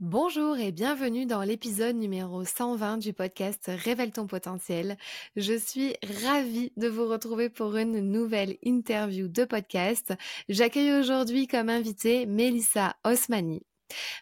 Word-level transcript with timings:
Bonjour 0.00 0.56
et 0.56 0.72
bienvenue 0.72 1.26
dans 1.26 1.42
l'épisode 1.42 1.94
numéro 1.94 2.42
120 2.42 2.96
du 2.96 3.12
podcast 3.12 3.70
Révèle 3.84 4.12
ton 4.12 4.26
potentiel. 4.26 4.96
Je 5.36 5.52
suis 5.52 5.94
ravie 6.24 6.72
de 6.78 6.88
vous 6.88 7.06
retrouver 7.06 7.50
pour 7.50 7.76
une 7.76 8.00
nouvelle 8.00 8.56
interview 8.62 9.28
de 9.28 9.44
podcast. 9.44 10.14
J'accueille 10.48 10.94
aujourd'hui 10.94 11.46
comme 11.46 11.68
invitée 11.68 12.24
Melissa 12.24 12.96
Osmani. 13.04 13.60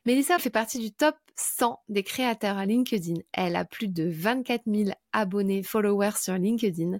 Melissa 0.04 0.41
fait 0.41 0.51
partie 0.51 0.80
du 0.80 0.91
top 0.91 1.14
100 1.37 1.79
des 1.89 2.03
créateurs 2.03 2.59
à 2.59 2.67
LinkedIn. 2.67 3.21
Elle 3.33 3.55
a 3.55 3.65
plus 3.65 3.87
de 3.87 4.11
24 4.11 4.63
000 4.67 4.91
abonnés, 5.13 5.63
followers 5.63 6.19
sur 6.21 6.35
LinkedIn. 6.35 6.99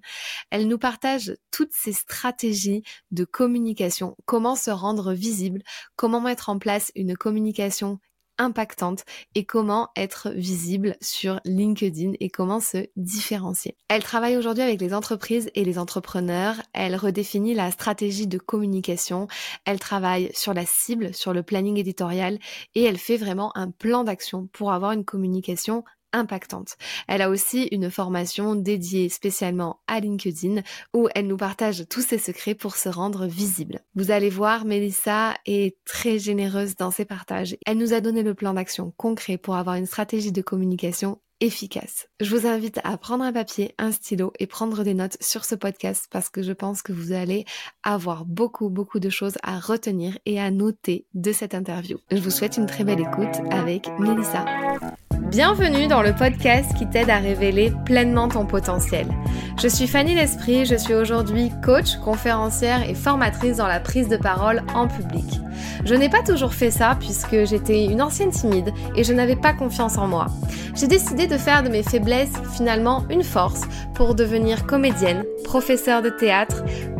Elle 0.51 0.69
nous 0.69 0.79
partage 0.79 1.37
toutes 1.51 1.73
ses 1.73 1.93
stratégies 1.93 2.85
de 3.11 3.25
communication, 3.25 4.17
comment 4.25 4.55
se 4.55 4.71
rendre 4.71 5.15
visible, 5.15 5.63
comment 5.97 6.21
mettre 6.21 6.49
en 6.49 6.61
place 6.61 6.93
une 6.95 7.17
communication 7.17 7.99
impactante 8.39 9.05
et 9.34 9.45
comment 9.45 9.89
être 9.96 10.30
visible 10.30 10.96
sur 11.00 11.40
LinkedIn 11.44 12.13
et 12.21 12.31
comment 12.31 12.61
se 12.61 12.86
différencier. 12.96 13.76
Elle 13.89 14.03
travaille 14.03 14.36
aujourd'hui 14.36 14.63
avec 14.63 14.80
les 14.80 14.94
entreprises 14.94 15.50
et 15.54 15.64
les 15.64 15.79
entrepreneurs. 15.79 16.57
Elle 16.72 16.96
redéfinit 16.96 17.54
la 17.54 17.71
stratégie 17.71 18.27
de 18.27 18.39
communication. 18.39 19.29
Elle 19.64 19.79
travaille 19.79 20.30
sur 20.35 20.54
la 20.54 20.66
cible, 20.66 21.14
sur 21.14 21.32
le 21.32 21.43
planning 21.43 21.79
éditorial 21.79 22.39
et 22.75 22.85
elle 22.85 22.99
fait 22.99 23.16
vraiment 23.16 23.57
un 23.57 23.71
plan 23.71 24.04
d'action 24.04 24.49
pour 24.52 24.72
avoir 24.72 24.93
une 24.93 25.05
communication 25.05 25.85
impactante. 26.12 26.76
Elle 27.07 27.22
a 27.22 27.30
aussi 27.30 27.68
une 27.72 27.90
formation 27.90 28.54
dédiée 28.54 29.08
spécialement 29.08 29.80
à 29.86 30.00
LinkedIn 30.00 30.62
où 30.94 31.08
elle 31.14 31.26
nous 31.26 31.36
partage 31.36 31.85
tous 31.89 32.03
ses 32.03 32.19
secrets 32.19 32.55
pour 32.55 32.77
se 32.77 32.89
rendre 32.89 33.27
visible. 33.27 33.80
Vous 33.94 34.11
allez 34.11 34.30
voir, 34.30 34.64
Melissa 34.64 35.34
est 35.47 35.77
très 35.84 36.19
généreuse 36.19 36.77
dans 36.77 36.91
ses 36.91 37.05
partages. 37.05 37.56
Elle 37.66 37.78
nous 37.78 37.92
a 37.92 38.00
donné 38.00 38.22
le 38.22 38.34
plan 38.34 38.55
d'action 38.55 38.92
concret 38.97 39.39
pour 39.39 39.56
avoir 39.56 39.77
une 39.77 39.86
stratégie 39.86 40.33
de 40.33 40.42
communication 40.42 41.20
efficace. 41.41 42.09
Je 42.20 42.34
vous 42.34 42.47
invite 42.47 42.81
à 42.84 42.97
prendre 42.97 43.25
un 43.25 43.33
papier, 43.33 43.75
un 43.78 43.92
stylo 43.92 44.33
et 44.39 44.47
prendre 44.47 44.83
des 44.83 44.94
notes 44.94 45.17
sur 45.20 45.45
ce 45.45 45.55
podcast 45.55 46.08
parce 46.11 46.28
que 46.28 46.42
je 46.42 46.53
pense 46.53 46.83
que 46.83 46.92
vous 46.92 47.12
allez 47.12 47.45
avoir 47.83 48.25
beaucoup, 48.25 48.70
beaucoup 48.70 48.98
de 48.98 49.11
choses 49.11 49.39
à 49.42 49.58
retenir 49.58 50.19
et 50.27 50.41
à 50.41 50.50
noter 50.50 51.06
de 51.14 51.33
cette 51.33 51.55
interview. 51.55 51.98
Je 52.11 52.19
vous 52.19 52.30
souhaite 52.30 52.56
une 52.56 52.67
très 52.67 52.84
belle 52.84 53.00
écoute 53.00 53.36
avec 53.50 53.89
Melissa. 53.98 54.45
Bienvenue 55.30 55.89
dans 55.89 56.00
le 56.00 56.14
podcast 56.14 56.75
qui 56.77 56.89
t'aide 56.89 57.11
à 57.11 57.19
révéler 57.19 57.70
pleinement 57.84 58.28
ton 58.28 58.47
potentiel. 58.47 59.06
Je 59.61 59.69
suis 59.69 59.86
Fanny 59.86 60.14
L'Esprit, 60.14 60.64
je 60.64 60.75
suis 60.75 60.95
aujourd'hui 60.95 61.50
coach, 61.62 61.97
conférencière 61.97 62.89
et 62.89 62.95
formatrice 62.95 63.58
dans 63.58 63.67
la 63.67 63.78
prise 63.78 64.08
de 64.08 64.17
parole 64.17 64.62
en 64.75 64.89
public. 64.89 65.27
Je 65.84 65.95
n'ai 65.95 66.08
pas 66.08 66.23
toujours 66.23 66.55
fait 66.55 66.70
ça 66.70 66.97
puisque 66.98 67.45
j'étais 67.45 67.84
une 67.84 68.00
ancienne 68.00 68.30
timide 68.30 68.73
et 68.97 69.05
je 69.05 69.12
n'avais 69.12 69.36
pas 69.36 69.52
confiance 69.52 69.98
en 69.98 70.08
moi. 70.08 70.28
J'ai 70.75 70.86
décidé 70.86 71.27
de 71.28 71.36
faire 71.36 71.62
de 71.62 71.68
mes 71.68 71.82
faiblesses 71.82 72.32
finalement 72.56 73.04
une 73.10 73.22
force 73.22 73.62
pour 73.94 74.14
devenir 74.14 74.66
comédienne, 74.66 75.24
professeure 75.44 76.00
de 76.00 76.08
théâtre, 76.08 76.64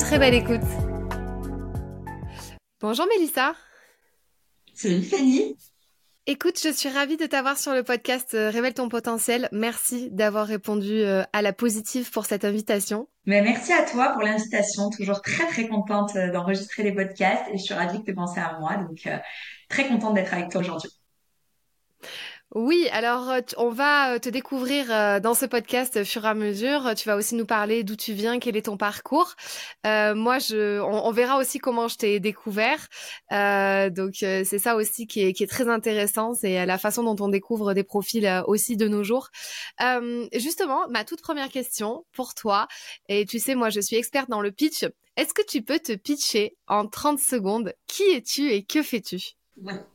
très 0.00 0.18
belle 0.18 0.34
écoute. 0.34 0.60
Bonjour 2.80 3.06
Mélissa. 3.06 3.54
Salut 4.74 5.02
Fanny. 5.02 5.56
Écoute, 6.26 6.58
je 6.62 6.72
suis 6.72 6.88
ravie 6.88 7.16
de 7.16 7.26
t'avoir 7.26 7.58
sur 7.58 7.74
le 7.74 7.82
podcast 7.82 8.34
euh, 8.34 8.50
Révèle 8.50 8.72
ton 8.72 8.88
potentiel. 8.88 9.48
Merci 9.52 10.10
d'avoir 10.10 10.46
répondu 10.46 11.00
euh, 11.00 11.22
à 11.32 11.42
la 11.42 11.52
positive 11.52 12.10
pour 12.10 12.24
cette 12.24 12.44
invitation. 12.44 13.08
Mais 13.26 13.42
merci 13.42 13.72
à 13.72 13.82
toi 13.84 14.10
pour 14.10 14.22
l'invitation. 14.22 14.90
Toujours 14.90 15.20
très 15.22 15.46
très 15.48 15.68
contente 15.68 16.16
euh, 16.16 16.30
d'enregistrer 16.30 16.82
les 16.82 16.92
podcasts 16.92 17.44
et 17.52 17.58
je 17.58 17.62
suis 17.62 17.74
ravie 17.74 18.00
que 18.00 18.06
tu 18.06 18.14
penses 18.14 18.38
à 18.38 18.58
moi. 18.58 18.76
Donc 18.76 19.06
très 19.68 19.88
contente 19.88 20.14
d'être 20.14 20.32
avec 20.32 20.50
toi 20.50 20.60
aujourd'hui. 20.60 20.90
Oui, 22.56 22.88
alors 22.90 23.30
euh, 23.30 23.40
on 23.58 23.68
va 23.70 24.14
euh, 24.14 24.18
te 24.18 24.28
découvrir 24.28 24.86
euh, 24.90 25.20
dans 25.20 25.34
ce 25.34 25.46
podcast 25.46 26.02
fur 26.02 26.24
et 26.24 26.28
à 26.28 26.34
mesure. 26.34 26.94
Tu 26.96 27.08
vas 27.08 27.14
aussi 27.14 27.36
nous 27.36 27.46
parler 27.46 27.84
d'où 27.84 27.94
tu 27.94 28.12
viens, 28.12 28.40
quel 28.40 28.56
est 28.56 28.62
ton 28.62 28.76
parcours. 28.76 29.36
moi, 29.84 30.40
je, 30.40 30.80
on, 30.80 31.12
verra 31.12 31.38
aussi 31.38 31.60
comment 31.60 31.86
je 31.86 31.96
t'ai 31.96 32.18
découvert. 32.18 32.88
donc 33.30 34.14
c'est 34.16 34.58
ça 34.58 34.74
aussi 34.74 35.06
qui 35.06 35.22
est, 35.22 35.32
qui 35.32 35.44
est 35.44 35.46
très 35.46 35.68
intéressant, 35.68 36.34
c'est 36.34 36.66
la 36.66 36.78
façon 36.78 37.04
dont 37.04 37.24
on 37.24 37.28
découvre 37.28 37.72
des 37.72 37.84
profils 37.84 38.42
aussi 38.46 38.76
de 38.76 38.88
nos 38.88 39.04
jours. 39.04 39.28
justement, 40.32 40.88
ma 40.88 41.04
toute 41.04 41.22
première 41.22 41.50
question 41.50 42.04
pour 42.12 42.34
toi, 42.34 42.66
et 43.08 43.24
tu 43.26 43.38
sais, 43.38 43.54
moi 43.54 43.70
je 43.70 43.80
suis 43.80 43.96
experte 43.96 44.28
dans 44.28 44.40
le 44.40 44.50
pitch. 44.50 44.84
Est-ce 45.16 45.34
que 45.34 45.42
tu 45.46 45.62
peux 45.62 45.78
te 45.78 45.92
pitcher 45.92 46.56
en 46.66 46.86
30 46.86 47.18
secondes? 47.20 47.74
Qui 47.86 48.04
es-tu 48.14 48.50
et 48.50 48.64
que 48.64 48.82
fais-tu? 48.82 49.39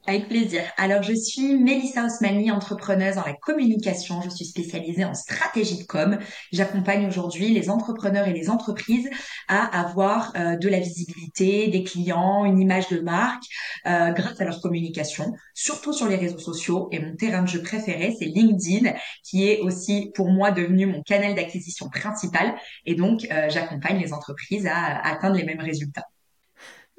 Avec 0.07 0.27
plaisir. 0.27 0.61
Alors, 0.77 1.01
je 1.01 1.13
suis 1.13 1.55
Mélissa 1.55 2.05
Osmani, 2.05 2.51
entrepreneuse 2.51 3.15
dans 3.15 3.25
la 3.25 3.33
communication. 3.33 4.21
Je 4.21 4.29
suis 4.29 4.45
spécialisée 4.45 5.05
en 5.05 5.13
stratégie 5.13 5.79
de 5.79 5.83
com. 5.83 6.19
J'accompagne 6.51 7.07
aujourd'hui 7.07 7.53
les 7.53 7.69
entrepreneurs 7.69 8.27
et 8.27 8.33
les 8.33 8.49
entreprises 8.49 9.09
à 9.47 9.79
avoir 9.79 10.33
euh, 10.35 10.55
de 10.55 10.69
la 10.69 10.79
visibilité, 10.79 11.67
des 11.67 11.83
clients, 11.83 12.45
une 12.45 12.59
image 12.59 12.89
de 12.89 12.99
marque 12.99 13.43
euh, 13.87 14.11
grâce 14.11 14.39
à 14.39 14.45
leur 14.45 14.61
communication, 14.61 15.33
surtout 15.53 15.93
sur 15.93 16.07
les 16.07 16.17
réseaux 16.17 16.39
sociaux. 16.39 16.87
Et 16.91 16.99
mon 16.99 17.15
terrain 17.15 17.41
de 17.41 17.47
jeu 17.47 17.61
préféré, 17.61 18.15
c'est 18.19 18.25
LinkedIn, 18.25 18.93
qui 19.23 19.49
est 19.49 19.61
aussi 19.61 20.11
pour 20.13 20.29
moi 20.29 20.51
devenu 20.51 20.85
mon 20.85 21.01
canal 21.01 21.33
d'acquisition 21.33 21.89
principal. 21.89 22.55
Et 22.85 22.95
donc, 22.95 23.25
euh, 23.31 23.49
j'accompagne 23.49 23.99
les 23.99 24.13
entreprises 24.13 24.67
à 24.67 24.99
atteindre 25.03 25.35
les 25.35 25.43
mêmes 25.43 25.61
résultats. 25.61 26.05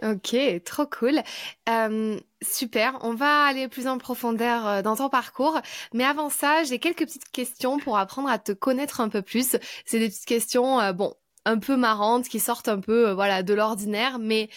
Ok, 0.03 0.37
trop 0.65 0.87
cool. 0.87 1.23
Euh, 1.71 2.21
super, 2.43 2.99
on 3.01 3.15
va 3.15 3.45
aller 3.45 3.67
plus 3.67 3.87
en 3.87 3.97
profondeur 3.97 4.67
euh, 4.67 4.83
dans 4.83 4.97
ton 4.97 5.09
parcours. 5.09 5.59
Mais 5.95 6.05
avant 6.05 6.29
ça, 6.29 6.65
j'ai 6.65 6.79
quelques 6.79 7.07
petites 7.07 7.31
questions 7.31 7.79
pour 7.79 7.97
apprendre 7.97 8.29
à 8.29 8.39
te 8.39 8.53
connaître 8.53 9.01
un 9.01 9.09
peu 9.09 9.23
plus. 9.23 9.57
C'est 9.87 9.99
des 9.99 10.09
petites 10.09 10.27
questions, 10.27 10.81
euh, 10.81 10.93
bon, 10.93 11.15
un 11.47 11.59
peu 11.59 11.77
marrantes, 11.77 12.29
qui 12.29 12.41
sortent 12.41 12.69
un 12.69 12.81
peu, 12.81 13.11
voilà, 13.13 13.43
de 13.43 13.55
l'ordinaire, 13.55 14.19
mais 14.19 14.51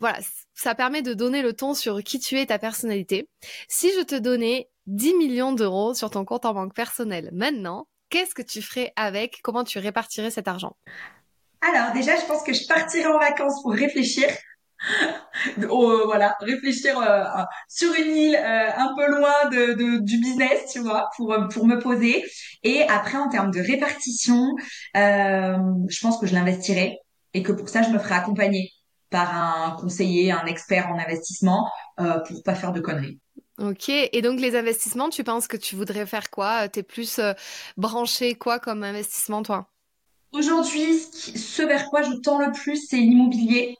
voilà, 0.00 0.18
ça 0.54 0.74
permet 0.74 1.02
de 1.02 1.14
donner 1.14 1.42
le 1.42 1.52
ton 1.52 1.74
sur 1.74 2.02
qui 2.02 2.18
tu 2.18 2.38
es, 2.38 2.46
ta 2.46 2.58
personnalité. 2.58 3.28
Si 3.68 3.92
je 3.96 4.02
te 4.02 4.16
donnais 4.16 4.70
10 4.86 5.14
millions 5.14 5.52
d'euros 5.52 5.94
sur 5.94 6.10
ton 6.10 6.24
compte 6.24 6.46
en 6.46 6.54
banque 6.54 6.74
personnel 6.74 7.30
maintenant, 7.32 7.86
qu'est-ce 8.08 8.34
que 8.34 8.42
tu 8.42 8.60
ferais 8.60 8.92
avec? 8.96 9.40
Comment 9.42 9.62
tu 9.62 9.78
répartirais 9.78 10.30
cet 10.30 10.48
argent? 10.48 10.76
Alors 11.60 11.92
déjà, 11.92 12.16
je 12.16 12.24
pense 12.24 12.42
que 12.42 12.54
je 12.54 12.66
partirais 12.66 13.06
en 13.06 13.18
vacances 13.18 13.62
pour 13.62 13.72
réfléchir 13.72 14.26
oh, 15.68 16.02
voilà, 16.04 16.36
réfléchir 16.40 16.98
euh, 16.98 17.24
sur 17.68 17.92
une 17.94 18.14
île 18.16 18.36
euh, 18.36 18.70
un 18.76 18.94
peu 18.96 19.06
loin 19.10 19.48
de, 19.50 19.74
de, 19.74 19.98
du 20.02 20.18
business, 20.18 20.70
tu 20.72 20.80
vois, 20.80 21.08
pour 21.16 21.34
pour 21.52 21.66
me 21.66 21.78
poser. 21.78 22.24
Et 22.62 22.82
après, 22.84 23.18
en 23.18 23.28
termes 23.28 23.50
de 23.50 23.60
répartition, 23.60 24.54
euh, 24.96 25.56
je 25.88 26.00
pense 26.00 26.18
que 26.18 26.26
je 26.26 26.34
l'investirai 26.34 26.98
et 27.34 27.42
que 27.42 27.52
pour 27.52 27.68
ça, 27.68 27.82
je 27.82 27.90
me 27.90 27.98
ferai 27.98 28.14
accompagner 28.14 28.70
par 29.10 29.34
un 29.34 29.76
conseiller, 29.80 30.30
un 30.30 30.46
expert 30.46 30.88
en 30.88 30.98
investissement 30.98 31.68
euh, 32.00 32.18
pour 32.20 32.42
pas 32.42 32.54
faire 32.54 32.72
de 32.72 32.80
conneries. 32.80 33.18
Ok, 33.58 33.90
et 33.90 34.22
donc 34.22 34.40
les 34.40 34.56
investissements, 34.56 35.10
tu 35.10 35.22
penses 35.22 35.46
que 35.46 35.56
tu 35.56 35.76
voudrais 35.76 36.06
faire 36.06 36.30
quoi? 36.30 36.68
T'es 36.68 36.82
plus 36.82 37.20
branché 37.76 38.34
quoi 38.34 38.58
comme 38.58 38.82
investissement, 38.82 39.42
toi? 39.42 39.68
Aujourd'hui, 40.32 40.98
ce 40.98 41.62
vers 41.62 41.90
quoi 41.90 42.02
je 42.02 42.12
tends 42.22 42.38
le 42.38 42.52
plus, 42.52 42.86
c'est 42.88 42.96
l'immobilier. 42.96 43.76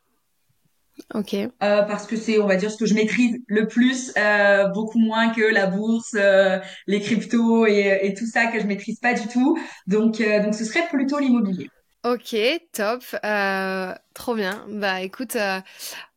Ok. 1.15 1.35
Euh, 1.35 1.49
parce 1.61 2.07
que 2.07 2.17
c'est, 2.17 2.39
on 2.39 2.47
va 2.47 2.57
dire, 2.57 2.71
ce 2.71 2.77
que 2.77 2.87
je 2.87 2.95
maîtrise 2.95 3.39
le 3.47 3.67
plus, 3.67 4.13
euh, 4.17 4.69
beaucoup 4.69 4.99
moins 4.99 5.31
que 5.31 5.43
la 5.43 5.67
bourse, 5.67 6.15
euh, 6.15 6.59
les 6.87 7.01
cryptos 7.01 7.67
et, 7.67 8.01
et, 8.03 8.15
tout 8.15 8.27
ça 8.27 8.47
que 8.47 8.61
je 8.61 8.67
maîtrise 8.67 8.99
pas 9.01 9.15
du 9.15 9.27
tout. 9.29 9.59
Donc, 9.87 10.21
donc 10.21 10.55
ce 10.55 10.65
serait 10.65 10.87
plutôt 10.89 11.19
l'immobilier. 11.19 11.69
Ok, 12.05 12.35
top, 12.73 13.05
trop 14.15 14.35
bien. 14.35 14.65
Bah 14.69 15.03
écoute, 15.03 15.37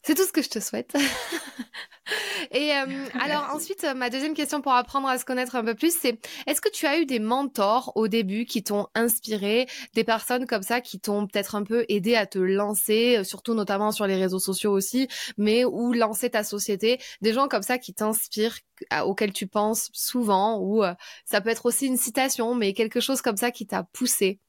c'est 0.02 0.16
tout 0.16 0.24
ce 0.24 0.32
que 0.32 0.42
je 0.42 0.50
te 0.50 0.60
souhaite. 0.60 0.94
Et 2.52 2.72
euh, 2.74 2.86
alors 3.20 3.50
ensuite, 3.54 3.86
ma 3.96 4.10
deuxième 4.10 4.34
question 4.34 4.62
pour 4.62 4.74
apprendre 4.74 5.08
à 5.08 5.18
se 5.18 5.26
connaître 5.26 5.56
un 5.56 5.64
peu 5.64 5.76
plus, 5.76 5.96
c'est 5.98 6.20
est-ce 6.48 6.62
que 6.62 6.70
tu 6.70 6.86
as 6.86 7.00
eu 7.00 7.06
des 7.06 7.20
mentors 7.20 7.92
au 7.96 8.08
début 8.08 8.46
qui 8.46 8.64
t'ont 8.64 8.88
inspiré, 8.96 9.68
des 9.94 10.04
personnes 10.04 10.46
comme 10.46 10.64
ça 10.64 10.82
qui 10.82 11.00
t'ont 11.00 11.28
peut-être 11.28 11.56
un 11.56 11.64
peu 11.64 11.86
aidé 11.90 12.16
à 12.16 12.26
te 12.26 12.40
lancer, 12.40 13.18
euh, 13.18 13.24
surtout 13.24 13.54
notamment 13.54 13.92
sur 13.92 14.08
les 14.08 14.16
réseaux 14.16 14.40
sociaux 14.40 14.72
aussi, 14.72 15.08
mais 15.38 15.66
ou 15.66 15.94
lancer 15.94 16.30
ta 16.30 16.44
société, 16.44 17.00
des 17.22 17.34
gens 17.34 17.48
comme 17.48 17.64
ça 17.64 17.78
qui 17.78 17.94
t'inspirent, 17.94 18.58
auxquels 19.06 19.34
tu 19.34 19.48
penses 19.48 19.90
souvent, 19.94 20.58
ou 20.60 20.84
euh, 20.84 20.94
ça 21.26 21.42
peut 21.42 21.50
être 21.50 21.66
aussi 21.66 21.88
une 21.88 21.98
citation, 21.98 22.56
mais 22.56 22.74
quelque 22.74 23.00
chose 23.00 23.22
comme 23.22 23.38
ça 23.38 23.52
qui 23.52 23.66
t'a 23.66 23.84
poussé? 23.84 24.40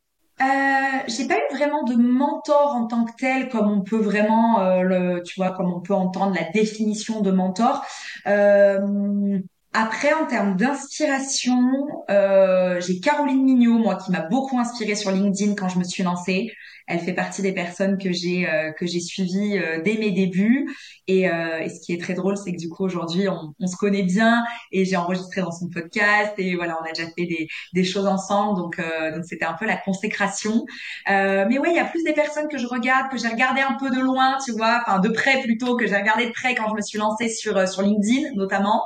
Euh, 0.40 0.98
j'ai 1.06 1.28
pas 1.28 1.36
eu 1.36 1.54
vraiment 1.54 1.84
de 1.84 1.94
mentor 1.94 2.74
en 2.74 2.86
tant 2.86 3.04
que 3.04 3.12
tel, 3.16 3.48
comme 3.48 3.70
on 3.70 3.80
peut 3.82 4.00
vraiment, 4.00 4.60
euh, 4.60 4.82
le, 4.82 5.22
tu 5.22 5.34
vois, 5.36 5.52
comme 5.52 5.72
on 5.72 5.80
peut 5.80 5.94
entendre 5.94 6.34
la 6.34 6.50
définition 6.50 7.20
de 7.20 7.30
mentor. 7.30 7.84
Euh, 8.26 9.38
après, 9.72 10.12
en 10.12 10.26
termes 10.26 10.56
d'inspiration, 10.56 11.86
euh, 12.10 12.80
j'ai 12.80 13.00
Caroline 13.00 13.44
Mignot, 13.44 13.78
moi, 13.78 13.96
qui 13.96 14.10
m'a 14.12 14.20
beaucoup 14.20 14.58
inspirée 14.58 14.94
sur 14.94 15.10
LinkedIn 15.10 15.54
quand 15.54 15.68
je 15.68 15.78
me 15.78 15.84
suis 15.84 16.02
lancée. 16.02 16.52
Elle 16.86 17.00
fait 17.00 17.14
partie 17.14 17.40
des 17.40 17.52
personnes 17.52 17.96
que 17.96 18.12
j'ai 18.12 18.48
euh, 18.48 18.70
que 18.72 18.86
j'ai 18.86 19.00
suivies 19.00 19.58
euh, 19.58 19.80
dès 19.82 19.96
mes 19.96 20.10
débuts. 20.10 20.68
Et, 21.06 21.28
euh, 21.30 21.60
et, 21.60 21.68
ce 21.70 21.80
qui 21.80 21.92
est 21.92 22.00
très 22.00 22.14
drôle, 22.14 22.36
c'est 22.36 22.52
que 22.52 22.58
du 22.58 22.68
coup 22.68 22.84
aujourd'hui, 22.84 23.28
on, 23.28 23.54
on, 23.58 23.66
se 23.66 23.76
connaît 23.76 24.02
bien 24.02 24.44
et 24.70 24.84
j'ai 24.84 24.96
enregistré 24.96 25.40
dans 25.40 25.50
son 25.50 25.68
podcast 25.68 26.32
et 26.36 26.56
voilà, 26.56 26.78
on 26.80 26.84
a 26.84 26.92
déjà 26.92 27.08
fait 27.16 27.26
des, 27.26 27.48
des 27.72 27.84
choses 27.84 28.06
ensemble. 28.06 28.58
Donc 28.58 28.80
donc 29.14 29.24
c'était 29.24 29.44
un 29.44 29.54
peu 29.54 29.66
la 29.66 29.76
consécration. 29.76 30.64
mais 31.06 31.58
ouais, 31.58 31.70
il 31.70 31.76
y 31.76 31.78
a 31.78 31.84
plus 31.86 32.04
des 32.04 32.12
personnes 32.12 32.48
que 32.48 32.58
je 32.58 32.66
regarde, 32.66 33.10
que 33.10 33.18
j'ai 33.18 33.28
regardé 33.28 33.60
un 33.60 33.74
peu 33.74 33.90
de 33.90 34.00
loin, 34.00 34.36
tu 34.44 34.52
vois, 34.52 34.82
enfin 34.86 34.98
de 35.00 35.08
près 35.08 35.40
plutôt, 35.42 35.76
que 35.76 35.86
j'ai 35.86 35.96
regardé 35.96 36.26
de 36.26 36.32
près 36.32 36.54
quand 36.54 36.68
je 36.68 36.74
me 36.74 36.82
suis 36.82 36.98
lancée 36.98 37.28
sur 37.28 37.66
sur 37.68 37.82
LinkedIn 37.82 38.34
notamment. 38.34 38.82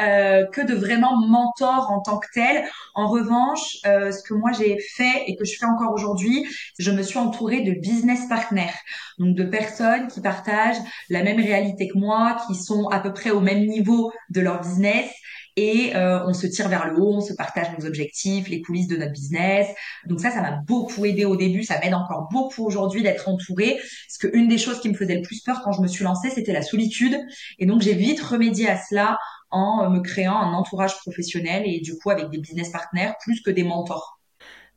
Euh, 0.00 0.44
que 0.46 0.60
de 0.60 0.74
vraiment 0.74 1.16
mentor 1.16 1.88
en 1.92 2.00
tant 2.00 2.18
que 2.18 2.26
tel. 2.34 2.64
En 2.96 3.06
revanche, 3.06 3.76
euh, 3.86 4.10
ce 4.10 4.24
que 4.24 4.34
moi 4.34 4.50
j'ai 4.50 4.80
fait 4.80 5.22
et 5.28 5.36
que 5.36 5.44
je 5.44 5.56
fais 5.56 5.66
encore 5.66 5.92
aujourd'hui, 5.92 6.44
je 6.80 6.90
me 6.90 7.00
suis 7.00 7.18
entourée 7.34 7.62
de 7.62 7.72
business 7.72 8.26
partners, 8.28 8.74
donc 9.18 9.34
de 9.36 9.44
personnes 9.44 10.08
qui 10.08 10.20
partagent 10.20 10.78
la 11.08 11.22
même 11.22 11.40
réalité 11.40 11.88
que 11.88 11.98
moi, 11.98 12.36
qui 12.46 12.54
sont 12.54 12.88
à 12.88 13.00
peu 13.00 13.12
près 13.12 13.30
au 13.30 13.40
même 13.40 13.66
niveau 13.66 14.12
de 14.30 14.40
leur 14.40 14.60
business 14.60 15.10
et 15.56 15.94
euh, 15.94 16.26
on 16.26 16.34
se 16.34 16.46
tire 16.48 16.68
vers 16.68 16.86
le 16.86 16.98
haut, 16.98 17.14
on 17.14 17.20
se 17.20 17.32
partage 17.32 17.68
nos 17.78 17.86
objectifs, 17.86 18.48
les 18.48 18.60
coulisses 18.60 18.88
de 18.88 18.96
notre 18.96 19.12
business. 19.12 19.68
Donc 20.06 20.20
ça, 20.20 20.30
ça 20.30 20.40
m'a 20.40 20.58
beaucoup 20.66 21.04
aidé 21.04 21.24
au 21.24 21.36
début, 21.36 21.62
ça 21.62 21.78
m'aide 21.78 21.94
encore 21.94 22.28
beaucoup 22.32 22.64
aujourd'hui 22.66 23.02
d'être 23.02 23.28
entourée. 23.28 23.76
Parce 23.76 24.32
qu'une 24.32 24.48
des 24.48 24.58
choses 24.58 24.80
qui 24.80 24.88
me 24.88 24.94
faisait 24.94 25.14
le 25.14 25.22
plus 25.22 25.40
peur 25.42 25.62
quand 25.62 25.72
je 25.72 25.80
me 25.80 25.86
suis 25.86 26.02
lancée, 26.02 26.30
c'était 26.30 26.52
la 26.52 26.62
solitude. 26.62 27.16
Et 27.58 27.66
donc 27.66 27.82
j'ai 27.82 27.94
vite 27.94 28.20
remédié 28.20 28.68
à 28.68 28.80
cela 28.82 29.16
en 29.50 29.88
me 29.90 30.00
créant 30.00 30.36
un 30.36 30.52
entourage 30.54 30.98
professionnel 30.98 31.62
et 31.66 31.80
du 31.80 31.96
coup 31.96 32.10
avec 32.10 32.30
des 32.30 32.38
business 32.38 32.70
partners 32.70 33.12
plus 33.22 33.40
que 33.40 33.50
des 33.52 33.62
mentors. 33.62 34.13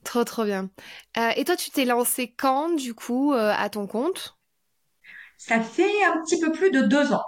Trop 0.04 0.24
trop 0.24 0.46
bien. 0.46 0.70
Euh, 1.18 1.32
et 1.36 1.44
toi, 1.44 1.56
tu 1.56 1.70
t'es 1.70 1.86
lancé 1.86 2.34
quand 2.38 2.70
du 2.76 2.94
coup 2.94 3.34
euh, 3.34 3.54
à 3.56 3.70
ton 3.70 3.88
compte? 3.88 4.38
Ça 5.38 5.62
fait 5.62 6.04
un 6.04 6.22
petit 6.24 6.40
peu 6.40 6.52
plus 6.52 6.72
de 6.72 6.82
deux 6.82 7.14
ans. 7.14 7.26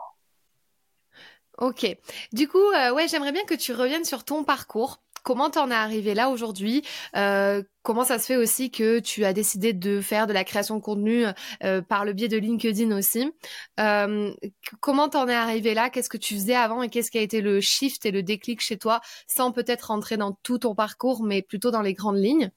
Ok. 1.57 1.86
Du 2.31 2.48
coup, 2.48 2.57
euh, 2.57 2.94
ouais, 2.94 3.07
j'aimerais 3.07 3.33
bien 3.33 3.44
que 3.44 3.54
tu 3.54 3.74
reviennes 3.74 4.06
sur 4.06 4.24
ton 4.24 4.44
parcours 4.44 5.01
comment 5.24 5.50
t'en 5.50 5.69
es 5.69 5.75
arrivé 5.75 6.13
là 6.13 6.30
aujourd'hui? 6.30 6.83
Euh, 7.16 7.63
Comment 7.81 8.04
ça 8.04 8.19
se 8.19 8.25
fait 8.25 8.36
aussi 8.36 8.69
que 8.69 9.00
tu 9.00 9.25
as 9.25 9.33
décidé 9.33 9.74
de 9.74 10.01
faire 10.01 10.27
de 10.27 10.33
la 10.33 10.44
création 10.44 10.75
de 10.75 10.81
contenu 10.81 11.25
euh, 11.63 11.81
par 11.81 12.06
le 12.06 12.13
biais 12.13 12.27
de 12.27 12.38
LinkedIn 12.38 12.95
aussi? 12.95 13.31
Euh, 13.80 14.31
Comment 14.80 15.10
t'en 15.10 15.27
es 15.27 15.33
arrivé 15.33 15.74
là? 15.74 15.89
Qu'est-ce 15.89 16.10
que 16.10 16.18
tu 16.18 16.36
faisais 16.36 16.56
avant 16.56 16.83
et 16.83 16.89
qu'est-ce 16.89 17.10
qui 17.10 17.18
a 17.18 17.21
été 17.21 17.42
le 17.42 17.62
shift 17.62 18.06
et 18.06 18.12
le 18.12 18.21
déclic 18.21 18.62
chez 18.62 18.77
toi, 18.77 19.01
sans 19.27 19.51
peut-être 19.51 19.88
rentrer 19.88 20.18
dans 20.18 20.33
tout 20.44 20.60
ton 20.60 20.75
parcours, 20.75 21.24
mais 21.24 21.42
plutôt 21.42 21.71
dans 21.71 21.81
les 21.81 21.94
grandes 21.94 22.18
lignes? 22.18 22.51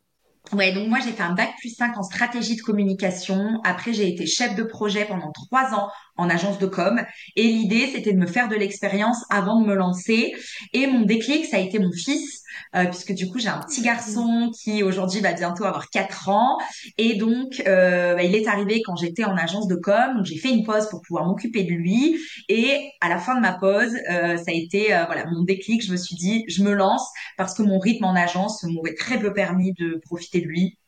Ouais, 0.51 0.73
donc 0.73 0.89
moi 0.89 0.99
j'ai 1.01 1.13
fait 1.13 1.23
un 1.23 1.33
bac 1.35 1.51
plus 1.61 1.75
5 1.75 1.97
en 1.97 2.03
stratégie 2.03 2.57
de 2.57 2.61
communication. 2.63 3.61
Après 3.65 3.93
j'ai 3.95 4.09
été 4.09 4.27
chef 4.27 4.55
de 4.55 4.65
projet 4.65 5.05
pendant 5.07 5.31
trois 5.33 5.73
ans 5.73 5.89
en 6.17 6.29
agence 6.29 6.59
de 6.59 6.67
com. 6.67 7.03
Et 7.37 7.45
l'idée 7.45 7.89
c'était 7.93 8.13
de 8.13 8.19
me 8.19 8.27
faire 8.27 8.49
de 8.49 8.57
l'expérience 8.57 9.25
avant 9.31 9.61
de 9.61 9.67
me 9.67 9.75
lancer. 9.75 10.33
Et 10.73 10.87
mon 10.87 11.03
déclic 11.03 11.47
ça 11.47 11.57
a 11.57 11.61
été 11.61 11.79
mon 11.79 11.93
fils 11.93 12.43
euh, 12.75 12.85
puisque 12.87 13.13
du 13.13 13.31
coup 13.31 13.39
j'ai 13.39 13.49
un 13.49 13.61
petit 13.61 13.83
garçon 13.83 14.51
qui 14.63 14.83
aujourd'hui 14.83 15.21
va 15.21 15.33
bientôt 15.33 15.65
avoir 15.65 15.89
4 15.91 16.29
ans. 16.29 16.59
Et 16.99 17.15
donc 17.15 17.63
euh, 17.67 18.15
bah, 18.15 18.23
il 18.23 18.35
est 18.35 18.47
arrivé 18.47 18.83
quand 18.85 18.97
j'étais 18.97 19.25
en 19.25 19.37
agence 19.37 19.69
de 19.69 19.77
com. 19.77 20.17
Donc 20.17 20.25
j'ai 20.25 20.39
fait 20.39 20.51
une 20.51 20.65
pause 20.65 20.89
pour 20.89 21.01
pouvoir 21.03 21.27
m'occuper 21.27 21.65
de 21.65 21.73
lui. 21.73 22.19
Et 22.49 22.91
à 23.01 23.09
la 23.09 23.19
fin 23.19 23.35
de 23.35 23.41
ma 23.41 23.53
pause 23.53 23.95
euh, 24.11 24.37
ça 24.37 24.45
a 24.49 24.55
été 24.55 24.95
euh, 24.95 25.05
voilà 25.07 25.27
mon 25.27 25.43
déclic. 25.43 25.85
Je 25.85 25.93
me 25.93 25.97
suis 25.97 26.17
dit 26.17 26.45
je 26.49 26.63
me 26.63 26.73
lance 26.73 27.07
parce 27.37 27.55
que 27.55 27.63
mon 27.63 27.79
rythme 27.79 28.05
en 28.05 28.15
agence 28.15 28.63
m'aurait 28.65 28.95
très 28.95 29.19
peu 29.19 29.33
permis 29.33 29.73
de 29.73 30.01
profiter 30.05 30.41
de 30.41 30.47
lui 30.47 30.79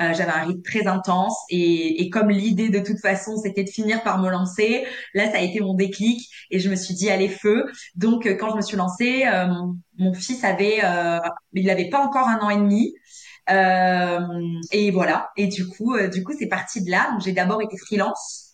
euh, 0.00 0.12
j'avais 0.14 0.32
un 0.32 0.44
rythme 0.44 0.62
très 0.62 0.86
intense 0.86 1.36
et, 1.50 2.02
et 2.02 2.10
comme 2.10 2.30
l'idée 2.30 2.68
de 2.68 2.80
toute 2.80 3.00
façon 3.00 3.36
c'était 3.38 3.64
de 3.64 3.70
finir 3.70 4.02
par 4.02 4.18
me 4.18 4.30
lancer, 4.30 4.86
là 5.14 5.30
ça 5.30 5.38
a 5.38 5.40
été 5.40 5.60
mon 5.60 5.74
déclic 5.74 6.28
et 6.50 6.58
je 6.58 6.68
me 6.68 6.76
suis 6.76 6.94
dit 6.94 7.10
allez 7.10 7.28
feu. 7.28 7.66
Donc 7.94 8.26
euh, 8.26 8.34
quand 8.34 8.50
je 8.50 8.56
me 8.56 8.62
suis 8.62 8.76
lancée, 8.76 9.24
euh, 9.26 9.46
mon, 9.98 10.14
fils 10.14 10.44
avait, 10.44 10.82
il 11.54 11.66
n'avait 11.66 11.88
pas 11.88 12.00
encore 12.00 12.28
un 12.28 12.38
an 12.40 12.50
et 12.50 12.56
demi. 12.56 12.94
et 14.72 14.90
voilà. 14.90 15.30
Et 15.36 15.46
du 15.46 15.66
coup, 15.68 15.96
du 16.12 16.22
coup, 16.24 16.32
c'est 16.38 16.48
parti 16.48 16.84
de 16.84 16.90
là. 16.90 17.10
Donc 17.12 17.22
j'ai 17.22 17.32
d'abord 17.32 17.62
été 17.62 17.76
freelance 17.78 18.45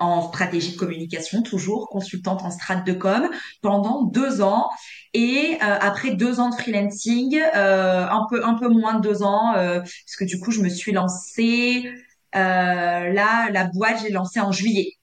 en 0.00 0.28
stratégie 0.28 0.72
de 0.72 0.76
communication, 0.76 1.42
toujours 1.42 1.88
consultante 1.88 2.42
en 2.42 2.50
strat 2.50 2.76
de 2.76 2.92
com 2.92 3.28
pendant 3.62 4.04
deux 4.04 4.40
ans. 4.40 4.68
Et 5.14 5.56
euh, 5.62 5.76
après 5.80 6.10
deux 6.14 6.40
ans 6.40 6.50
de 6.50 6.54
freelancing, 6.54 7.40
euh, 7.54 8.06
un 8.08 8.26
peu 8.30 8.44
un 8.44 8.54
peu 8.54 8.68
moins 8.68 8.94
de 8.94 9.00
deux 9.00 9.22
ans, 9.22 9.54
euh, 9.56 9.80
parce 9.80 10.16
que 10.18 10.24
du 10.24 10.38
coup 10.38 10.50
je 10.50 10.60
me 10.60 10.68
suis 10.68 10.92
lancée. 10.92 11.90
là, 12.34 13.50
la 13.50 13.64
boîte 13.64 13.98
j'ai 14.02 14.10
lancé 14.10 14.40
en 14.40 14.52
juillet. 14.52 14.94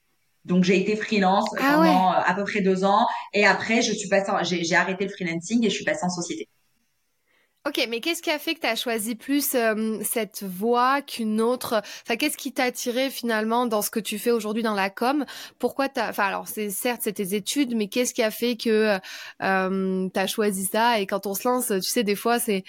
Donc 0.46 0.64
j'ai 0.64 0.80
été 0.80 0.96
freelance 0.96 1.50
ah 1.58 1.74
pendant 1.76 2.12
à 2.12 2.34
peu 2.36 2.44
près 2.44 2.62
deux 2.62 2.84
ans. 2.84 3.08
Et 3.34 3.46
après 3.46 3.82
je 3.82 3.92
suis 3.94 4.10
passée, 4.10 4.32
j'ai 4.44 4.76
arrêté 4.76 5.06
le 5.06 5.12
freelancing 5.12 5.66
et 5.66 5.70
je 5.70 5.76
suis 5.76 5.86
passée 5.86 6.06
en 6.06 6.10
société. 6.10 6.48
Ok, 7.68 7.84
mais 7.90 8.00
qu'est-ce 8.00 8.22
qui 8.22 8.30
a 8.30 8.38
fait 8.38 8.54
que 8.54 8.60
tu 8.60 8.68
as 8.68 8.76
choisi 8.76 9.16
plus 9.16 9.56
euh, 9.56 9.98
cette 10.04 10.44
voie 10.44 11.02
qu'une 11.02 11.42
autre? 11.42 11.82
Enfin, 12.04 12.16
qu'est-ce 12.16 12.38
qui 12.38 12.54
t'a 12.54 12.66
attiré 12.66 13.10
finalement 13.10 13.66
dans 13.66 13.82
ce 13.82 13.90
que 13.90 14.00
tu 14.00 14.20
fais 14.20 14.30
aujourd'hui 14.30 14.62
dans 14.62 14.76
la 14.76 14.92
com? 14.92 15.26
Pourquoi 15.58 15.90
t'as 15.90 16.10
Enfin, 16.12 16.26
alors 16.26 16.48
c'est 16.48 16.70
certes 16.70 17.02
c'est 17.04 17.14
tes 17.14 17.34
études, 17.34 17.76
mais 17.76 17.88
qu'est-ce 17.88 18.14
qui 18.14 18.22
a 18.22 18.30
fait 18.30 18.56
que 18.56 19.00
euh, 19.42 20.28
choisi 20.28 20.66
ça? 20.66 21.00
Et 21.00 21.08
quand 21.08 21.26
on 21.26 21.34
se 21.34 21.48
lance, 21.48 21.68
tu 21.70 21.82
sais, 21.82 22.04
des 22.04 22.16
fois 22.16 22.38
c'est 22.38 22.64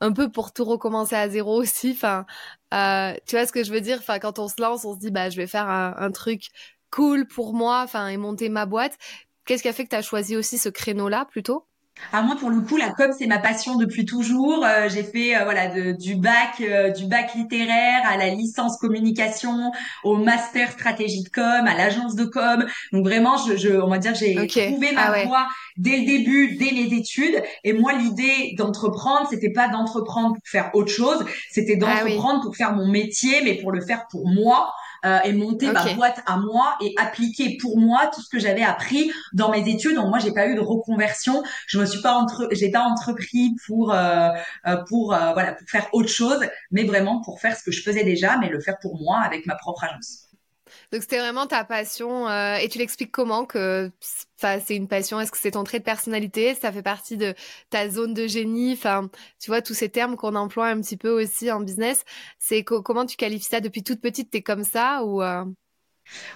un 0.00 0.12
peu 0.12 0.30
pour 0.30 0.52
tout 0.52 0.64
recommencer 0.64 1.16
à 1.16 1.28
zéro 1.28 1.56
aussi. 1.60 1.92
Enfin, 1.92 2.26
euh, 2.74 3.14
tu 3.26 3.36
vois 3.36 3.46
ce 3.46 3.52
que 3.52 3.64
je 3.64 3.72
veux 3.72 3.82
dire? 3.82 3.98
Enfin, 4.00 4.20
quand 4.20 4.38
on 4.40 4.48
se 4.48 4.62
lance, 4.62 4.84
on 4.84 4.94
se 4.94 5.00
dit 5.00 5.10
bah 5.12 5.30
je 5.30 5.36
vais 5.38 5.48
faire 5.48 5.68
un, 5.68 5.94
un 5.98 6.12
truc 6.12 6.50
cool 6.92 7.26
pour 7.28 7.54
moi, 7.54 7.82
enfin 7.84 8.08
et 8.08 8.16
monter 8.18 8.48
ma 8.48 8.66
boîte. 8.66 8.98
Qu'est-ce 9.46 9.62
qui 9.64 9.68
a 9.68 9.74
fait 9.74 9.84
que 9.84 9.90
tu 9.90 9.96
as 9.96 10.02
choisi 10.02 10.36
aussi 10.36 10.58
ce 10.58 10.70
créneau-là 10.70 11.26
plutôt? 11.26 11.66
À 12.12 12.22
moi, 12.22 12.36
pour 12.36 12.50
le 12.50 12.60
coup, 12.60 12.76
la 12.76 12.90
com, 12.90 13.10
c'est 13.16 13.26
ma 13.26 13.38
passion 13.38 13.76
depuis 13.76 14.04
toujours. 14.04 14.64
Euh, 14.64 14.88
j'ai 14.88 15.02
fait 15.02 15.36
euh, 15.36 15.44
voilà 15.44 15.68
du 15.94 16.16
bac, 16.16 16.60
euh, 16.60 16.90
du 16.90 17.06
bac 17.06 17.34
littéraire 17.34 18.02
à 18.04 18.16
la 18.16 18.28
licence 18.28 18.76
communication, 18.78 19.70
au 20.04 20.16
master 20.16 20.72
stratégie 20.72 21.22
de 21.22 21.28
com, 21.28 21.66
à 21.66 21.76
l'agence 21.76 22.14
de 22.14 22.24
com. 22.24 22.64
Donc 22.92 23.04
vraiment, 23.04 23.36
je, 23.36 23.56
je 23.56 23.70
on 23.70 23.88
va 23.88 23.98
dire, 23.98 24.14
j'ai 24.14 24.34
trouvé 24.34 24.92
ma 24.92 25.12
ah 25.12 25.24
voie 25.24 25.46
dès 25.76 25.98
le 25.98 26.06
début, 26.06 26.56
dès 26.56 26.72
mes 26.72 26.92
études. 26.96 27.42
Et 27.64 27.72
moi, 27.72 27.92
l'idée 27.92 28.54
d'entreprendre, 28.56 29.28
c'était 29.30 29.52
pas 29.52 29.68
d'entreprendre 29.68 30.34
pour 30.34 30.46
faire 30.46 30.70
autre 30.74 30.90
chose, 30.92 31.24
c'était 31.50 31.78
ah 31.82 32.02
d'entreprendre 32.02 32.42
pour 32.42 32.56
faire 32.56 32.74
mon 32.74 32.88
métier, 32.88 33.40
mais 33.44 33.54
pour 33.54 33.72
le 33.72 33.80
faire 33.80 34.06
pour 34.10 34.26
moi 34.26 34.72
euh, 35.04 35.18
et 35.24 35.32
monter 35.32 35.70
ma 35.72 35.94
boîte 35.94 36.20
à 36.26 36.36
moi 36.36 36.76
et 36.82 36.94
appliquer 36.98 37.56
pour 37.60 37.78
moi 37.78 38.10
tout 38.12 38.20
ce 38.20 38.28
que 38.28 38.38
j'avais 38.38 38.62
appris 38.62 39.10
dans 39.32 39.50
mes 39.50 39.68
études. 39.68 39.96
Donc 39.96 40.08
moi, 40.08 40.18
j'ai 40.18 40.32
pas 40.32 40.46
eu 40.46 40.54
de 40.54 40.60
reconversion. 40.60 41.42
Je 41.66 41.78
me 41.78 41.86
suis 41.86 42.00
pas 42.00 42.14
entre, 42.14 42.48
j'ai 42.52 42.70
pas 42.70 42.82
entrepris 42.82 43.54
pour 43.66 43.92
euh, 43.92 44.28
euh 44.66 44.76
pour 44.88 45.14
euh, 45.14 45.32
voilà 45.32 45.52
pour 45.52 45.68
faire 45.68 45.88
autre 45.92 46.08
chose, 46.08 46.40
mais 46.70 46.84
vraiment 46.84 47.20
pour 47.22 47.40
faire 47.40 47.56
ce 47.56 47.62
que 47.62 47.72
je 47.72 47.82
faisais 47.82 48.04
déjà, 48.04 48.36
mais 48.38 48.48
le 48.48 48.60
faire 48.60 48.78
pour 48.78 49.00
moi 49.00 49.20
avec 49.20 49.46
ma 49.46 49.54
propre 49.54 49.84
agence. 49.84 50.29
Donc 50.92 51.02
c'était 51.02 51.18
vraiment 51.18 51.46
ta 51.46 51.64
passion 51.64 52.28
euh, 52.28 52.56
et 52.56 52.68
tu 52.68 52.78
l'expliques 52.78 53.12
comment 53.12 53.46
que 53.46 53.92
c'est 54.36 54.74
une 54.74 54.88
passion? 54.88 55.20
Est-ce 55.20 55.30
que 55.30 55.38
c'est 55.38 55.52
ton 55.52 55.62
trait 55.64 55.78
de 55.78 55.84
personnalité? 55.84 56.54
Ça 56.54 56.72
fait 56.72 56.82
partie 56.82 57.16
de 57.16 57.34
ta 57.70 57.88
zone 57.88 58.12
de 58.12 58.26
génie? 58.26 58.72
Enfin, 58.72 59.08
tu 59.38 59.50
vois 59.50 59.62
tous 59.62 59.74
ces 59.74 59.88
termes 59.88 60.16
qu'on 60.16 60.34
emploie 60.34 60.66
un 60.66 60.80
petit 60.80 60.96
peu 60.96 61.10
aussi 61.22 61.50
en 61.52 61.60
business. 61.60 62.04
C'est 62.38 62.64
comment 62.64 63.06
tu 63.06 63.16
qualifies 63.16 63.48
ça 63.48 63.60
depuis 63.60 63.84
toute 63.84 64.00
petite? 64.00 64.30
T'es 64.30 64.42
comme 64.42 64.64
ça 64.64 65.04
ou 65.04 65.22
euh? 65.22 65.44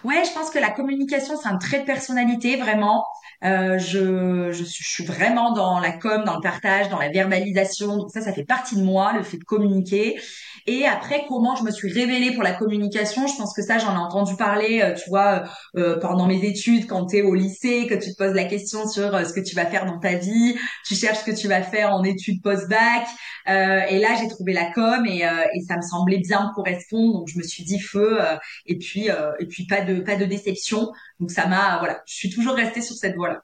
Ouais, 0.05 0.23
je 0.25 0.33
pense 0.33 0.51
que 0.51 0.59
la 0.59 0.71
communication, 0.71 1.37
c'est 1.37 1.49
un 1.49 1.57
trait 1.57 1.81
de 1.81 1.85
personnalité, 1.85 2.57
vraiment. 2.57 3.05
Euh, 3.43 3.79
je, 3.79 4.53
suis, 4.53 4.85
je 4.85 4.89
suis 4.89 5.05
vraiment 5.05 5.53
dans 5.53 5.81
la 5.81 5.93
com, 5.93 6.25
dans 6.25 6.37
le 6.37 6.41
partage, 6.41 6.89
dans 6.91 6.99
la 6.99 7.09
verbalisation. 7.09 7.97
Donc 7.97 8.11
ça, 8.13 8.21
ça 8.21 8.33
fait 8.33 8.45
partie 8.45 8.77
de 8.77 8.83
moi, 8.83 9.13
le 9.15 9.23
fait 9.23 9.39
de 9.39 9.45
communiquer. 9.45 10.21
Et 10.67 10.87
après, 10.87 11.27
comment 11.29 11.55
je 11.57 11.63
me 11.63 11.71
suis 11.71 11.93
révélée 11.93 12.33
pour 12.33 12.43
la 12.43 12.53
communication, 12.55 13.27
je 13.27 13.37
pense 13.37 13.55
que 13.55 13.63
ça, 13.63 13.79
j'en 13.79 13.93
ai 13.95 13.99
entendu 13.99 14.35
parler, 14.37 14.81
euh, 14.83 14.95
tu 14.95 15.11
vois, 15.11 15.45
euh, 15.77 15.99
pendant 15.99 16.27
mes 16.27 16.43
études, 16.45 16.87
quand 16.87 17.07
tu 17.07 17.19
es 17.19 17.23
au 17.23 17.35
lycée, 17.35 17.87
que 17.87 17.95
tu 17.95 18.13
te 18.13 18.17
poses 18.17 18.35
la 18.35 18.45
question 18.45 18.89
sur 18.89 19.15
euh, 19.15 19.25
ce 19.25 19.35
que 19.35 19.41
tu 19.41 19.55
vas 19.55 19.67
faire 19.67 19.85
dans 19.85 19.99
ta 19.99 20.15
vie, 20.15 20.57
tu 20.87 20.95
cherches 20.95 21.19
ce 21.19 21.25
que 21.25 21.37
tu 21.37 21.49
vas 21.49 21.63
faire 21.63 21.93
en 21.93 22.03
études 22.03 22.43
post-bac. 22.43 23.07
Euh, 23.49 23.81
et 23.91 23.99
là, 23.99 24.09
j'ai 24.19 24.29
trouvé 24.29 24.55
la 24.55 24.71
com 24.73 25.05
et, 25.07 25.19
et 25.19 25.61
ça 25.69 25.77
me 25.77 25.83
semblait 25.83 26.21
bien 26.21 26.51
correspondre. 26.55 27.19
Donc, 27.19 27.29
je 27.29 27.39
me 27.39 27.43
suis 27.43 27.65
dit 27.65 27.79
feu. 27.79 28.21
et 28.67 28.79
puis, 28.79 29.09
et 29.39 29.47
puis 29.47 29.67
pas 29.67 29.83
de 29.83 30.01
pas 30.01 30.17
de 30.17 30.25
déception. 30.25 30.93
Donc 31.21 31.31
ça 31.31 31.47
m'a 31.47 31.79
voilà, 31.79 32.03
je 32.07 32.15
suis 32.15 32.31
toujours 32.31 32.55
restée 32.55 32.81
sur 32.81 32.97
cette 32.97 33.17
voie-là. 33.17 33.43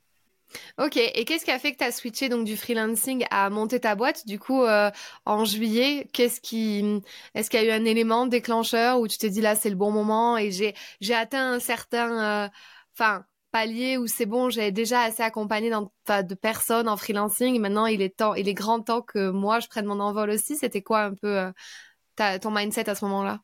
Ok, 0.78 0.96
et 0.96 1.24
qu'est-ce 1.24 1.44
qui 1.44 1.50
a 1.50 1.58
fait 1.58 1.72
que 1.72 1.78
tu 1.78 1.84
as 1.84 1.92
switché 1.92 2.28
donc 2.28 2.44
du 2.44 2.56
freelancing 2.56 3.24
à 3.30 3.50
monter 3.50 3.80
ta 3.80 3.94
boîte? 3.94 4.26
Du 4.26 4.38
coup 4.38 4.62
euh, 4.64 4.90
en 5.24 5.44
juillet 5.44 6.08
Qu'est-ce 6.12 6.40
qui 6.40 7.00
est-ce 7.34 7.50
qu'il 7.50 7.62
y 7.62 7.68
a 7.68 7.76
eu 7.76 7.80
un 7.80 7.84
élément 7.84 8.26
déclencheur 8.26 9.00
où 9.00 9.08
tu 9.08 9.18
t'es 9.18 9.30
dit 9.30 9.40
là 9.40 9.54
c'est 9.54 9.70
le 9.70 9.76
bon 9.76 9.90
moment 9.90 10.36
et 10.38 10.50
j'ai 10.50 11.14
atteint 11.14 11.52
un 11.54 11.60
certain 11.60 12.46
euh, 12.46 12.48
palier 13.52 13.96
où 13.98 14.06
c'est 14.06 14.26
bon, 14.26 14.48
j'ai 14.50 14.70
déjà 14.72 15.02
assez 15.02 15.22
accompagné 15.22 15.70
de 15.70 16.34
personnes 16.34 16.88
en 16.88 16.96
freelancing. 16.96 17.58
Maintenant, 17.60 17.86
il 17.86 18.02
est 18.02 18.54
grand 18.54 18.80
temps 18.80 19.02
que 19.02 19.30
moi 19.30 19.60
je 19.60 19.68
prenne 19.68 19.86
mon 19.86 20.00
envol 20.00 20.30
aussi. 20.30 20.56
C'était 20.56 20.82
quoi 20.82 21.02
un 21.02 21.14
peu 21.14 21.38
euh, 21.38 22.38
ton 22.40 22.50
mindset 22.50 22.88
à 22.90 22.94
ce 22.94 23.04
moment-là? 23.06 23.40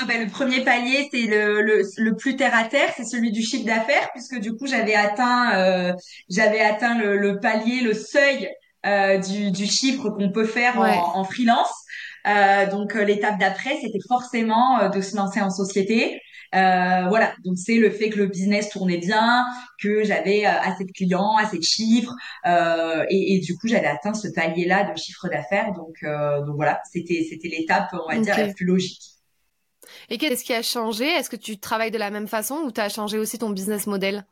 Ah 0.00 0.04
ben, 0.06 0.24
le 0.24 0.30
premier 0.30 0.64
palier, 0.64 1.08
c'est 1.12 1.22
le, 1.22 1.62
le, 1.62 1.82
le, 1.98 2.16
plus 2.16 2.36
terre 2.36 2.54
à 2.54 2.64
terre, 2.64 2.90
c'est 2.96 3.04
celui 3.04 3.30
du 3.30 3.42
chiffre 3.42 3.64
d'affaires, 3.64 4.10
puisque 4.12 4.38
du 4.40 4.56
coup 4.56 4.66
j'avais 4.66 4.94
atteint, 4.94 5.56
euh, 5.56 5.92
j'avais 6.28 6.60
atteint 6.60 6.98
le, 6.98 7.16
le, 7.16 7.38
palier, 7.38 7.80
le 7.80 7.94
seuil 7.94 8.48
euh, 8.86 9.18
du, 9.18 9.50
du, 9.52 9.66
chiffre 9.66 10.10
qu'on 10.10 10.30
peut 10.30 10.46
faire 10.46 10.78
en, 10.78 11.20
en, 11.20 11.24
freelance. 11.24 11.72
Euh, 12.26 12.70
donc 12.70 12.96
euh, 12.96 13.04
l'étape 13.04 13.38
d'après, 13.38 13.76
c'était 13.80 14.00
forcément 14.08 14.80
euh, 14.80 14.88
de 14.88 15.00
se 15.00 15.16
lancer 15.16 15.40
en 15.40 15.50
société. 15.50 16.20
Euh, 16.54 17.08
voilà, 17.08 17.34
donc 17.44 17.58
c'est 17.58 17.76
le 17.76 17.90
fait 17.90 18.10
que 18.10 18.18
le 18.18 18.26
business 18.26 18.68
tournait 18.70 18.98
bien, 18.98 19.44
que 19.82 20.04
j'avais 20.04 20.44
assez 20.44 20.84
de 20.84 20.92
clients, 20.92 21.36
assez 21.36 21.58
de 21.58 21.64
chiffres, 21.64 22.14
et, 22.46 23.34
et, 23.34 23.40
du 23.40 23.56
coup 23.56 23.66
j'avais 23.66 23.88
atteint 23.88 24.14
ce 24.14 24.28
palier-là 24.28 24.88
de 24.88 24.96
chiffre 24.96 25.28
d'affaires. 25.28 25.72
Donc, 25.72 25.96
donc 26.46 26.54
voilà, 26.54 26.80
c'était 26.92 27.26
c'était 27.28 27.48
l'étape, 27.48 27.88
on 27.92 28.08
va 28.08 28.20
dire, 28.20 28.38
la 28.38 28.52
plus 28.54 28.66
logique. 28.66 29.13
Et 30.10 30.18
qu'est-ce 30.18 30.44
qui 30.44 30.52
a 30.52 30.62
changé? 30.62 31.06
Est-ce 31.06 31.30
que 31.30 31.36
tu 31.36 31.58
travailles 31.58 31.90
de 31.90 31.98
la 31.98 32.10
même 32.10 32.28
façon 32.28 32.56
ou 32.64 32.72
tu 32.72 32.80
as 32.80 32.88
changé 32.88 33.18
aussi 33.18 33.38
ton 33.38 33.50
business 33.50 33.86
model? 33.86 34.24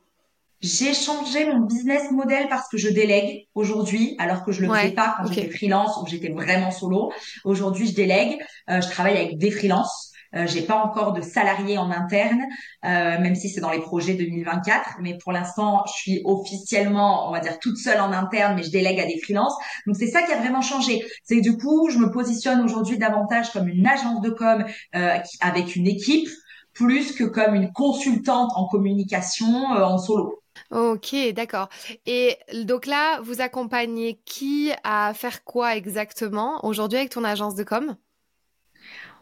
J'ai 0.63 0.95
changé 0.95 1.45
mon 1.45 1.61
business 1.61 2.13
model 2.13 2.49
parce 2.49 2.69
que 2.69 2.79
je 2.79 2.89
délègue 2.89 3.49
aujourd'hui, 3.57 4.15
alors 4.21 4.45
que 4.45 4.53
je 4.53 4.63
le 4.63 4.73
faisais 4.73 4.93
pas 4.93 5.17
quand 5.17 5.27
j'étais 5.27 5.51
freelance 5.51 5.97
ou 6.01 6.07
j'étais 6.07 6.29
vraiment 6.29 6.71
solo. 6.71 7.13
Aujourd'hui, 7.45 7.89
je 7.89 7.95
délègue. 7.95 8.39
Euh, 8.71 8.81
je 8.81 8.89
travaille 8.89 9.17
avec 9.17 9.39
des 9.39 9.51
freelances. 9.51 10.12
Euh, 10.35 10.47
j'ai 10.47 10.63
pas 10.63 10.77
encore 10.77 11.13
de 11.13 11.21
salariés 11.21 11.79
en 11.79 11.91
interne, 11.91 12.43
euh, 12.85 13.21
même 13.21 13.35
si 13.35 13.49
c'est 13.49 13.61
dans 13.61 13.71
les 13.71 13.81
projets 13.81 14.15
2024. 14.15 14.97
Mais 15.01 15.19
pour 15.19 15.33
l'instant, 15.33 15.85
je 15.87 15.93
suis 15.93 16.23
officiellement, 16.25 17.29
on 17.29 17.33
va 17.33 17.41
dire, 17.41 17.59
toute 17.59 17.77
seule 17.77 18.01
en 18.01 18.13
interne, 18.13 18.55
mais 18.57 18.63
je 18.63 18.71
délègue 18.71 19.01
à 19.01 19.07
des 19.07 19.19
freelances. 19.19 19.55
Donc 19.87 19.97
c'est 19.97 20.07
ça 20.09 20.23
qui 20.23 20.33
a 20.33 20.39
vraiment 20.39 20.63
changé. 20.63 21.03
C'est 21.25 21.41
du 21.41 21.57
coup, 21.57 21.91
je 21.91 21.99
me 21.99 22.11
positionne 22.11 22.61
aujourd'hui 22.61 22.99
davantage 22.99 23.53
comme 23.53 23.69
une 23.69 23.87
agence 23.87 24.21
de 24.21 24.31
com 24.31 24.65
euh, 24.95 25.19
avec 25.41 25.77
une 25.77 25.87
équipe, 25.87 26.29
plus 26.73 27.13
que 27.13 27.25
comme 27.25 27.55
une 27.55 27.73
consultante 27.73 28.51
en 28.55 28.67
communication 28.67 29.75
euh, 29.75 29.85
en 29.85 29.99
solo. 29.99 30.39
Ok, 30.71 31.15
d'accord. 31.35 31.69
Et 32.07 32.37
donc 32.65 32.87
là, 32.87 33.21
vous 33.23 33.41
accompagnez 33.41 34.21
qui 34.25 34.73
à 34.85 35.13
faire 35.15 35.45
quoi 35.45 35.77
exactement 35.77 36.65
aujourd'hui 36.65 36.99
avec 36.99 37.11
ton 37.11 37.25
agence 37.25 37.55
de 37.55 37.65
com? 37.65 37.97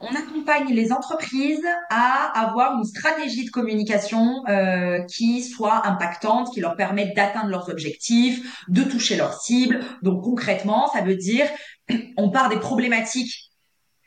On 0.01 0.15
accompagne 0.15 0.73
les 0.73 0.93
entreprises 0.93 1.65
à 1.91 2.41
avoir 2.41 2.79
une 2.79 2.85
stratégie 2.85 3.45
de 3.45 3.51
communication 3.51 4.43
euh, 4.49 5.01
qui 5.05 5.43
soit 5.43 5.87
impactante, 5.87 6.53
qui 6.55 6.61
leur 6.61 6.75
permette 6.77 7.15
d'atteindre 7.15 7.51
leurs 7.51 7.69
objectifs, 7.69 8.65
de 8.69 8.83
toucher 8.83 9.17
leurs 9.17 9.35
cibles. 9.35 9.81
Donc 10.03 10.23
concrètement, 10.25 10.89
ça 10.93 11.03
veut 11.03 11.17
dire 11.17 11.47
on 12.17 12.31
part 12.31 12.49
des 12.49 12.59
problématiques 12.59 13.50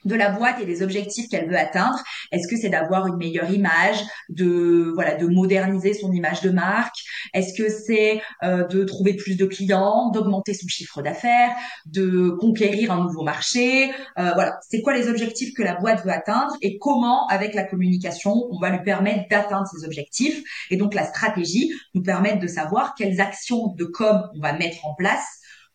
de 0.06 0.16
la 0.16 0.30
boîte 0.30 0.60
et 0.60 0.66
des 0.66 0.82
objectifs 0.82 1.30
qu'elle 1.30 1.50
veut 1.50 1.58
atteindre. 1.58 1.98
Est-ce 2.32 2.48
que 2.48 2.58
c'est 2.58 2.70
d'avoir 2.70 3.08
une 3.08 3.18
meilleure 3.18 3.50
image, 3.50 3.98
de 4.30 4.92
voilà, 4.94 5.16
de 5.16 5.28
moderniser 5.28 5.94
son 5.94 6.12
image 6.12 6.42
de 6.42 6.50
marque? 6.50 6.96
Est-ce 7.34 7.54
que 7.54 7.70
c'est 7.70 8.22
euh, 8.44 8.66
de 8.68 8.84
trouver 8.84 9.14
plus 9.16 9.36
de 9.36 9.46
clients, 9.46 10.10
d'augmenter 10.10 10.54
son 10.54 10.68
chiffre 10.68 11.02
d'affaires, 11.02 11.52
de 11.86 12.30
conquérir 12.30 12.92
un 12.92 13.04
nouveau 13.04 13.24
marché? 13.24 13.92
Euh, 14.18 14.32
Voilà, 14.34 14.60
c'est 14.70 14.82
quoi 14.82 14.94
les 14.94 15.08
objectifs 15.08 15.54
que 15.54 15.64
la 15.64 15.76
boîte 15.76 16.04
veut 16.04 16.12
atteindre 16.12 16.56
et 16.62 16.78
comment, 16.78 17.28
avec 17.28 17.54
la 17.54 17.64
communication, 17.64 18.48
on 18.52 18.60
va 18.60 18.70
lui 18.70 18.84
permettre 18.84 19.28
d'atteindre 19.30 19.68
ces 19.68 19.86
objectifs? 19.86 20.44
Et 20.70 20.78
donc 20.78 20.94
la 20.94 21.06
stratégie 21.06 21.72
nous 21.94 22.04
permet 22.04 22.36
de 22.38 22.48
savoir 22.48 22.96
quelles 22.96 23.22
actions 23.22 23.68
de 23.76 23.86
com 23.86 24.24
on 24.36 24.40
va 24.40 24.54
mettre 24.54 24.86
en 24.86 24.94
place 24.96 25.26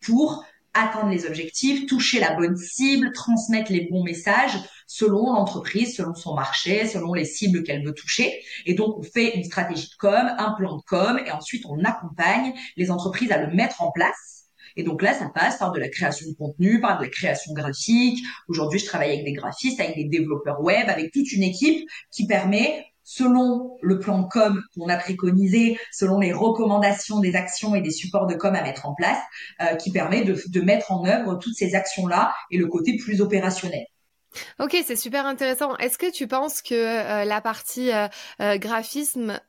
pour 0.01 0.45
atteindre 0.75 1.11
les 1.11 1.27
objectifs, 1.27 1.87
toucher 1.87 2.21
la 2.21 2.35
bonne 2.35 2.57
cible, 2.57 3.13
transmettre 3.13 3.73
les 3.73 3.89
bons 3.91 4.03
messages 4.03 4.59
selon 4.87 5.33
l'entreprise, 5.33 5.95
selon 5.97 6.15
son 6.15 6.35
marché, 6.35 6.87
selon 6.87 7.15
les 7.15 7.25
cibles 7.25 7.63
qu'elle 7.63 7.85
veut 7.85 7.95
toucher. 7.95 8.43
Et 8.65 8.75
donc, 8.75 8.99
on 8.99 9.03
fait 9.03 9.37
une 9.37 9.45
stratégie 9.45 9.89
de 9.89 9.97
com, 9.99 10.35
un 10.39 10.53
plan 10.53 10.77
de 10.77 10.83
com, 10.83 11.21
et 11.25 11.31
ensuite, 11.31 11.65
on 11.67 11.85
accompagne 11.85 12.55
les 12.77 12.91
entreprises 12.91 13.31
à 13.33 13.39
le 13.39 13.55
mettre 13.55 13.83
en 13.83 13.91
place. 13.91 14.39
Et 14.77 14.85
donc 14.85 15.03
là, 15.03 15.13
ça 15.13 15.29
passe 15.35 15.59
par 15.59 15.73
de 15.73 15.81
la 15.81 15.89
création 15.89 16.29
de 16.29 16.35
contenu, 16.35 16.81
par 16.81 16.99
de 16.99 17.05
la 17.05 17.11
création 17.11 17.53
graphique. 17.53 18.25
Aujourd'hui, 18.47 18.79
je 18.79 18.87
travaille 18.87 19.11
avec 19.11 19.25
des 19.25 19.33
graphistes, 19.33 19.81
avec 19.81 19.97
des 19.97 20.05
développeurs 20.05 20.61
web, 20.61 20.89
avec 20.89 21.13
toute 21.13 21.33
une 21.33 21.43
équipe 21.43 21.89
qui 22.13 22.27
permet 22.27 22.87
selon 23.11 23.79
le 23.81 23.99
plan 23.99 24.25
com 24.25 24.63
qu'on 24.75 24.87
a 24.91 24.97
préconisé, 24.97 25.79
selon 25.93 26.21
les 26.21 26.31
recommandations 26.31 27.21
des 27.21 27.37
actions 27.37 27.75
et 27.75 27.81
des 27.81 27.91
supports 27.91 28.27
de 28.27 28.35
com 28.35 28.55
à 28.55 28.63
mettre 28.63 28.85
en 28.87 28.95
place, 28.95 29.19
euh, 29.63 29.77
qui 29.77 29.91
permet 29.91 30.25
de, 30.25 30.37
de 30.47 30.61
mettre 30.61 30.93
en 30.93 31.07
œuvre 31.07 31.37
toutes 31.37 31.55
ces 31.55 31.75
actions-là 31.75 32.35
et 32.51 32.59
le 32.59 32.67
côté 32.67 32.99
plus 32.99 33.23
opérationnel. 33.23 33.87
Ok, 34.61 34.77
c'est 34.85 34.95
super 34.95 35.25
intéressant. 35.25 35.75
Est-ce 35.79 35.97
que 35.97 36.13
tu 36.13 36.29
penses 36.29 36.61
que 36.61 36.75
euh, 36.75 37.25
la 37.25 37.41
partie 37.41 37.91
euh, 37.93 38.09
euh, 38.43 38.59
graphisme 38.59 39.41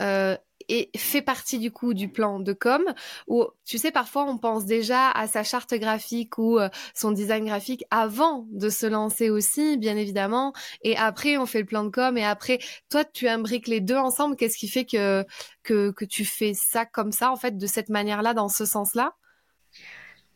et 0.69 0.89
fait 0.97 1.21
partie 1.21 1.59
du 1.59 1.71
coup 1.71 1.93
du 1.93 2.09
plan 2.09 2.39
de 2.39 2.53
com 2.53 2.83
ou 3.27 3.45
tu 3.65 3.77
sais 3.77 3.91
parfois 3.91 4.25
on 4.25 4.37
pense 4.37 4.65
déjà 4.65 5.09
à 5.11 5.27
sa 5.27 5.43
charte 5.43 5.73
graphique 5.73 6.37
ou 6.37 6.59
euh, 6.59 6.69
son 6.95 7.11
design 7.11 7.45
graphique 7.45 7.83
avant 7.91 8.47
de 8.51 8.69
se 8.69 8.85
lancer 8.85 9.29
aussi 9.29 9.77
bien 9.77 9.97
évidemment. 9.97 10.53
Et 10.83 10.95
après 10.97 11.37
on 11.37 11.45
fait 11.45 11.59
le 11.59 11.65
plan 11.65 11.83
de 11.83 11.89
com 11.89 12.17
et 12.17 12.25
après 12.25 12.59
toi 12.89 13.03
tu 13.05 13.27
imbriques 13.27 13.67
les 13.67 13.81
deux 13.81 13.97
ensemble. 13.97 14.35
Qu'est-ce 14.35 14.57
qui 14.57 14.67
fait 14.67 14.85
que 14.85 15.25
que 15.63 15.91
que 15.91 16.05
tu 16.05 16.25
fais 16.25 16.53
ça 16.53 16.85
comme 16.85 17.11
ça 17.11 17.31
en 17.31 17.35
fait 17.35 17.57
de 17.57 17.67
cette 17.67 17.89
manière-là 17.89 18.33
dans 18.33 18.49
ce 18.49 18.65
sens-là? 18.65 19.13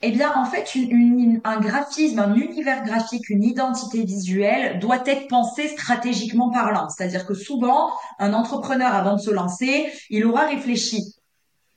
Eh 0.06 0.12
bien, 0.12 0.34
en 0.36 0.44
fait, 0.44 0.76
une, 0.76 1.40
un 1.46 1.62
graphisme, 1.62 2.20
un 2.20 2.36
univers 2.36 2.84
graphique, 2.84 3.30
une 3.30 3.42
identité 3.42 4.04
visuelle 4.04 4.80
doit 4.80 5.02
être 5.06 5.30
pensé 5.30 5.70
stratégiquement 5.70 6.52
parlant. 6.52 6.90
C'est-à-dire 6.90 7.26
que 7.26 7.34
souvent, 7.34 7.90
un 8.20 8.34
entrepreneur, 8.34 8.94
avant 8.94 9.16
de 9.16 9.22
se 9.22 9.32
lancer, 9.32 9.90
il 10.10 10.26
aura 10.26 10.48
réfléchi 10.48 11.16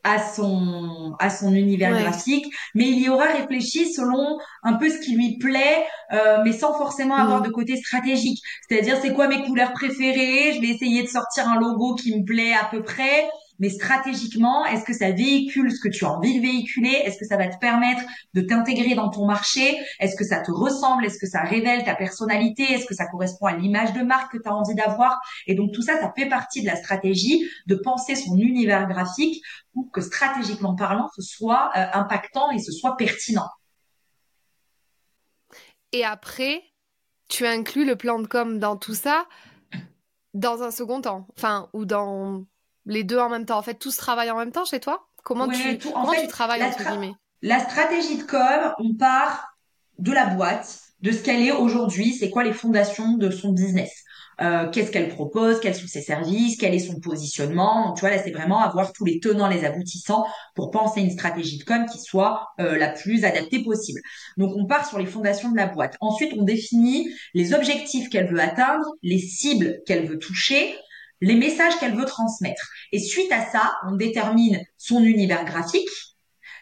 à 0.03 0.19
son 0.19 1.15
à 1.21 1.31
son 1.31 1.53
univers 1.55 1.97
graphique, 2.01 2.47
mais 2.75 2.89
il 2.89 3.01
y 3.01 3.09
aura 3.09 3.27
réfléchi 3.27 3.93
selon 3.93 4.39
un 4.65 4.75
peu 4.75 4.89
ce 4.89 4.99
qui 4.99 5.15
lui 5.15 5.39
plaît, 5.39 5.87
euh, 6.13 6.39
mais 6.45 6.53
sans 6.53 6.75
forcément 6.75 7.15
avoir 7.15 7.41
mm. 7.41 7.47
de 7.47 7.51
côté 7.51 7.77
stratégique. 7.77 8.41
C'est-à-dire, 8.69 8.99
c'est 9.01 9.13
quoi 9.15 9.29
mes 9.29 9.45
couleurs 9.45 9.73
préférées? 9.73 10.53
Je 10.55 10.61
vais 10.61 10.69
essayer 10.69 11.05
de 11.05 11.09
sortir 11.09 11.49
un 11.49 11.61
logo 11.61 11.95
qui 11.95 12.17
me 12.19 12.25
plaît 12.25 12.55
à 12.55 12.65
peu 12.65 12.83
près 12.83 13.29
mais 13.59 13.71
stratégiquement, 13.71 14.65
est-ce 14.67 14.85
que 14.85 14.93
ça 14.93 15.11
véhicule 15.11 15.73
ce 15.73 15.81
que 15.81 15.89
tu 15.89 16.05
as 16.05 16.13
envie 16.13 16.37
de 16.37 16.43
véhiculer? 16.43 16.91
Est-ce 16.91 17.19
que 17.19 17.25
ça 17.25 17.37
va 17.37 17.49
te 17.49 17.59
permettre 17.59 18.03
de 18.35 18.41
t'intégrer 18.41 18.95
dans 18.95 19.09
ton 19.09 19.27
marché? 19.27 19.79
Est-ce 20.01 20.17
que 20.17 20.25
ça 20.25 20.41
te 20.41 20.51
ressemble? 20.51 21.05
Est-ce 21.05 21.19
que 21.19 21.27
ça 21.27 21.43
révèle 21.43 21.85
ta 21.85 21.95
personnalité? 21.95 22.65
Est-ce 22.65 22.87
que 22.87 22.95
ça 22.95 23.07
correspond 23.07 23.47
à 23.47 23.57
l'image 23.57 23.93
de 23.93 24.03
marque 24.03 24.33
que 24.33 24.43
tu 24.43 24.49
as 24.49 24.55
envie 24.55 24.75
d'avoir? 24.75 25.21
Et 25.47 25.55
donc 25.55 25.73
tout 25.73 25.83
ça, 25.83 26.01
ça 26.01 26.13
fait 26.17 26.29
partie 26.29 26.61
de 26.61 26.67
la 26.67 26.77
stratégie 26.77 27.49
de 27.67 27.77
penser 27.77 28.15
son 28.15 28.37
univers 28.37 28.89
graphique 28.89 29.43
pour 29.73 29.91
que 29.93 30.01
stratégiquement 30.01 30.75
parlant, 30.75 31.09
ce 31.15 31.23
soit 31.23 31.71
euh, 31.77 31.87
impactant 31.93 32.51
et 32.51 32.59
ce 32.59 32.73
soit 32.73 32.97
pertinent. 32.97 33.49
Et 35.93 36.05
après, 36.05 36.63
tu 37.29 37.47
inclus 37.47 37.85
le 37.85 37.97
plan 37.97 38.19
de 38.19 38.27
com 38.27 38.59
dans 38.59 38.77
tout 38.77 38.95
ça 38.95 39.27
dans 40.35 40.63
un 40.63 40.71
second 40.71 41.01
temps, 41.01 41.27
enfin, 41.37 41.71
ou 41.73 41.87
dans 41.87 42.45
les 42.87 43.05
deux 43.05 43.19
en 43.19 43.29
même 43.29 43.45
temps 43.45 43.59
En 43.59 43.63
fait, 43.63 43.75
tout 43.75 43.91
se 43.91 43.99
travaille 43.99 44.31
en 44.31 44.39
même 44.39 44.53
temps 44.53 44.65
chez 44.65 44.81
toi 44.81 45.09
Comment, 45.23 45.49
tu, 45.49 45.79
comment 45.79 46.13
tu 46.13 46.29
travailles 46.29 46.63
entre 46.63 46.89
guillemets? 46.89 47.15
La 47.43 47.59
stratégie 47.59 48.19
de 48.19 48.23
com, 48.23 48.73
on 48.79 48.95
part 48.95 49.59
de 49.99 50.13
la 50.13 50.27
boîte, 50.27 50.81
de 51.01 51.11
ce 51.11 51.23
qu'elle 51.23 51.43
est 51.43 51.53
aujourd'hui, 51.53 52.15
c'est 52.15 52.31
quoi 52.31 52.45
les 52.45 52.53
fondations 52.53 53.17
de 53.17 53.31
son 53.31 53.53
business? 53.53 54.05
euh, 54.41 54.69
qu'est-ce 54.71 54.91
qu'elle 54.91 55.09
propose, 55.09 55.61
quels 55.61 55.75
sont 55.75 55.87
ses 55.87 56.03
services, 56.03 56.57
quel 56.59 56.75
est 56.75 56.79
son 56.79 57.01
positionnement? 57.01 57.87
Donc, 57.87 57.97
tu 57.97 58.01
vois, 58.01 58.11
là, 58.11 58.23
c'est 58.23 58.31
vraiment 58.31 58.61
avoir 58.61 58.93
tous 58.93 59.05
les 59.05 59.19
tenants, 59.19 59.49
les 59.49 59.65
aboutissants 59.65 60.27
pour 60.55 60.71
penser 60.71 61.01
une 61.01 61.11
stratégie 61.11 61.59
de 61.59 61.65
com 61.65 61.87
qui 61.91 61.99
soit 61.99 62.49
euh, 62.61 62.77
la 62.77 62.89
plus 62.89 63.25
adaptée 63.25 63.63
possible. 63.63 64.01
Donc, 64.37 64.53
on 64.55 64.67
part 64.67 64.87
sur 64.87 64.99
les 64.99 65.07
fondations 65.07 65.51
de 65.51 65.57
la 65.57 65.67
boîte. 65.67 65.97
Ensuite, 66.01 66.33
on 66.39 66.43
définit 66.43 67.09
les 67.35 67.55
objectifs 67.55 68.11
qu'elle 68.11 68.31
veut 68.31 68.41
atteindre, 68.41 68.85
les 69.03 69.19
cibles 69.19 69.81
qu'elle 69.87 70.07
veut 70.07 70.19
toucher, 70.19 70.75
les 71.21 71.35
messages 71.35 71.79
qu'elle 71.79 71.97
veut 71.97 72.05
transmettre. 72.05 72.69
Et 72.93 72.99
suite 72.99 73.33
à 73.33 73.45
ça, 73.45 73.75
on 73.89 73.97
détermine 73.97 74.63
son 74.77 75.03
univers 75.03 75.45
graphique, 75.45 75.89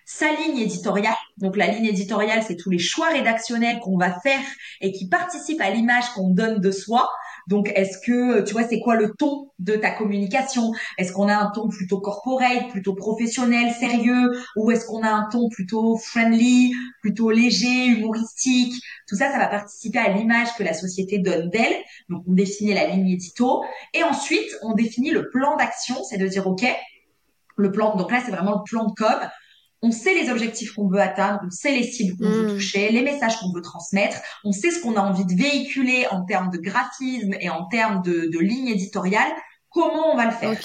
sa 0.04 0.32
ligne 0.32 0.58
éditoriale. 0.58 1.16
Donc 1.38 1.56
la 1.56 1.66
ligne 1.66 1.86
éditoriale, 1.86 2.42
c'est 2.46 2.56
tous 2.56 2.70
les 2.70 2.78
choix 2.78 3.08
rédactionnels 3.08 3.80
qu'on 3.80 3.96
va 3.96 4.18
faire 4.20 4.40
et 4.80 4.92
qui 4.92 5.08
participent 5.08 5.60
à 5.60 5.70
l'image 5.70 6.08
qu'on 6.14 6.30
donne 6.30 6.60
de 6.60 6.70
soi. 6.70 7.08
Donc, 7.48 7.70
est-ce 7.74 7.98
que, 7.98 8.42
tu 8.42 8.52
vois, 8.52 8.64
c'est 8.64 8.80
quoi 8.80 8.96
le 8.96 9.12
ton 9.18 9.50
de 9.58 9.76
ta 9.76 9.90
communication? 9.90 10.72
Est-ce 10.98 11.12
qu'on 11.12 11.28
a 11.28 11.36
un 11.36 11.50
ton 11.50 11.68
plutôt 11.68 12.00
corporate, 12.00 12.68
plutôt 12.70 12.94
professionnel, 12.94 13.72
sérieux? 13.72 14.32
Ou 14.56 14.70
est-ce 14.70 14.86
qu'on 14.86 15.02
a 15.02 15.10
un 15.10 15.28
ton 15.30 15.48
plutôt 15.48 15.96
friendly, 15.96 16.72
plutôt 17.00 17.30
léger, 17.30 17.86
humoristique? 17.86 18.74
Tout 19.06 19.16
ça, 19.16 19.30
ça 19.30 19.38
va 19.38 19.48
participer 19.48 19.98
à 19.98 20.08
l'image 20.08 20.48
que 20.56 20.62
la 20.62 20.74
société 20.74 21.18
donne 21.18 21.50
d'elle. 21.50 21.76
Donc, 22.08 22.24
on 22.26 22.32
définit 22.32 22.74
la 22.74 22.86
ligne 22.86 23.08
édito. 23.08 23.64
Et 23.92 24.02
ensuite, 24.02 24.56
on 24.62 24.74
définit 24.74 25.10
le 25.10 25.28
plan 25.30 25.56
d'action. 25.56 25.96
C'est 26.04 26.18
de 26.18 26.26
dire, 26.26 26.46
OK, 26.46 26.64
le 27.56 27.70
plan, 27.70 27.96
donc 27.96 28.10
là, 28.10 28.20
c'est 28.24 28.32
vraiment 28.32 28.56
le 28.56 28.64
plan 28.68 28.84
de 28.84 28.92
com 28.94 29.28
on 29.84 29.90
sait 29.90 30.14
les 30.14 30.30
objectifs 30.30 30.72
qu'on 30.72 30.88
veut 30.88 31.00
atteindre, 31.00 31.40
on 31.46 31.50
sait 31.50 31.72
les 31.72 31.82
cibles 31.84 32.16
qu'on 32.16 32.30
veut 32.30 32.46
mm. 32.46 32.54
toucher, 32.54 32.90
les 32.90 33.02
messages 33.02 33.36
qu'on 33.38 33.52
veut 33.52 33.60
transmettre, 33.60 34.16
on 34.42 34.50
sait 34.50 34.70
ce 34.70 34.80
qu'on 34.80 34.96
a 34.96 35.00
envie 35.00 35.26
de 35.26 35.34
véhiculer 35.40 36.06
en 36.10 36.24
termes 36.24 36.50
de 36.50 36.56
graphisme 36.56 37.34
et 37.38 37.50
en 37.50 37.66
termes 37.66 38.00
de, 38.00 38.30
de 38.32 38.38
ligne 38.38 38.68
éditoriale. 38.68 39.30
Comment 39.68 40.10
on 40.12 40.16
va 40.16 40.24
le 40.24 40.30
faire? 40.30 40.58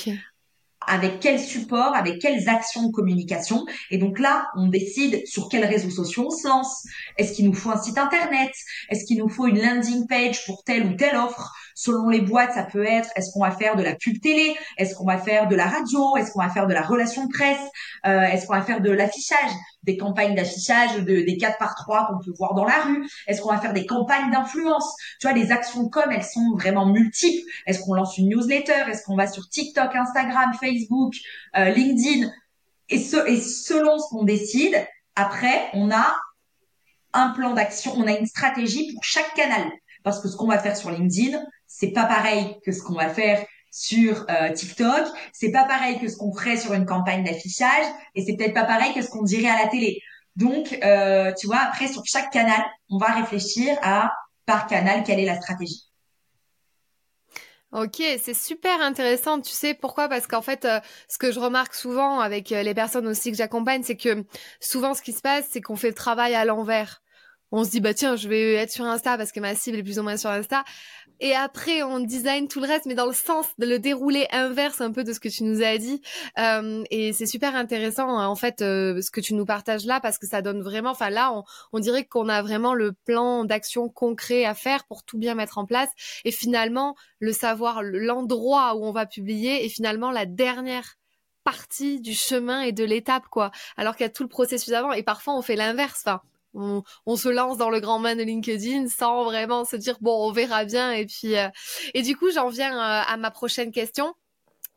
Avec 0.88 1.20
quel 1.20 1.38
support, 1.38 1.94
avec 1.94 2.20
quelles 2.20 2.48
actions 2.48 2.88
de 2.88 2.92
communication? 2.94 3.66
Et 3.92 3.98
donc 3.98 4.20
là, 4.20 4.48
on 4.56 4.68
décide 4.68 5.22
sur 5.28 5.50
quels 5.50 5.66
réseaux 5.66 5.90
sociaux 5.90 6.28
on 6.28 6.30
se 6.30 6.48
lance. 6.48 6.88
Est-ce 7.18 7.34
qu'il 7.34 7.46
nous 7.46 7.54
faut 7.54 7.72
un 7.72 7.82
site 7.82 7.98
internet? 7.98 8.52
Est-ce 8.90 9.04
qu'il 9.04 9.18
nous 9.18 9.28
faut 9.28 9.48
une 9.48 9.62
landing 9.62 10.08
page 10.08 10.46
pour 10.46 10.64
telle 10.64 10.88
ou 10.88 10.96
telle 10.96 11.18
offre? 11.18 11.54
Selon 11.76 12.10
les 12.10 12.22
boîtes, 12.22 12.54
ça 12.54 12.64
peut 12.64 12.86
être 12.86 13.10
est-ce 13.16 13.32
qu'on 13.32 13.42
va 13.42 13.52
faire 13.52 13.76
de 13.76 13.84
la 13.84 13.96
pub 13.96 14.20
télé? 14.22 14.56
Est-ce 14.78 14.96
qu'on 14.96 15.06
va 15.06 15.18
faire 15.18 15.48
de 15.48 15.56
la 15.56 15.66
radio? 15.66 16.18
Est-ce 16.18 16.32
qu'on 16.32 16.42
va 16.42 16.50
faire 16.50 16.68
de 16.68 16.74
la 16.74 16.82
relation 16.82 17.28
presse? 17.28 17.60
Euh, 18.06 18.22
Est-ce 18.22 18.48
qu'on 18.48 18.54
va 18.54 18.62
faire 18.62 18.82
de 18.82 18.92
l'affichage? 18.92 19.52
Des 19.84 19.98
campagnes 19.98 20.36
d'affichage, 20.36 20.98
de, 20.98 21.22
des 21.22 21.38
4 21.38 21.58
par 21.58 21.76
3 21.76 22.08
qu'on 22.08 22.24
peut 22.24 22.34
voir 22.38 22.54
dans 22.54 22.66
la 22.66 22.82
rue. 22.82 23.08
Est-ce 23.28 23.42
qu'on 23.42 23.52
va 23.52 23.60
faire 23.60 23.74
des 23.74 23.86
campagnes 23.86 24.32
d'influence? 24.32 24.96
Tu 25.20 25.28
vois, 25.28 25.36
les 25.36 25.52
actions 25.52 25.88
com, 25.90 26.06
elles 26.12 26.24
sont 26.24 26.56
vraiment 26.56 26.86
multiples. 26.86 27.50
Est-ce 27.66 27.80
qu'on 27.80 27.94
lance 27.94 28.18
une 28.18 28.30
newsletter? 28.30 28.90
Est-ce 28.90 29.04
qu'on 29.04 29.16
va 29.16 29.28
sur 29.28 29.48
TikTok, 29.50 29.96
Instagram, 29.96 30.52
Facebook, 30.60 31.14
euh, 31.58 31.70
LinkedIn? 31.70 32.30
Et, 32.90 33.00
ce, 33.00 33.18
et 33.28 33.40
selon 33.40 34.00
ce 34.00 34.10
qu'on 34.10 34.24
décide, 34.24 34.76
après, 35.16 35.70
on 35.74 35.92
a 35.92 36.16
un 37.14 37.30
plan 37.30 37.54
d'action, 37.54 37.94
on 37.96 38.08
a 38.08 38.18
une 38.18 38.26
stratégie 38.26 38.94
pour 38.94 39.04
chaque 39.04 39.34
canal. 39.34 39.70
Parce 40.04 40.22
que 40.22 40.28
ce 40.28 40.38
qu'on 40.38 40.48
va 40.48 40.60
faire 40.60 40.78
sur 40.78 40.92
LinkedIn, 40.92 41.40
c'est 41.70 41.92
pas 41.92 42.06
pareil 42.06 42.58
que 42.66 42.74
ce 42.74 42.82
qu'on 42.82 42.96
va 42.96 43.10
faire 43.10 43.46
sur 43.72 44.26
euh, 44.30 44.52
TikTok, 44.52 45.08
c'est 45.32 45.52
pas 45.52 45.66
pareil 45.66 46.00
que 46.00 46.10
ce 46.10 46.18
qu'on 46.18 46.34
ferait 46.34 46.58
sur 46.58 46.74
une 46.74 46.86
campagne 46.86 47.24
d'affichage, 47.24 47.86
et 48.16 48.26
c'est 48.26 48.36
peut-être 48.36 48.56
pas 48.56 48.66
pareil 48.66 48.94
que 48.94 49.02
ce 49.04 49.10
qu'on 49.10 49.24
dirait 49.24 49.50
à 49.50 49.64
la 49.64 49.68
télé. 49.70 50.02
Donc, 50.36 50.78
euh, 50.84 51.32
tu 51.40 51.48
vois, 51.48 51.60
après 51.60 51.88
sur 51.88 52.04
chaque 52.06 52.32
canal, 52.32 52.62
on 52.90 52.98
va 52.98 53.08
réfléchir 53.08 53.78
à 53.84 54.12
par 54.46 54.66
canal 54.66 55.04
quelle 55.04 55.20
est 55.20 55.26
la 55.26 55.40
stratégie. 55.40 55.84
Ok, 57.72 58.02
c'est 58.20 58.34
super 58.34 58.82
intéressant. 58.82 59.40
Tu 59.40 59.52
sais 59.52 59.76
pourquoi? 59.76 60.10
Parce 60.10 60.26
qu'en 60.26 60.42
fait, 60.42 60.66
euh, 60.66 60.80
ce 61.08 61.20
que 61.20 61.32
je 61.32 61.40
remarque 61.40 61.76
souvent 61.76 62.20
avec 62.20 62.50
les 62.50 62.74
personnes 62.74 63.08
aussi 63.08 63.30
que 63.30 63.38
j'accompagne, 63.38 63.84
c'est 63.84 63.96
que 63.96 64.26
souvent 64.60 64.96
ce 64.96 65.04
qui 65.04 65.14
se 65.14 65.22
passe, 65.22 65.46
c'est 65.52 65.62
qu'on 65.62 65.76
fait 65.76 65.90
le 65.90 65.94
travail 65.94 66.34
à 66.34 66.46
l'envers 66.46 67.04
on 67.52 67.64
se 67.64 67.72
dit 67.72 67.82
bah 67.82 67.94
tiens 67.94 68.16
je 68.16 68.28
vais 68.28 68.54
être 68.54 68.72
sur 68.72 68.86
Insta 68.86 69.18
parce 69.18 69.32
que 69.32 69.40
ma 69.40 69.56
cible 69.56 69.78
est 69.78 69.84
plus 69.84 70.00
ou 70.00 70.04
moins 70.04 70.18
sur 70.18 70.30
Insta. 70.30 70.64
Et 71.22 71.36
après 71.36 71.84
on 71.84 72.00
design 72.00 72.48
tout 72.48 72.62
le 72.62 72.68
reste 72.68 72.86
mais 72.86 72.96
dans 72.96 73.06
le 73.06 73.14
sens 73.14 73.48
de 73.58 73.66
le 73.66 73.80
dérouler 73.80 74.28
inverse 74.32 74.80
un 74.82 74.92
peu 74.92 75.04
de 75.04 75.12
ce 75.12 75.20
que 75.20 75.30
tu 75.30 75.44
nous 75.44 75.62
as 75.62 75.78
dit. 75.78 76.02
Euh, 76.38 76.84
et 76.92 77.14
c'est 77.14 77.26
super 77.26 77.56
intéressant 77.56 78.20
en 78.20 78.36
fait 78.36 78.62
euh, 78.62 79.02
ce 79.02 79.12
que 79.12 79.22
tu 79.22 79.34
nous 79.34 79.46
partages 79.46 79.86
là 79.86 80.00
parce 80.00 80.18
que 80.18 80.28
ça 80.28 80.42
donne 80.42 80.62
vraiment 80.62 80.92
enfin 80.92 81.10
là 81.10 81.34
on, 81.34 81.44
on 81.74 81.80
dirait 81.80 82.06
qu'on 82.06 82.30
a 82.30 82.42
vraiment 82.42 82.74
le 82.74 82.94
plan 82.94 83.46
d'action 83.46 83.90
concret 83.90 84.46
à 84.46 84.54
faire 84.54 84.86
pour 84.86 85.04
tout 85.04 85.18
bien 85.18 85.36
mettre 85.36 85.58
en 85.58 85.66
place. 85.66 85.90
Et 86.26 86.32
finalement 86.32 86.96
le 87.20 87.34
savoir 87.34 87.82
l'endroit 87.84 88.76
où 88.76 88.86
on 88.86 88.92
va 88.92 89.06
publier 89.06 89.66
et 89.66 89.70
finalement 89.70 90.12
la 90.12 90.26
dernière 90.26 90.96
partie 91.44 92.00
du 92.00 92.14
chemin 92.14 92.62
et 92.62 92.72
de 92.72 92.84
l'étape 92.84 93.28
quoi. 93.30 93.52
Alors 93.76 93.96
qu'il 93.96 94.06
y 94.06 94.10
a 94.10 94.12
tout 94.12 94.24
le 94.24 94.30
processus 94.30 94.74
avant 94.74 94.92
et 94.94 95.04
parfois 95.04 95.36
on 95.36 95.42
fait 95.42 95.56
l'inverse 95.56 96.04
enfin 96.06 96.22
on, 97.06 97.16
se 97.16 97.30
lance 97.30 97.58
dans 97.58 97.70
le 97.70 97.80
grand 97.80 98.00
bain 98.00 98.16
de 98.16 98.24
LinkedIn 98.24 98.88
sans 98.88 99.24
vraiment 99.24 99.66
se 99.66 99.76
dire 99.76 99.98
bon 100.02 100.30
on 100.30 100.32
verra 100.32 100.66
bien 100.66 100.92
et 100.92 101.06
puis 101.06 101.36
euh, 101.36 101.48
et 101.94 102.02
du 102.02 102.16
coup 102.16 102.32
j'en 102.32 102.50
viens 102.50 102.74
euh, 102.74 103.04
à 103.08 103.18
ma 103.18 103.32
prochaine 103.32 103.72
question. 103.72 104.14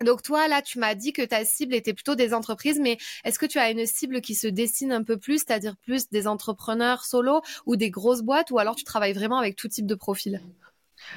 Donc 0.05 0.23
toi 0.23 0.49
là 0.49 0.63
tu 0.63 0.79
m'as 0.79 0.95
dit 0.95 1.13
que 1.13 1.23
ta 1.23 1.45
cible 1.45 1.75
était 1.75 1.95
plutôt 1.95 2.15
des 2.15 2.35
entreprises 2.35 2.81
mais 2.81 2.99
est-ce 3.25 3.39
que 3.39 3.47
tu 3.47 3.59
as 3.59 3.71
une 3.71 3.87
cible 3.87 4.21
qui 4.21 4.35
se 4.35 4.47
dessine 4.47 4.93
un 4.93 5.05
peu 5.05 5.17
plus, 5.17 5.39
c'est-à-dire 5.39 5.77
plus 5.77 6.09
des 6.11 6.27
entrepreneurs 6.27 7.05
solo 7.05 7.41
ou 7.67 7.77
des 7.77 7.91
grosses 7.91 8.23
boîtes 8.23 8.51
ou 8.51 8.59
alors 8.59 8.75
tu 8.75 8.85
travailles 8.85 9.13
vraiment 9.13 9.39
avec 9.39 9.57
tout 9.57 9.69
type 9.69 9.87
de 9.87 9.95
profil? 9.95 10.43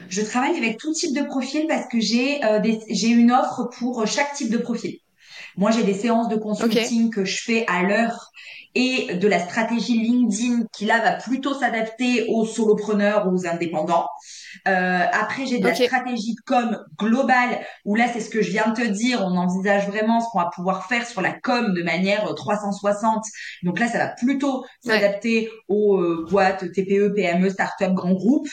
Je 0.10 0.22
travaille 0.22 0.58
avec 0.58 0.78
tout 0.78 0.94
type 0.94 1.16
de 1.16 1.22
profil 1.22 1.68
parce 1.68 1.88
que 1.88 2.00
j'ai 2.00 2.44
euh, 2.44 2.60
j'ai 2.90 3.10
une 3.10 3.32
offre 3.32 3.70
pour 3.78 4.06
chaque 4.08 4.34
type 4.34 4.50
de 4.50 4.58
profil. 4.58 5.00
Moi, 5.58 5.72
j'ai 5.72 5.84
des 5.84 5.94
séances 5.94 6.28
de 6.28 6.36
consulting 6.36 7.10
que 7.12 7.24
je 7.24 7.42
fais 7.42 7.66
à 7.68 7.84
l'heure 7.84 8.32
et 8.76 9.16
de 9.16 9.28
la 9.28 9.40
stratégie 9.40 9.98
LinkedIn 9.98 10.66
qui 10.74 10.86
là 10.86 11.00
va 11.00 11.14
plutôt 11.14 11.54
s'adapter 11.54 12.28
aux 12.30 12.46
solopreneurs, 12.46 13.32
aux 13.32 13.48
indépendants. 13.48 14.08
Euh, 14.68 15.04
après, 15.12 15.46
j'ai 15.46 15.60
de 15.60 15.68
la 15.68 15.74
stratégie 15.74 16.36
de 16.36 16.42
com 16.46 16.78
globale 17.00 17.60
où 17.86 17.96
là, 17.96 18.06
c'est 18.12 18.20
ce 18.20 18.30
que 18.30 18.42
je 18.42 18.52
viens 18.52 18.68
de 18.70 18.76
te 18.76 18.88
dire. 18.88 19.22
On 19.24 19.38
envisage 19.38 19.88
vraiment 19.88 20.20
ce 20.20 20.28
qu'on 20.32 20.40
va 20.40 20.50
pouvoir 20.54 20.88
faire 20.88 21.08
sur 21.08 21.22
la 21.22 21.32
com 21.32 21.74
de 21.74 21.84
manière 21.84 22.34
360. 22.36 23.18
Euh, 23.18 23.20
Donc 23.64 23.80
là, 23.80 23.88
ça 23.88 23.98
va 23.98 24.08
plutôt 24.10 24.66
s'adapter 24.86 25.50
aux 25.70 25.98
euh, 25.98 26.26
boîtes 26.30 26.72
TPE, 26.72 27.14
PME, 27.16 27.50
start-up, 27.50 27.94
grands 27.94 28.14
groupes. 28.14 28.50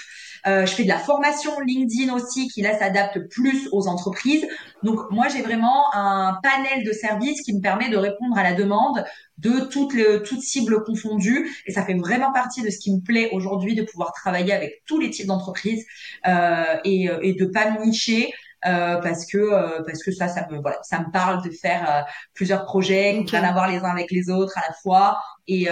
Euh, 0.47 0.67
je 0.67 0.73
fais 0.73 0.83
de 0.83 0.89
la 0.89 0.99
formation 0.99 1.53
LinkedIn 1.61 2.13
aussi 2.13 2.49
qui 2.49 2.63
là 2.63 2.77
s'adapte 2.77 3.29
plus 3.29 3.69
aux 3.71 3.87
entreprises. 3.87 4.47
Donc 4.83 4.99
moi 5.11 5.29
j'ai 5.29 5.41
vraiment 5.41 5.95
un 5.95 6.37
panel 6.43 6.85
de 6.85 6.93
services 6.93 7.43
qui 7.43 7.55
me 7.55 7.61
permet 7.61 7.89
de 7.91 7.97
répondre 7.97 8.37
à 8.37 8.43
la 8.43 8.53
demande 8.53 9.05
de 9.43 9.61
toutes 9.67 9.95
les 9.95 10.23
toutes 10.23 10.41
cibles 10.41 10.85
confondues 10.85 11.51
et 11.67 11.73
ça 11.73 11.85
fait 11.85 11.95
vraiment 11.95 12.33
partie 12.33 12.63
de 12.63 12.71
ce 12.71 12.79
qui 12.79 12.95
me 12.95 13.01
plaît 13.01 13.29
aujourd'hui 13.33 13.75
de 13.75 13.83
pouvoir 13.83 14.13
travailler 14.13 14.53
avec 14.53 14.83
tous 14.87 15.01
les 15.01 15.11
types 15.11 15.27
d'entreprises 15.27 15.85
euh, 16.27 16.77
et, 16.85 17.11
euh, 17.11 17.19
et 17.23 17.35
de 17.35 17.47
pas 17.47 17.71
me 17.73 17.85
nicher 17.85 18.33
euh, 18.65 18.97
parce 18.99 19.27
que 19.27 19.39
euh, 19.39 19.83
parce 19.85 20.03
que 20.05 20.13
ça 20.13 20.29
ça 20.29 20.47
me 20.49 20.61
voilà 20.61 20.79
ça 20.83 21.01
me 21.01 21.11
parle 21.11 21.43
de 21.43 21.51
faire 21.51 22.07
plusieurs 22.35 22.65
projets 22.65 23.25
qui 23.27 23.37
okay. 23.37 23.45
avoir 23.45 23.69
les 23.69 23.79
uns 23.79 23.91
avec 23.91 24.13
les 24.13 24.31
autres 24.31 24.57
à 24.57 24.63
la 24.69 24.75
fois 24.83 25.19
et 25.49 25.67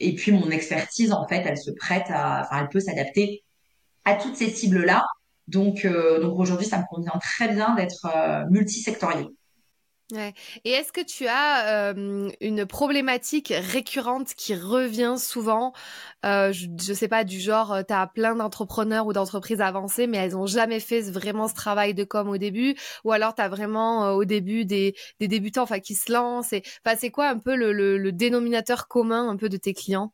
et 0.00 0.14
puis 0.16 0.32
mon 0.32 0.50
expertise 0.50 1.12
en 1.12 1.26
fait 1.28 1.44
elle 1.46 1.58
se 1.58 1.70
prête 1.70 2.06
à 2.08 2.42
enfin 2.42 2.62
elle 2.62 2.68
peut 2.68 2.80
s'adapter 2.80 3.44
à 4.04 4.14
toutes 4.14 4.36
ces 4.36 4.50
cibles-là. 4.50 5.04
Donc, 5.46 5.84
euh, 5.84 6.20
donc 6.20 6.38
aujourd'hui, 6.38 6.66
ça 6.66 6.78
me 6.78 6.84
convient 6.88 7.18
très 7.20 7.48
bien 7.48 7.74
d'être 7.74 8.06
multisectoriel. 8.50 9.26
Et 10.64 10.70
est-ce 10.70 10.92
que 10.92 11.00
tu 11.00 11.26
as 11.26 11.94
une 12.40 12.66
problématique 12.66 13.52
récurrente 13.56 14.34
qui 14.34 14.54
revient 14.54 15.14
souvent? 15.18 15.72
Euh, 16.24 16.52
je, 16.52 16.66
je 16.80 16.92
sais 16.92 17.08
pas, 17.08 17.24
du 17.24 17.40
genre, 17.40 17.78
tu 17.86 17.92
as 17.92 18.06
plein 18.06 18.34
d'entrepreneurs 18.34 19.06
ou 19.06 19.12
d'entreprises 19.12 19.60
avancées, 19.60 20.06
mais 20.06 20.18
elles 20.18 20.32
n'ont 20.32 20.46
jamais 20.46 20.80
fait 20.80 21.02
vraiment 21.02 21.48
ce 21.48 21.54
travail 21.54 21.94
de 21.94 22.04
com 22.04 22.28
au 22.28 22.38
début, 22.38 22.76
ou 23.04 23.12
alors 23.12 23.34
tu 23.34 23.42
as 23.42 23.48
vraiment 23.48 24.12
au 24.12 24.24
début 24.24 24.64
des, 24.64 24.94
débutants 25.20 25.62
enfin, 25.62 25.80
qui 25.80 25.94
se 25.94 26.12
lancent. 26.12 26.54
C'est 26.96 27.10
quoi 27.10 27.28
un 27.28 27.38
peu 27.38 27.56
le, 27.56 27.72
le, 27.72 28.12
dénominateur 28.12 28.88
commun 28.88 29.28
un 29.28 29.36
peu 29.36 29.48
de 29.48 29.56
tes 29.56 29.74
clients? 29.74 30.12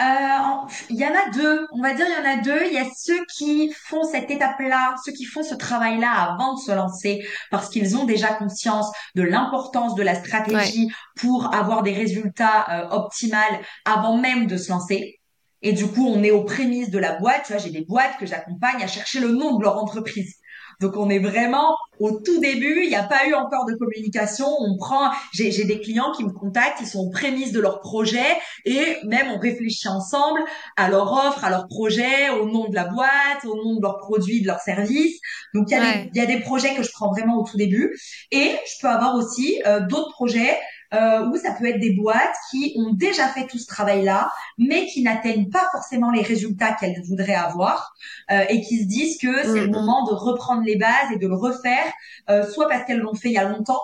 Il 0.00 0.96
y 0.96 1.04
en 1.04 1.10
a 1.10 1.30
deux, 1.32 1.66
on 1.72 1.82
va 1.82 1.92
dire 1.94 2.06
il 2.08 2.24
y 2.24 2.26
en 2.26 2.38
a 2.38 2.42
deux. 2.42 2.66
Il 2.66 2.72
y 2.72 2.78
a 2.78 2.86
ceux 2.96 3.24
qui 3.36 3.72
font 3.72 4.04
cette 4.04 4.30
étape-là, 4.30 4.94
ceux 5.04 5.12
qui 5.12 5.24
font 5.24 5.42
ce 5.42 5.54
travail-là 5.54 6.10
avant 6.10 6.54
de 6.54 6.60
se 6.60 6.72
lancer, 6.72 7.26
parce 7.50 7.68
qu'ils 7.68 7.96
ont 7.96 8.04
déjà 8.04 8.34
conscience 8.34 8.90
de 9.14 9.22
l'importance 9.22 9.94
de 9.94 10.02
la 10.02 10.14
stratégie 10.14 10.90
pour 11.16 11.54
avoir 11.54 11.82
des 11.82 11.92
résultats 11.92 12.66
euh, 12.70 12.88
optimales 12.90 13.60
avant 13.84 14.16
même 14.16 14.46
de 14.46 14.56
se 14.56 14.70
lancer. 14.70 15.18
Et 15.62 15.72
du 15.72 15.88
coup, 15.88 16.06
on 16.06 16.22
est 16.22 16.30
aux 16.30 16.44
prémices 16.44 16.90
de 16.90 16.98
la 16.98 17.18
boîte. 17.18 17.42
Tu 17.46 17.52
vois, 17.52 17.60
j'ai 17.60 17.70
des 17.70 17.84
boîtes 17.84 18.16
que 18.20 18.26
j'accompagne 18.26 18.82
à 18.82 18.86
chercher 18.86 19.18
le 19.18 19.32
nom 19.32 19.56
de 19.56 19.64
leur 19.64 19.82
entreprise. 19.82 20.36
Donc 20.80 20.96
on 20.96 21.10
est 21.10 21.18
vraiment 21.18 21.76
au 21.98 22.12
tout 22.12 22.38
début, 22.40 22.82
il 22.84 22.88
n'y 22.88 22.94
a 22.94 23.02
pas 23.02 23.26
eu 23.26 23.34
encore 23.34 23.66
de 23.66 23.74
communication. 23.74 24.46
On 24.60 24.76
prend, 24.76 25.10
j'ai 25.32 25.64
des 25.64 25.80
clients 25.80 26.12
qui 26.12 26.24
me 26.24 26.30
contactent, 26.30 26.80
ils 26.80 26.86
sont 26.86 27.00
aux 27.00 27.10
prémices 27.10 27.52
de 27.52 27.60
leur 27.60 27.80
projet 27.80 28.26
et 28.64 28.96
même 29.04 29.28
on 29.34 29.38
réfléchit 29.38 29.88
ensemble 29.88 30.40
à 30.76 30.88
leur 30.88 31.12
offre, 31.12 31.44
à 31.44 31.50
leur 31.50 31.66
projet, 31.66 32.30
au 32.30 32.46
nom 32.46 32.68
de 32.68 32.74
la 32.74 32.84
boîte, 32.84 33.44
au 33.44 33.56
nom 33.56 33.76
de 33.76 33.82
leurs 33.82 33.98
produits, 33.98 34.42
de 34.42 34.46
leurs 34.46 34.60
services. 34.60 35.18
Donc 35.54 35.66
il 35.70 35.72
y, 35.72 35.76
a 35.76 35.80
des, 35.80 36.10
il 36.14 36.18
y 36.18 36.20
a 36.20 36.26
des 36.26 36.40
projets 36.40 36.74
que 36.74 36.82
je 36.82 36.90
prends 36.92 37.10
vraiment 37.10 37.38
au 37.38 37.44
tout 37.44 37.56
début 37.56 37.98
et 38.30 38.52
je 38.64 38.80
peux 38.80 38.88
avoir 38.88 39.16
aussi 39.16 39.60
euh, 39.66 39.80
d'autres 39.80 40.12
projets 40.12 40.56
euh, 40.94 41.26
ou 41.26 41.36
ça 41.36 41.52
peut 41.52 41.66
être 41.66 41.80
des 41.80 41.92
boîtes 41.92 42.36
qui 42.50 42.74
ont 42.78 42.92
déjà 42.92 43.28
fait 43.28 43.46
tout 43.46 43.58
ce 43.58 43.66
travail-là, 43.66 44.30
mais 44.56 44.86
qui 44.86 45.02
n'atteignent 45.02 45.50
pas 45.50 45.66
forcément 45.72 46.10
les 46.10 46.22
résultats 46.22 46.72
qu'elles 46.72 47.02
voudraient 47.02 47.34
avoir, 47.34 47.94
euh, 48.30 48.44
et 48.48 48.62
qui 48.62 48.80
se 48.80 48.86
disent 48.86 49.18
que 49.18 49.42
c'est 49.42 49.48
le 49.48 49.66
mm-hmm. 49.66 49.70
moment 49.70 50.06
de 50.06 50.12
reprendre 50.12 50.62
les 50.64 50.76
bases 50.76 51.12
et 51.14 51.18
de 51.18 51.26
le 51.26 51.34
refaire, 51.34 51.92
euh, 52.30 52.48
soit 52.50 52.68
parce 52.68 52.84
qu'elles 52.84 53.00
l'ont 53.00 53.14
fait 53.14 53.28
il 53.28 53.34
y 53.34 53.38
a 53.38 53.48
longtemps, 53.48 53.82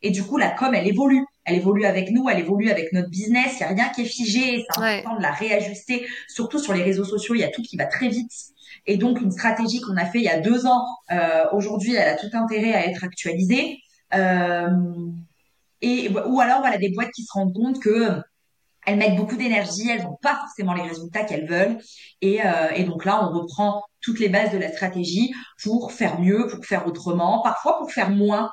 et 0.00 0.10
du 0.10 0.22
coup 0.22 0.38
la 0.38 0.50
com 0.50 0.74
elle 0.74 0.86
évolue, 0.86 1.24
elle 1.44 1.56
évolue 1.56 1.84
avec 1.84 2.10
nous, 2.10 2.28
elle 2.28 2.38
évolue 2.38 2.70
avec 2.70 2.92
notre 2.92 3.10
business, 3.10 3.56
il 3.56 3.60
y 3.60 3.64
a 3.64 3.68
rien 3.68 3.88
qui 3.90 4.02
est 4.02 4.06
figé, 4.06 4.64
c'est 4.70 4.82
important 4.82 5.16
de 5.16 5.22
la 5.22 5.32
réajuster, 5.32 6.06
surtout 6.28 6.58
sur 6.58 6.72
les 6.72 6.82
réseaux 6.82 7.04
sociaux, 7.04 7.34
il 7.34 7.40
y 7.40 7.44
a 7.44 7.50
tout 7.50 7.62
qui 7.62 7.76
va 7.76 7.86
très 7.86 8.08
vite. 8.08 8.32
Et 8.86 8.96
donc 8.96 9.20
une 9.20 9.32
stratégie 9.32 9.80
qu'on 9.80 9.96
a 9.96 10.06
fait 10.06 10.18
il 10.18 10.24
y 10.24 10.30
a 10.30 10.40
deux 10.40 10.66
ans, 10.66 10.84
euh, 11.10 11.44
aujourd'hui 11.52 11.94
elle 11.94 12.08
a 12.08 12.16
tout 12.16 12.30
intérêt 12.32 12.74
à 12.74 12.86
être 12.86 13.04
actualisée. 13.04 13.80
Euh, 14.14 14.68
et 15.80 16.10
ou 16.10 16.40
alors 16.40 16.60
voilà 16.60 16.78
des 16.78 16.90
boîtes 16.90 17.10
qui 17.12 17.24
se 17.24 17.32
rendent 17.32 17.54
compte 17.54 17.80
que 17.80 18.20
elles 18.86 18.96
mettent 18.96 19.16
beaucoup 19.16 19.36
d'énergie, 19.36 19.90
elles 19.90 20.02
n'ont 20.02 20.18
pas 20.22 20.36
forcément 20.36 20.72
les 20.72 20.82
résultats 20.82 21.24
qu'elles 21.24 21.46
veulent. 21.46 21.78
Et, 22.22 22.40
euh, 22.42 22.70
et, 22.74 22.84
donc 22.84 23.04
là, 23.04 23.22
on 23.22 23.38
reprend 23.38 23.82
toutes 24.00 24.18
les 24.18 24.30
bases 24.30 24.50
de 24.50 24.56
la 24.56 24.72
stratégie 24.72 25.34
pour 25.62 25.92
faire 25.92 26.18
mieux, 26.20 26.46
pour 26.46 26.64
faire 26.64 26.86
autrement, 26.86 27.42
parfois 27.42 27.76
pour 27.78 27.92
faire 27.92 28.08
moins. 28.08 28.50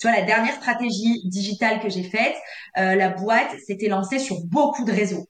Tu 0.00 0.08
vois, 0.08 0.16
la 0.16 0.24
dernière 0.24 0.56
stratégie 0.56 1.22
digitale 1.28 1.80
que 1.80 1.88
j'ai 1.88 2.02
faite, 2.02 2.34
euh, 2.78 2.96
la 2.96 3.10
boîte 3.10 3.50
s'était 3.64 3.88
lancée 3.88 4.18
sur 4.18 4.40
beaucoup 4.44 4.84
de 4.84 4.92
réseaux. 4.92 5.28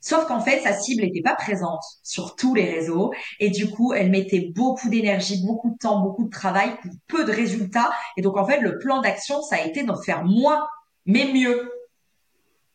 Sauf 0.00 0.26
qu'en 0.26 0.40
fait, 0.40 0.60
sa 0.60 0.72
cible 0.72 1.02
n'était 1.02 1.20
pas 1.20 1.34
présente 1.34 1.82
sur 2.02 2.34
tous 2.34 2.54
les 2.54 2.64
réseaux 2.64 3.12
et 3.38 3.50
du 3.50 3.70
coup, 3.70 3.92
elle 3.92 4.10
mettait 4.10 4.50
beaucoup 4.54 4.88
d'énergie, 4.88 5.44
beaucoup 5.44 5.70
de 5.70 5.76
temps, 5.76 6.00
beaucoup 6.00 6.24
de 6.24 6.30
travail 6.30 6.70
pour 6.82 6.92
peu 7.06 7.24
de 7.24 7.32
résultats. 7.32 7.90
Et 8.16 8.22
donc, 8.22 8.38
en 8.38 8.46
fait, 8.46 8.60
le 8.60 8.78
plan 8.78 9.02
d'action, 9.02 9.42
ça 9.42 9.56
a 9.56 9.60
été 9.60 9.82
d'en 9.82 10.00
faire 10.00 10.24
moins, 10.24 10.66
mais 11.04 11.26
mieux. 11.26 11.70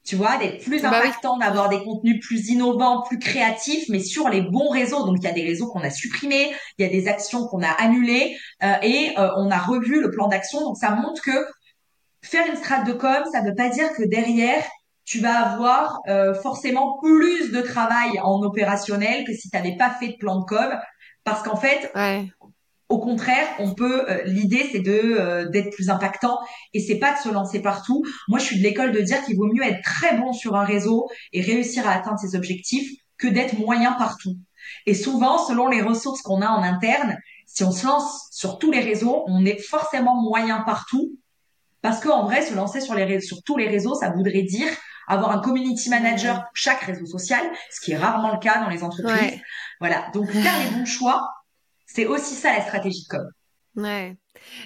Tu 0.04 0.16
vois, 0.16 0.38
d'être 0.38 0.64
plus 0.64 0.84
bah 0.84 0.90
impactant, 0.90 1.38
d'avoir 1.38 1.68
des 1.68 1.84
contenus 1.84 2.24
plus 2.24 2.50
innovants, 2.50 3.02
plus 3.02 3.18
créatifs, 3.18 3.86
mais 3.90 4.00
sur 4.00 4.30
les 4.30 4.42
bons 4.42 4.70
réseaux. 4.70 5.04
Donc, 5.04 5.18
il 5.20 5.24
y 5.24 5.28
a 5.28 5.32
des 5.32 5.44
réseaux 5.44 5.68
qu'on 5.72 5.82
a 5.82 5.90
supprimés, 5.90 6.54
il 6.78 6.86
y 6.86 6.88
a 6.88 6.92
des 6.92 7.08
actions 7.08 7.48
qu'on 7.48 7.64
a 7.64 7.72
annulées 7.72 8.38
euh, 8.62 8.76
et 8.84 9.18
euh, 9.18 9.32
on 9.38 9.50
a 9.50 9.58
revu 9.58 10.00
le 10.00 10.12
plan 10.12 10.28
d'action. 10.28 10.62
Donc, 10.62 10.78
ça 10.78 10.92
montre 10.92 11.24
que 11.24 11.48
faire 12.22 12.46
une 12.48 12.56
strate 12.56 12.86
de 12.86 12.94
com, 12.94 13.24
ça 13.32 13.42
ne 13.42 13.50
veut 13.50 13.56
pas 13.56 13.70
dire 13.70 13.92
que 13.94 14.04
derrière, 14.04 14.64
tu 15.06 15.20
vas 15.20 15.40
avoir 15.40 16.00
euh, 16.08 16.34
forcément 16.34 16.98
plus 17.02 17.52
de 17.52 17.62
travail 17.62 18.20
en 18.24 18.42
opérationnel 18.42 19.24
que 19.24 19.34
si 19.34 19.50
tu 19.50 19.56
n'avais 19.56 19.78
pas 19.78 19.92
fait 19.92 20.10
de 20.10 20.18
plan 20.18 20.40
de 20.40 20.46
com. 20.46 20.78
Parce 21.24 21.42
qu'en 21.42 21.56
fait, 21.56 21.92
au 22.90 23.00
contraire, 23.00 23.48
on 23.60 23.74
peut. 23.74 24.10
Euh, 24.10 24.24
l'idée, 24.26 24.70
c'est 24.72 24.80
de 24.80 24.92
euh, 24.92 25.50
d'être 25.50 25.72
plus 25.72 25.90
impactant 25.90 26.38
et 26.74 26.80
c'est 26.80 27.00
pas 27.00 27.14
de 27.14 27.20
se 27.20 27.30
lancer 27.30 27.62
partout. 27.62 28.04
Moi, 28.28 28.40
je 28.40 28.46
suis 28.46 28.58
de 28.58 28.64
l'école 28.64 28.92
de 28.92 29.02
dire 29.02 29.24
qu'il 29.24 29.38
vaut 29.38 29.52
mieux 29.52 29.64
être 29.64 29.82
très 29.84 30.18
bon 30.18 30.34
sur 30.34 30.56
un 30.56 30.64
réseau 30.64 31.08
et 31.34 31.42
réussir 31.42 31.88
à 31.88 31.94
atteindre 31.94 32.20
ses 32.20 32.36
objectifs 32.36 32.90
que 33.18 33.28
d'être 33.28 33.58
moyen 33.58 33.94
partout. 33.94 34.36
Et 34.86 34.94
souvent, 34.94 35.38
selon 35.38 35.68
les 35.68 35.82
ressources 35.82 36.22
qu'on 36.22 36.42
a 36.42 36.48
en 36.48 36.62
interne, 36.62 37.18
si 37.48 37.64
on 37.64 37.72
se 37.72 37.86
lance 37.86 38.28
sur 38.32 38.60
tous 38.60 38.72
les 38.72 38.82
réseaux, 38.82 39.24
on 39.28 39.46
est 39.46 39.60
forcément 39.60 40.22
moyen 40.22 40.62
partout. 40.62 41.12
Parce 41.82 42.00
qu'en 42.00 42.24
vrai, 42.24 42.42
se 42.42 42.56
lancer 42.56 42.82
sur, 42.82 42.96
les, 42.96 43.22
sur 43.22 43.44
tous 43.44 43.58
les 43.58 43.68
réseaux, 43.68 43.94
ça 43.96 44.10
voudrait 44.10 44.42
dire 44.42 44.68
avoir 45.08 45.32
un 45.32 45.40
community 45.40 45.90
manager 45.90 46.36
pour 46.36 46.52
chaque 46.54 46.82
réseau 46.82 47.06
social, 47.06 47.44
ce 47.72 47.82
qui 47.82 47.92
est 47.92 47.98
rarement 47.98 48.34
le 48.34 48.40
cas 48.40 48.60
dans 48.60 48.70
les 48.70 48.84
entreprises. 48.84 49.40
Voilà. 49.80 50.10
Donc, 50.14 50.32
faire 50.32 50.60
les 50.60 50.78
bons 50.78 50.86
choix, 50.86 51.30
c'est 51.86 52.06
aussi 52.06 52.36
ça 52.36 52.54
la 52.54 52.62
stratégie 52.62 53.04
de 53.04 53.08
com. 53.08 53.30
Ouais. 53.76 54.16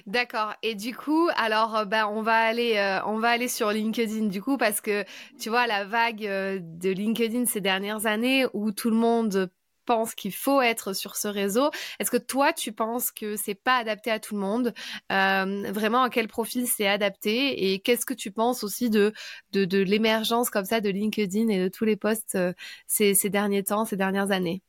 D'accord. 0.05 0.53
Et 0.61 0.75
du 0.75 0.95
coup, 0.95 1.29
alors, 1.35 1.85
ben, 1.85 2.07
on 2.07 2.21
va 2.21 2.37
aller, 2.37 2.77
euh, 2.77 3.03
on 3.05 3.17
va 3.17 3.29
aller 3.29 3.47
sur 3.47 3.71
LinkedIn 3.71 4.27
du 4.27 4.41
coup 4.41 4.57
parce 4.57 4.81
que 4.81 5.03
tu 5.39 5.49
vois 5.49 5.67
la 5.67 5.85
vague 5.85 6.25
euh, 6.25 6.59
de 6.61 6.89
LinkedIn 6.89 7.45
ces 7.45 7.61
dernières 7.61 8.05
années 8.05 8.45
où 8.53 8.71
tout 8.71 8.89
le 8.89 8.95
monde 8.95 9.49
pense 9.89 10.13
qu'il 10.13 10.35
faut 10.35 10.61
être 10.61 10.93
sur 10.93 11.15
ce 11.15 11.27
réseau. 11.27 11.71
Est-ce 11.99 12.11
que 12.11 12.17
toi, 12.17 12.53
tu 12.53 12.71
penses 12.73 13.09
que 13.09 13.35
c'est 13.35 13.55
pas 13.55 13.77
adapté 13.77 14.11
à 14.11 14.19
tout 14.19 14.35
le 14.35 14.41
monde? 14.41 14.71
Euh, 15.11 15.71
Vraiment, 15.71 16.03
à 16.03 16.11
quel 16.11 16.27
profil 16.27 16.67
c'est 16.67 16.87
adapté? 16.87 17.71
Et 17.73 17.79
qu'est-ce 17.79 18.05
que 18.05 18.13
tu 18.13 18.29
penses 18.29 18.63
aussi 18.63 18.91
de, 18.91 19.13
de, 19.51 19.65
de 19.65 19.79
l'émergence 19.79 20.51
comme 20.51 20.65
ça 20.65 20.79
de 20.79 20.89
LinkedIn 20.89 21.47
et 21.49 21.59
de 21.63 21.69
tous 21.69 21.85
les 21.85 21.95
posts 21.95 22.35
euh, 22.35 22.53
ces, 22.85 23.15
ces 23.15 23.31
derniers 23.31 23.63
temps, 23.63 23.83
ces 23.83 23.97
dernières 23.97 24.29
années? 24.29 24.61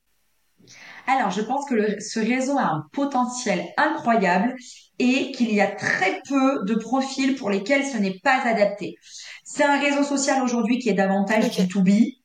Alors, 1.07 1.31
je 1.31 1.43
pense 1.43 1.69
que 1.69 2.01
ce 2.01 2.19
réseau 2.21 2.57
a 2.57 2.65
un 2.65 2.87
potentiel 2.93 3.67
incroyable 3.77 4.57
et 4.99 5.33
qu'il 5.33 5.53
y 5.53 5.61
a 5.61 5.67
très 5.67 6.23
peu 6.29 6.65
de 6.65 6.75
profils 6.77 7.35
pour 7.35 7.51
lesquels 7.51 7.85
ce 7.85 7.99
n'est 7.99 8.19
pas 8.21 8.41
adapté. 8.47 8.97
C'est 9.45 9.65
un 9.65 9.79
réseau 9.79 10.03
social 10.03 10.43
aujourd'hui 10.43 10.79
qui 10.79 10.89
est 10.89 10.95
davantage 10.95 11.51
B2B. 11.51 12.17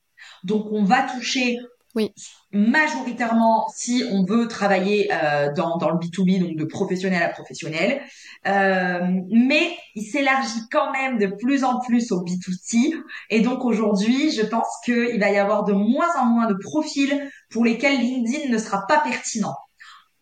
Donc, 0.45 0.67
on 0.71 0.85
va 0.85 1.03
toucher 1.03 1.57
oui. 1.95 2.13
Majoritairement, 2.51 3.67
si 3.73 4.03
on 4.11 4.25
veut 4.25 4.47
travailler 4.47 5.09
euh, 5.11 5.51
dans, 5.53 5.77
dans 5.77 5.89
le 5.89 5.97
B2B, 5.97 6.39
donc 6.39 6.57
de 6.57 6.65
professionnel 6.65 7.23
à 7.23 7.29
professionnel, 7.29 8.01
euh, 8.47 8.99
mais 9.29 9.77
il 9.95 10.03
s'élargit 10.03 10.61
quand 10.71 10.91
même 10.91 11.17
de 11.17 11.27
plus 11.27 11.63
en 11.63 11.79
plus 11.79 12.11
au 12.11 12.23
B2C. 12.23 12.93
Et 13.29 13.41
donc 13.41 13.63
aujourd'hui, 13.63 14.31
je 14.31 14.41
pense 14.45 14.67
qu'il 14.83 15.19
va 15.19 15.31
y 15.31 15.37
avoir 15.37 15.63
de 15.63 15.73
moins 15.73 16.13
en 16.19 16.25
moins 16.25 16.47
de 16.47 16.55
profils 16.55 17.29
pour 17.49 17.63
lesquels 17.63 17.99
LinkedIn 17.99 18.51
ne 18.51 18.57
sera 18.57 18.85
pas 18.87 18.99
pertinent. 18.99 19.55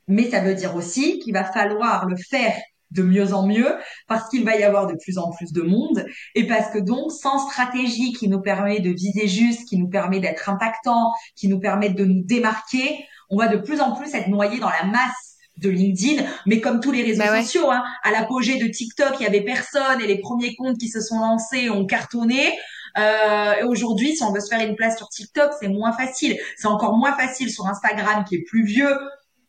Mais 0.08 0.30
ça 0.30 0.42
veut 0.42 0.54
dire 0.54 0.76
aussi 0.76 1.20
qu'il 1.20 1.34
va 1.34 1.44
falloir 1.44 2.06
le 2.08 2.16
faire 2.18 2.56
de 2.94 3.04
mieux 3.04 3.34
en 3.34 3.46
mieux 3.46 3.76
parce 4.08 4.30
qu'il 4.30 4.46
va 4.46 4.56
y 4.56 4.64
avoir 4.64 4.88
de 4.88 4.96
plus 4.96 5.18
en 5.18 5.32
plus 5.32 5.52
de 5.52 5.62
monde 5.62 6.06
et 6.36 6.48
parce 6.48 6.70
que 6.72 6.80
donc 6.80 7.12
sans 7.12 7.50
stratégie 7.50 8.14
qui 8.14 8.28
nous 8.28 8.42
permet 8.42 8.80
de 8.80 8.92
viser 8.92 9.28
juste, 9.28 9.68
qui 9.68 9.78
nous 9.78 9.90
permet 9.90 10.20
d'être 10.20 10.50
impactant, 10.50 11.12
qui 11.36 11.48
nous 11.48 11.60
permet 11.60 11.90
de 11.90 12.06
nous 12.06 12.24
démarquer, 12.24 13.06
on 13.30 13.38
va 13.38 13.48
de 13.48 13.58
plus 13.58 13.82
en 13.82 13.96
plus 13.96 14.14
être 14.14 14.28
noyé 14.28 14.60
dans 14.60 14.70
la 14.70 14.86
masse 14.86 15.34
de 15.58 15.70
LinkedIn, 15.70 16.24
mais 16.46 16.62
comme 16.62 16.80
tous 16.80 16.92
les 16.92 17.04
réseaux 17.04 17.24
bah 17.24 17.42
sociaux, 17.42 17.70
hein, 17.70 17.84
à 18.04 18.12
l'apogée 18.12 18.58
de 18.58 18.68
TikTok, 18.68 19.16
il 19.20 19.24
y 19.24 19.28
avait 19.28 19.44
personne 19.44 20.02
et 20.02 20.08
les 20.08 20.20
premiers 20.20 20.56
comptes 20.56 20.78
qui 20.80 20.90
se 20.90 21.00
sont 21.00 21.20
lancés 21.20 21.70
ont 21.70 21.86
cartonné. 21.86 22.58
Euh, 22.98 23.54
et 23.60 23.64
aujourd'hui, 23.64 24.16
si 24.16 24.24
on 24.24 24.32
veut 24.32 24.40
se 24.40 24.48
faire 24.48 24.68
une 24.68 24.76
place 24.76 24.98
sur 24.98 25.10
TikTok, 25.10 25.52
c'est 25.60 25.68
moins 25.68 25.94
facile. 25.94 26.38
C'est 26.58 26.68
encore 26.68 26.98
moins 26.98 27.16
facile 27.16 27.52
sur 27.52 27.68
Instagram 27.68 28.24
qui 28.28 28.36
est 28.36 28.44
plus 28.44 28.64
vieux. 28.64 28.98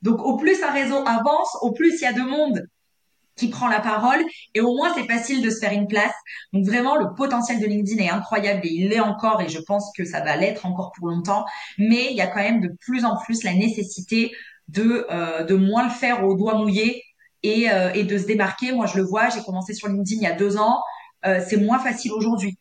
Donc, 0.03 0.21
au 0.21 0.37
plus 0.37 0.63
un 0.63 0.71
réseau 0.71 1.03
avance, 1.07 1.57
au 1.63 1.73
plus 1.73 1.95
il 2.01 2.03
y 2.03 2.07
a 2.07 2.13
de 2.13 2.21
monde 2.21 2.67
qui 3.37 3.49
prend 3.49 3.69
la 3.69 3.81
parole 3.81 4.23
et 4.55 4.61
au 4.61 4.75
moins 4.75 4.93
c'est 4.95 5.07
facile 5.07 5.43
de 5.43 5.51
se 5.51 5.59
faire 5.59 5.73
une 5.73 5.87
place. 5.87 6.13
Donc 6.53 6.65
vraiment 6.65 6.97
le 6.97 7.15
potentiel 7.15 7.61
de 7.61 7.67
LinkedIn 7.67 8.03
est 8.03 8.11
incroyable 8.11 8.61
et 8.65 8.71
il 8.71 8.89
l'est 8.89 9.01
encore 9.01 9.41
et 9.41 9.49
je 9.49 9.59
pense 9.59 9.91
que 9.97 10.05
ça 10.05 10.21
va 10.21 10.37
l'être 10.37 10.67
encore 10.67 10.93
pour 10.97 11.09
longtemps. 11.09 11.45
Mais 11.79 12.09
il 12.11 12.17
y 12.17 12.21
a 12.21 12.27
quand 12.27 12.43
même 12.43 12.61
de 12.61 12.71
plus 12.81 13.05
en 13.05 13.17
plus 13.17 13.43
la 13.43 13.55
nécessité 13.55 14.33
de 14.69 15.07
euh, 15.11 15.45
de 15.45 15.55
moins 15.55 15.85
le 15.85 15.91
faire 15.91 16.25
au 16.25 16.35
doigt 16.35 16.57
mouillé 16.57 17.03
et, 17.43 17.71
euh, 17.71 17.93
et 17.93 18.05
de 18.05 18.19
se 18.19 18.27
démarquer. 18.27 18.73
Moi 18.73 18.87
je 18.87 18.97
le 18.97 19.05
vois, 19.05 19.29
j'ai 19.29 19.43
commencé 19.43 19.75
sur 19.75 19.89
LinkedIn 19.89 20.21
il 20.21 20.25
y 20.25 20.27
a 20.27 20.37
deux 20.37 20.57
ans. 20.57 20.81
Euh, 21.27 21.41
c'est 21.47 21.57
moins 21.57 21.79
facile 21.79 22.13
aujourd'hui. 22.13 22.59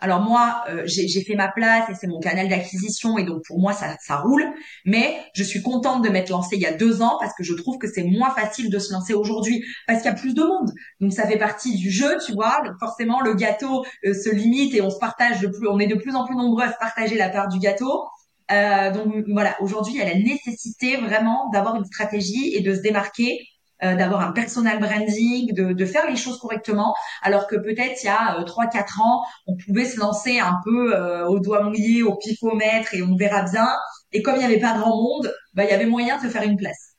Alors 0.00 0.20
moi, 0.20 0.64
euh, 0.68 0.82
j'ai 0.86 1.22
fait 1.22 1.34
ma 1.34 1.48
place 1.48 1.88
et 1.90 1.94
c'est 1.94 2.06
mon 2.06 2.20
canal 2.20 2.48
d'acquisition 2.48 3.18
et 3.18 3.24
donc 3.24 3.42
pour 3.46 3.58
moi 3.58 3.72
ça, 3.72 3.96
ça 4.00 4.16
roule. 4.16 4.44
Mais 4.84 5.16
je 5.34 5.42
suis 5.42 5.62
contente 5.62 6.02
de 6.02 6.08
m'être 6.08 6.30
lancée 6.30 6.56
il 6.56 6.62
y 6.62 6.66
a 6.66 6.72
deux 6.72 7.02
ans 7.02 7.16
parce 7.20 7.32
que 7.34 7.42
je 7.42 7.54
trouve 7.54 7.78
que 7.78 7.88
c'est 7.88 8.04
moins 8.04 8.30
facile 8.30 8.70
de 8.70 8.78
se 8.78 8.92
lancer 8.92 9.14
aujourd'hui 9.14 9.64
parce 9.86 10.02
qu'il 10.02 10.10
y 10.10 10.14
a 10.14 10.16
plus 10.16 10.34
de 10.34 10.42
monde. 10.42 10.70
Donc 11.00 11.12
ça 11.12 11.26
fait 11.26 11.38
partie 11.38 11.76
du 11.76 11.90
jeu, 11.90 12.16
tu 12.24 12.32
vois. 12.32 12.62
forcément 12.80 13.20
le 13.20 13.34
gâteau 13.34 13.84
euh, 14.04 14.14
se 14.14 14.30
limite 14.30 14.74
et 14.74 14.82
on 14.82 14.90
se 14.90 14.98
partage 14.98 15.40
de 15.40 15.48
plus, 15.48 15.68
on 15.68 15.78
est 15.78 15.86
de 15.86 15.96
plus 15.96 16.14
en 16.14 16.26
plus 16.26 16.36
nombreux 16.36 16.64
à 16.64 16.72
se 16.72 16.78
partager 16.78 17.16
la 17.16 17.28
part 17.28 17.48
du 17.48 17.58
gâteau. 17.58 18.04
Euh, 18.52 18.92
donc 18.92 19.12
voilà, 19.28 19.56
aujourd'hui 19.60 19.94
il 19.94 19.98
y 19.98 20.02
a 20.02 20.06
la 20.06 20.18
nécessité 20.18 20.96
vraiment 20.98 21.50
d'avoir 21.50 21.74
une 21.76 21.84
stratégie 21.84 22.54
et 22.54 22.60
de 22.60 22.74
se 22.74 22.80
démarquer 22.80 23.40
euh, 23.82 23.94
d'avoir 23.94 24.22
un 24.22 24.32
personal 24.32 24.78
branding, 24.78 25.52
de, 25.52 25.84
faire 25.84 26.08
les 26.08 26.16
choses 26.16 26.38
correctement, 26.38 26.94
alors 27.20 27.46
que 27.46 27.56
peut-être 27.56 28.02
il 28.02 28.06
y 28.06 28.08
a 28.08 28.38
euh, 28.38 28.44
trois 28.44 28.68
4 28.68 29.02
ans, 29.02 29.22
on 29.46 29.54
pouvait 29.54 29.84
se 29.84 30.00
lancer 30.00 30.38
un 30.38 30.60
peu 30.64 30.96
euh, 30.96 31.26
au 31.26 31.40
doigt 31.40 31.62
mouillé, 31.62 32.02
au 32.02 32.14
pifomètre 32.14 32.94
et 32.94 33.02
on 33.02 33.16
verra 33.16 33.42
bien. 33.42 33.68
Et 34.12 34.22
comme 34.22 34.36
il 34.36 34.38
n'y 34.38 34.44
avait 34.44 34.60
pas 34.60 34.78
grand 34.78 34.96
monde, 34.96 35.34
bah, 35.52 35.64
il 35.64 35.70
y 35.70 35.74
avait 35.74 35.84
moyen 35.84 36.16
de 36.16 36.22
se 36.22 36.28
faire 36.28 36.42
une 36.42 36.56
place. 36.56 36.94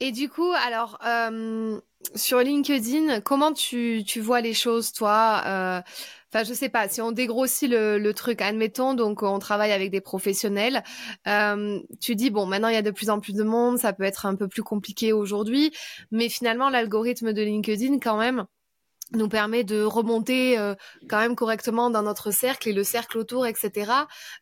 Et 0.00 0.10
du 0.10 0.30
coup, 0.30 0.52
alors, 0.66 0.98
sur 2.14 2.38
LinkedIn, 2.40 3.20
comment 3.20 3.52
tu, 3.52 4.04
tu 4.06 4.20
vois 4.20 4.40
les 4.40 4.54
choses, 4.54 4.92
toi? 4.92 5.82
Enfin 6.32 6.44
je 6.44 6.52
sais 6.52 6.68
pas, 6.68 6.88
si 6.88 7.00
on 7.00 7.12
dégrossit 7.12 7.70
le, 7.70 7.98
le, 7.98 8.14
truc, 8.14 8.40
admettons, 8.42 8.94
donc 8.94 9.22
on 9.22 9.38
travaille 9.38 9.72
avec 9.72 9.90
des 9.90 10.00
professionnels, 10.00 10.82
euh, 11.26 11.78
tu 12.00 12.14
dis 12.14 12.30
bon 12.30 12.46
maintenant 12.46 12.68
il 12.68 12.74
y 12.74 12.78
a 12.78 12.82
de 12.82 12.90
plus 12.90 13.10
en 13.10 13.20
plus 13.20 13.34
de 13.34 13.44
monde, 13.44 13.78
ça 13.78 13.92
peut 13.92 14.04
être 14.04 14.26
un 14.26 14.34
peu 14.36 14.48
plus 14.48 14.62
compliqué 14.62 15.12
aujourd'hui, 15.12 15.72
mais 16.10 16.28
finalement 16.28 16.68
l'algorithme 16.68 17.32
de 17.32 17.42
LinkedIn 17.42 17.98
quand 17.98 18.18
même 18.18 18.46
nous 19.12 19.28
permet 19.28 19.62
de 19.62 19.82
remonter 19.82 20.58
euh, 20.58 20.74
quand 21.08 21.18
même 21.18 21.36
correctement 21.36 21.90
dans 21.90 22.02
notre 22.02 22.30
cercle 22.30 22.68
et 22.68 22.72
le 22.72 22.82
cercle 22.82 23.18
autour, 23.18 23.46
etc. 23.46 23.92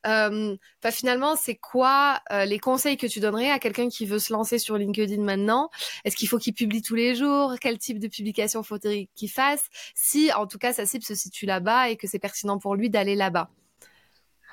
Euh, 0.06 0.56
finalement, 0.90 1.36
c'est 1.36 1.56
quoi 1.56 2.20
euh, 2.32 2.44
les 2.44 2.58
conseils 2.58 2.96
que 2.96 3.06
tu 3.06 3.20
donnerais 3.20 3.50
à 3.50 3.58
quelqu'un 3.58 3.88
qui 3.88 4.06
veut 4.06 4.18
se 4.18 4.32
lancer 4.32 4.58
sur 4.58 4.78
LinkedIn 4.78 5.22
maintenant? 5.22 5.70
Est-ce 6.04 6.16
qu'il 6.16 6.28
faut 6.28 6.38
qu'il 6.38 6.54
publie 6.54 6.82
tous 6.82 6.94
les 6.94 7.14
jours? 7.14 7.54
Quel 7.60 7.78
type 7.78 7.98
de 7.98 8.08
publication 8.08 8.62
faut-il 8.62 9.08
qu'il 9.14 9.30
fasse? 9.30 9.64
Si, 9.94 10.32
en 10.32 10.46
tout 10.46 10.58
cas, 10.58 10.72
sa 10.72 10.86
cible 10.86 11.04
se 11.04 11.14
situe 11.14 11.46
là-bas 11.46 11.90
et 11.90 11.96
que 11.96 12.06
c'est 12.06 12.18
pertinent 12.18 12.58
pour 12.58 12.74
lui 12.74 12.88
d'aller 12.88 13.16
là-bas. 13.16 13.50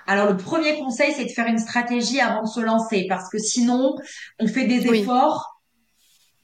Alors 0.08 0.28
le 0.28 0.38
premier 0.38 0.78
conseil, 0.78 1.14
c'est 1.16 1.26
de 1.26 1.30
faire 1.30 1.48
une 1.48 1.60
stratégie 1.60 2.20
avant 2.20 2.42
de 2.44 2.48
se 2.48 2.60
lancer, 2.60 3.06
parce 3.08 3.30
que 3.30 3.38
sinon, 3.38 3.96
on 4.40 4.48
fait 4.48 4.66
des 4.66 4.88
efforts 4.88 5.51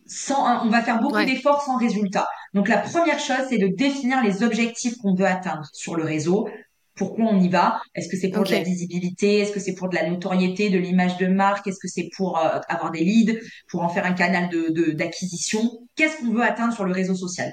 sans, 0.07 0.65
on 0.65 0.69
va 0.69 0.81
faire 0.81 0.99
beaucoup 0.99 1.23
d'efforts 1.23 1.61
sans 1.63 1.77
résultat. 1.77 2.27
Donc 2.53 2.67
la 2.69 2.77
première 2.77 3.19
chose, 3.19 3.45
c'est 3.49 3.57
de 3.57 3.67
définir 3.67 4.23
les 4.23 4.43
objectifs 4.43 4.95
qu'on 4.97 5.13
veut 5.13 5.25
atteindre 5.25 5.67
sur 5.73 5.95
le 5.95 6.03
réseau. 6.03 6.49
Pourquoi 6.95 7.25
on 7.25 7.39
y 7.39 7.49
va? 7.49 7.79
Est-ce 7.93 8.09
que 8.09 8.17
c'est 8.17 8.29
pour 8.29 8.43
de 8.43 8.51
la 8.51 8.63
visibilité? 8.63 9.39
Est-ce 9.39 9.51
que 9.51 9.59
c'est 9.59 9.75
pour 9.75 9.89
de 9.89 9.95
la 9.95 10.09
notoriété, 10.09 10.69
de 10.69 10.79
l'image 10.79 11.17
de 11.17 11.27
marque? 11.27 11.67
Est-ce 11.67 11.79
que 11.79 11.87
c'est 11.87 12.09
pour 12.17 12.39
euh, 12.39 12.59
avoir 12.69 12.91
des 12.91 13.03
leads, 13.03 13.39
pour 13.69 13.83
en 13.83 13.89
faire 13.89 14.05
un 14.05 14.13
canal 14.13 14.49
de 14.49 14.91
d'acquisition? 14.91 15.61
Qu'est-ce 15.95 16.17
qu'on 16.17 16.31
veut 16.31 16.41
atteindre 16.41 16.73
sur 16.73 16.85
le 16.85 16.93
réseau 16.93 17.13
social? 17.13 17.51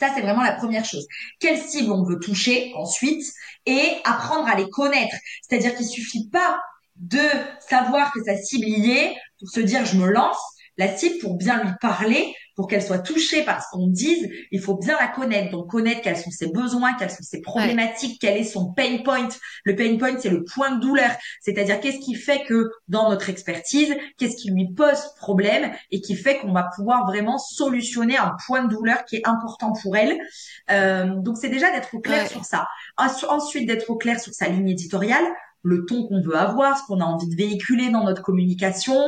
Ça, 0.00 0.08
c'est 0.14 0.22
vraiment 0.22 0.42
la 0.42 0.52
première 0.52 0.84
chose. 0.86 1.06
Quelle 1.38 1.58
cible 1.58 1.92
on 1.92 2.02
veut 2.02 2.18
toucher 2.18 2.72
ensuite 2.76 3.24
et 3.66 3.96
apprendre 4.04 4.48
à 4.48 4.56
les 4.56 4.68
connaître. 4.70 5.14
C'est-à-dire 5.42 5.76
qu'il 5.76 5.86
suffit 5.86 6.28
pas 6.30 6.58
de 6.96 7.20
savoir 7.68 8.12
que 8.12 8.22
sa 8.24 8.36
cible 8.36 8.66
y 8.66 8.90
est 8.90 9.14
pour 9.38 9.50
se 9.50 9.60
dire 9.60 9.84
je 9.84 9.96
me 9.96 10.10
lance, 10.10 10.40
la 10.78 10.96
cible, 10.96 11.18
pour 11.20 11.36
bien 11.36 11.62
lui 11.62 11.72
parler, 11.80 12.34
pour 12.54 12.68
qu'elle 12.68 12.82
soit 12.82 12.98
touchée 12.98 13.44
par 13.44 13.62
ce 13.62 13.68
qu'on 13.72 13.86
dise, 13.86 14.28
il 14.50 14.60
faut 14.60 14.76
bien 14.76 14.96
la 15.00 15.08
connaître. 15.08 15.50
Donc 15.50 15.70
connaître 15.70 16.02
quels 16.02 16.16
sont 16.16 16.30
ses 16.30 16.48
besoins, 16.48 16.94
quelles 16.94 17.10
sont 17.10 17.22
ses 17.22 17.40
problématiques, 17.40 18.18
quel 18.20 18.36
est 18.36 18.44
son 18.44 18.72
pain 18.72 18.98
point. 19.04 19.28
Le 19.64 19.74
pain 19.74 19.96
point, 19.96 20.18
c'est 20.18 20.28
le 20.28 20.44
point 20.44 20.72
de 20.72 20.80
douleur. 20.80 21.10
C'est-à-dire 21.40 21.80
qu'est-ce 21.80 22.00
qui 22.00 22.14
fait 22.14 22.44
que 22.44 22.70
dans 22.88 23.10
notre 23.10 23.30
expertise, 23.30 23.94
qu'est-ce 24.18 24.36
qui 24.36 24.50
lui 24.50 24.72
pose 24.72 25.14
problème 25.16 25.72
et 25.90 26.00
qui 26.00 26.14
fait 26.14 26.38
qu'on 26.38 26.52
va 26.52 26.68
pouvoir 26.76 27.06
vraiment 27.06 27.38
solutionner 27.38 28.18
un 28.18 28.36
point 28.46 28.64
de 28.64 28.68
douleur 28.68 29.04
qui 29.04 29.16
est 29.16 29.26
important 29.26 29.72
pour 29.82 29.96
elle. 29.96 30.18
Euh, 30.70 31.06
donc 31.16 31.38
c'est 31.38 31.48
déjà 31.48 31.70
d'être 31.70 31.94
au 31.94 32.00
clair 32.00 32.28
sur 32.28 32.44
ça. 32.44 32.66
Ensuite 32.96 33.66
d'être 33.66 33.88
au 33.90 33.96
clair 33.96 34.20
sur 34.20 34.32
sa 34.34 34.48
ligne 34.48 34.68
éditoriale, 34.68 35.24
le 35.62 35.84
ton 35.86 36.06
qu'on 36.06 36.20
veut 36.20 36.36
avoir, 36.36 36.78
ce 36.78 36.84
qu'on 36.86 37.00
a 37.00 37.04
envie 37.04 37.28
de 37.28 37.36
véhiculer 37.36 37.90
dans 37.90 38.04
notre 38.04 38.22
communication. 38.22 39.00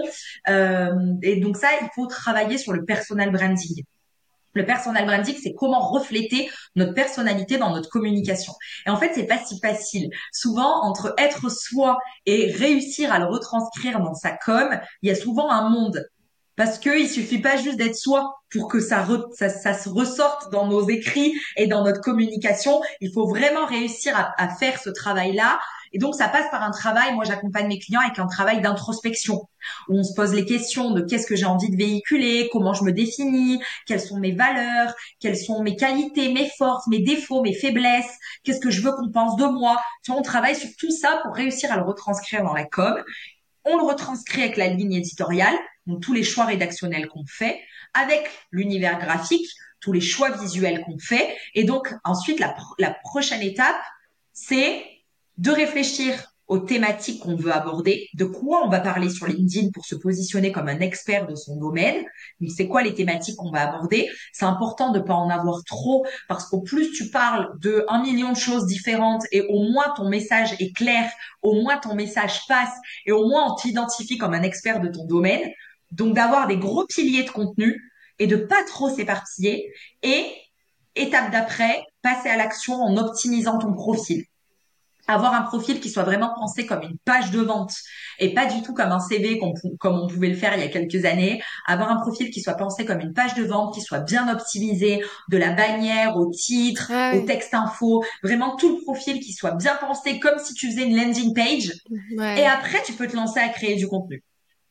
Euh, 0.48 1.14
et 1.22 1.36
donc 1.36 1.56
ça, 1.56 1.68
il 1.80 1.88
faut 1.94 2.06
travailler 2.06 2.58
sur 2.58 2.72
le 2.72 2.84
personal 2.84 3.30
branding. 3.30 3.84
Le 4.54 4.64
personal 4.64 5.04
branding, 5.04 5.34
c'est 5.42 5.52
comment 5.52 5.80
refléter 5.80 6.48
notre 6.76 6.94
personnalité 6.94 7.58
dans 7.58 7.70
notre 7.70 7.88
communication. 7.88 8.52
Et 8.86 8.90
en 8.90 8.96
fait, 8.96 9.10
c'est 9.14 9.26
pas 9.26 9.38
si 9.38 9.58
facile. 9.58 10.10
Souvent, 10.32 10.84
entre 10.84 11.12
être 11.18 11.50
soi 11.50 11.98
et 12.24 12.52
réussir 12.52 13.12
à 13.12 13.18
le 13.18 13.26
retranscrire 13.26 14.00
dans 14.00 14.14
sa 14.14 14.30
com, 14.30 14.78
il 15.02 15.08
y 15.08 15.12
a 15.12 15.16
souvent 15.16 15.50
un 15.50 15.68
monde. 15.68 16.08
Parce 16.56 16.78
que 16.78 16.96
il 16.96 17.08
suffit 17.08 17.40
pas 17.40 17.56
juste 17.56 17.78
d'être 17.78 17.96
soi 17.96 18.36
pour 18.52 18.68
que 18.68 18.78
ça, 18.78 19.04
ça, 19.32 19.48
ça, 19.48 19.74
se 19.74 19.88
ressorte 19.88 20.52
dans 20.52 20.68
nos 20.68 20.88
écrits 20.88 21.34
et 21.56 21.66
dans 21.66 21.82
notre 21.82 22.00
communication. 22.00 22.80
Il 23.00 23.12
faut 23.12 23.26
vraiment 23.26 23.66
réussir 23.66 24.16
à, 24.16 24.32
à 24.40 24.54
faire 24.54 24.78
ce 24.78 24.90
travail-là 24.90 25.58
et 25.94 25.98
donc, 25.98 26.16
ça 26.16 26.28
passe 26.28 26.50
par 26.50 26.62
un 26.62 26.72
travail. 26.72 27.14
Moi, 27.14 27.24
j'accompagne 27.24 27.68
mes 27.68 27.78
clients 27.78 28.00
avec 28.00 28.18
un 28.18 28.26
travail 28.26 28.61
d'introspection 28.61 29.48
où 29.88 29.96
on 29.96 30.02
se 30.02 30.12
pose 30.14 30.35
les 30.35 30.44
questions 30.44 30.90
de 30.90 31.00
qu'est-ce 31.00 31.26
que 31.26 31.37
j'ai 31.37 31.46
envie 31.46 31.70
de 31.70 31.76
véhiculer, 31.76 32.50
comment 32.52 32.74
je 32.74 32.83
me 32.83 32.90
définis, 32.90 33.62
quelles 33.87 34.00
sont 34.00 34.18
mes 34.18 34.33
valeurs, 34.33 34.92
quelles 35.20 35.38
sont 35.38 35.62
mes 35.62 35.76
qualités, 35.76 36.33
mes 36.33 36.50
forces, 36.59 36.88
mes 36.88 36.98
défauts, 36.98 37.42
mes 37.42 37.54
faiblesses, 37.54 38.18
qu'est-ce 38.42 38.59
que 38.59 38.70
je 38.70 38.83
veux 38.83 38.90
qu'on 38.90 39.11
pense 39.12 39.37
de 39.37 39.44
moi. 39.44 39.80
Tu 40.02 40.11
vois, 40.11 40.18
on 40.18 40.24
travaille 40.24 40.57
sur 40.57 40.68
tout 40.76 40.90
ça 40.90 41.20
pour 41.22 41.35
réussir 41.35 41.70
à 41.72 41.76
le 41.76 41.85
retranscrire 41.85 42.42
dans 42.42 42.54
la 42.54 42.64
com. 42.64 43.00
On 43.64 43.76
le 43.78 43.85
retranscrit 43.85 44.42
avec 44.42 44.57
la 44.57 44.66
ligne 44.66 44.94
éditoriale, 44.94 45.54
donc 45.87 46.02
tous 46.02 46.12
les 46.12 46.24
choix 46.24 46.44
rédactionnels 46.44 47.07
qu'on 47.07 47.24
fait, 47.24 47.61
avec 47.94 48.28
l'univers 48.50 48.98
graphique, 48.98 49.48
tous 49.80 49.92
les 49.92 50.00
choix 50.00 50.30
visuels 50.30 50.83
qu'on 50.83 50.98
fait. 50.98 51.37
Et 51.54 51.62
donc, 51.62 51.94
ensuite, 52.02 52.40
la, 52.40 52.57
la 52.80 52.90
prochaine 52.90 53.42
étape, 53.42 53.80
c'est 54.33 54.85
de 55.38 55.50
réfléchir 55.50 56.34
aux 56.46 56.58
thématiques 56.58 57.20
qu'on 57.22 57.36
veut 57.36 57.52
aborder, 57.52 58.08
de 58.14 58.24
quoi 58.24 58.64
on 58.64 58.68
va 58.68 58.80
parler 58.80 59.08
sur 59.08 59.26
LinkedIn 59.26 59.70
pour 59.72 59.86
se 59.86 59.94
positionner 59.94 60.52
comme 60.52 60.68
un 60.68 60.80
expert 60.80 61.26
de 61.26 61.34
son 61.34 61.56
domaine. 61.56 62.04
Donc, 62.40 62.50
c'est 62.54 62.68
quoi 62.68 62.82
les 62.82 62.94
thématiques 62.94 63.36
qu'on 63.36 63.50
va 63.50 63.66
aborder 63.68 64.10
C'est 64.32 64.44
important 64.44 64.92
de 64.92 65.00
pas 65.00 65.14
en 65.14 65.30
avoir 65.30 65.64
trop 65.64 66.04
parce 66.28 66.46
qu'au 66.46 66.60
plus 66.60 66.92
tu 66.92 67.08
parles 67.08 67.58
de 67.60 67.86
un 67.88 68.02
million 68.02 68.32
de 68.32 68.36
choses 68.36 68.66
différentes 68.66 69.22
et 69.32 69.40
au 69.42 69.62
moins 69.70 69.94
ton 69.96 70.08
message 70.08 70.54
est 70.60 70.76
clair, 70.76 71.10
au 71.40 71.54
moins 71.62 71.78
ton 71.78 71.94
message 71.94 72.42
passe 72.46 72.74
et 73.06 73.12
au 73.12 73.26
moins 73.26 73.50
on 73.50 73.54
t'identifie 73.54 74.18
comme 74.18 74.34
un 74.34 74.42
expert 74.42 74.80
de 74.80 74.88
ton 74.88 75.06
domaine. 75.06 75.48
Donc, 75.92 76.14
d'avoir 76.14 76.46
des 76.46 76.58
gros 76.58 76.84
piliers 76.86 77.24
de 77.24 77.30
contenu 77.30 77.80
et 78.18 78.26
de 78.26 78.36
pas 78.36 78.62
trop 78.66 78.90
s'éparpiller 78.90 79.72
et 80.02 80.26
étape 80.94 81.32
d'après, 81.32 81.82
passer 82.02 82.28
à 82.28 82.36
l'action 82.36 82.74
en 82.74 82.96
optimisant 82.98 83.58
ton 83.58 83.72
profil 83.72 84.24
avoir 85.06 85.34
un 85.34 85.42
profil 85.42 85.80
qui 85.80 85.90
soit 85.90 86.02
vraiment 86.02 86.32
pensé 86.34 86.66
comme 86.66 86.82
une 86.82 86.96
page 87.04 87.30
de 87.30 87.40
vente 87.40 87.74
et 88.18 88.32
pas 88.32 88.46
du 88.46 88.62
tout 88.62 88.72
comme 88.74 88.92
un 88.92 89.00
CV 89.00 89.38
comme 89.78 89.98
on 89.98 90.06
pouvait 90.06 90.28
le 90.28 90.36
faire 90.36 90.54
il 90.56 90.60
y 90.60 90.64
a 90.64 90.68
quelques 90.68 91.04
années. 91.04 91.42
Avoir 91.66 91.90
un 91.90 92.00
profil 92.00 92.30
qui 92.30 92.40
soit 92.40 92.54
pensé 92.54 92.84
comme 92.84 93.00
une 93.00 93.12
page 93.12 93.34
de 93.34 93.44
vente, 93.44 93.74
qui 93.74 93.80
soit 93.80 94.00
bien 94.00 94.32
optimisé, 94.32 95.02
de 95.30 95.36
la 95.36 95.50
bannière 95.52 96.16
au 96.16 96.30
titre, 96.30 96.90
au 97.14 97.26
texte 97.26 97.54
info, 97.54 98.04
vraiment 98.22 98.56
tout 98.56 98.76
le 98.76 98.82
profil 98.82 99.20
qui 99.20 99.32
soit 99.32 99.52
bien 99.52 99.76
pensé 99.76 100.18
comme 100.20 100.38
si 100.38 100.54
tu 100.54 100.70
faisais 100.70 100.84
une 100.84 100.96
landing 100.96 101.34
page. 101.34 101.72
Et 102.36 102.46
après, 102.46 102.82
tu 102.84 102.92
peux 102.92 103.06
te 103.06 103.16
lancer 103.16 103.40
à 103.40 103.48
créer 103.48 103.76
du 103.76 103.88
contenu. 103.88 104.22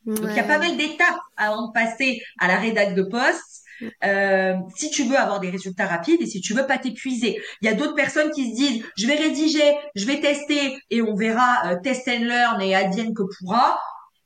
Donc, 0.06 0.26
il 0.30 0.36
y 0.36 0.40
a 0.40 0.44
pas 0.44 0.58
mal 0.58 0.76
d'étapes 0.76 1.20
avant 1.36 1.68
de 1.68 1.72
passer 1.72 2.20
à 2.38 2.48
la 2.48 2.56
rédac 2.56 2.94
de 2.94 3.02
poste 3.02 3.63
euh, 4.04 4.54
si 4.74 4.90
tu 4.90 5.04
veux 5.04 5.16
avoir 5.16 5.40
des 5.40 5.50
résultats 5.50 5.86
rapides 5.86 6.20
et 6.20 6.26
si 6.26 6.40
tu 6.40 6.54
veux 6.54 6.66
pas 6.66 6.78
t'épuiser. 6.78 7.40
Il 7.60 7.66
y 7.66 7.68
a 7.68 7.74
d'autres 7.74 7.94
personnes 7.94 8.30
qui 8.30 8.50
se 8.50 8.56
disent 8.56 8.84
je 8.96 9.06
vais 9.06 9.16
rédiger, 9.16 9.76
je 9.94 10.06
vais 10.06 10.20
tester 10.20 10.78
et 10.90 11.02
on 11.02 11.14
verra 11.14 11.70
euh, 11.72 11.76
test 11.82 12.08
and 12.08 12.24
learn 12.24 12.60
et 12.60 12.74
advienne 12.74 13.14
que 13.14 13.22
pourra. 13.38 13.78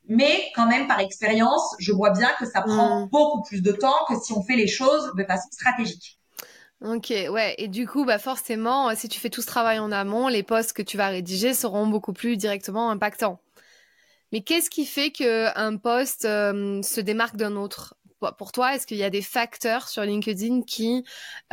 Mais 0.07 0.49
quand 0.55 0.67
même, 0.67 0.87
par 0.87 0.99
expérience, 0.99 1.75
je 1.77 1.91
vois 1.91 2.09
bien 2.09 2.29
que 2.39 2.45
ça 2.45 2.61
prend 2.61 3.05
mm. 3.05 3.09
beaucoup 3.09 3.43
plus 3.43 3.61
de 3.61 3.71
temps 3.71 4.05
que 4.07 4.15
si 4.19 4.33
on 4.33 4.41
fait 4.41 4.55
les 4.55 4.67
choses 4.67 5.11
de 5.15 5.23
façon 5.23 5.47
stratégique. 5.51 6.19
Ok, 6.83 7.09
ouais. 7.09 7.55
Et 7.57 7.67
du 7.67 7.87
coup, 7.87 8.05
bah 8.05 8.17
forcément, 8.17 8.95
si 8.95 9.09
tu 9.09 9.19
fais 9.19 9.29
tout 9.29 9.41
ce 9.41 9.47
travail 9.47 9.79
en 9.79 9.91
amont, 9.91 10.29
les 10.29 10.43
posts 10.43 10.73
que 10.73 10.81
tu 10.81 10.97
vas 10.97 11.09
rédiger 11.09 11.53
seront 11.53 11.85
beaucoup 11.87 12.13
plus 12.13 12.37
directement 12.37 12.89
impactants. 12.89 13.39
Mais 14.31 14.41
qu'est-ce 14.41 14.69
qui 14.69 14.85
fait 14.85 15.11
qu'un 15.11 15.77
post 15.77 16.25
euh, 16.25 16.81
se 16.81 17.01
démarque 17.01 17.35
d'un 17.35 17.55
autre? 17.55 17.95
Pour 18.37 18.51
toi, 18.51 18.75
est-ce 18.75 18.85
qu'il 18.85 18.97
y 18.97 19.03
a 19.03 19.09
des 19.09 19.21
facteurs 19.21 19.87
sur 19.87 20.03
LinkedIn 20.03 20.61
qui 20.63 21.03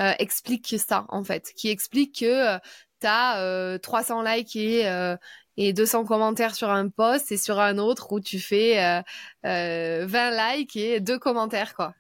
euh, 0.01 0.13
expliquent 0.19 0.77
ça, 0.79 1.05
en 1.09 1.25
fait, 1.25 1.53
qui 1.55 1.69
expliquent 1.69 2.21
que 2.21 2.57
tu 3.01 3.07
as 3.07 3.79
300 3.83 4.23
likes 4.23 4.57
et, 4.57 4.89
euh, 4.89 5.17
et 5.57 5.73
200 5.73 6.05
commentaires 6.05 6.55
sur 6.55 6.71
un 6.71 6.89
post 6.89 7.33
et 7.33 7.37
sur 7.37 7.61
un 7.61 7.79
autre 7.79 8.13
où 8.13 8.21
tu 8.21 8.39
fais 8.39 9.03
20 9.43 9.49
euh, 9.51 10.07
likes 10.55 10.77
et 10.77 11.01
2 11.01 11.19
commentaires, 11.19 11.75
quoi? 11.75 11.95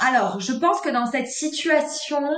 Alors, 0.00 0.40
je 0.40 0.52
pense 0.52 0.80
que 0.80 0.90
dans 0.90 1.06
cette 1.06 1.28
situation, 1.28 2.28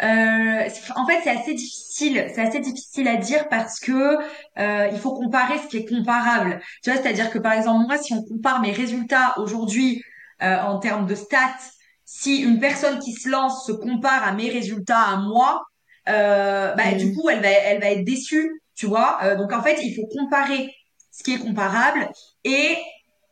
en 0.00 1.06
fait, 1.06 1.20
c'est 1.24 1.30
assez 1.30 1.54
difficile. 1.54 2.30
C'est 2.34 2.40
assez 2.40 2.60
difficile 2.60 3.08
à 3.08 3.16
dire 3.16 3.48
parce 3.48 3.80
que 3.80 4.16
il 4.56 4.98
faut 4.98 5.12
comparer 5.12 5.58
ce 5.58 5.66
qui 5.66 5.78
est 5.78 5.88
comparable. 5.88 6.60
Tu 6.82 6.90
vois, 6.90 7.02
c'est-à-dire 7.02 7.30
que 7.30 7.38
par 7.38 7.52
exemple 7.52 7.86
moi, 7.86 7.98
si 7.98 8.14
on 8.14 8.22
compare 8.22 8.60
mes 8.60 8.72
résultats 8.72 9.34
aujourd'hui 9.38 10.02
euh, 10.42 10.60
en 10.60 10.78
termes 10.78 11.06
de 11.06 11.14
stats, 11.14 11.58
si 12.04 12.38
une 12.38 12.58
personne 12.58 12.98
qui 12.98 13.12
se 13.12 13.28
lance 13.28 13.66
se 13.66 13.72
compare 13.72 14.26
à 14.26 14.32
mes 14.32 14.48
résultats 14.48 15.00
à 15.00 15.16
moi, 15.16 15.62
euh, 16.08 16.72
bah, 16.74 16.92
du 16.92 17.14
coup, 17.14 17.28
elle 17.28 17.40
va, 17.40 17.48
elle 17.48 17.80
va 17.80 17.90
être 17.90 18.04
déçue, 18.04 18.62
tu 18.74 18.86
vois. 18.86 19.18
Euh, 19.22 19.36
donc, 19.36 19.52
en 19.52 19.62
fait, 19.62 19.78
il 19.82 19.94
faut 19.94 20.06
comparer 20.06 20.74
ce 21.10 21.22
qui 21.22 21.34
est 21.34 21.38
comparable 21.38 22.08
et 22.44 22.76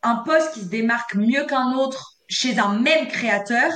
un 0.03 0.17
poste 0.17 0.53
qui 0.55 0.61
se 0.61 0.69
démarque 0.69 1.15
mieux 1.15 1.45
qu'un 1.47 1.73
autre 1.73 2.17
chez 2.29 2.59
un 2.59 2.79
même 2.79 3.07
créateur, 3.09 3.73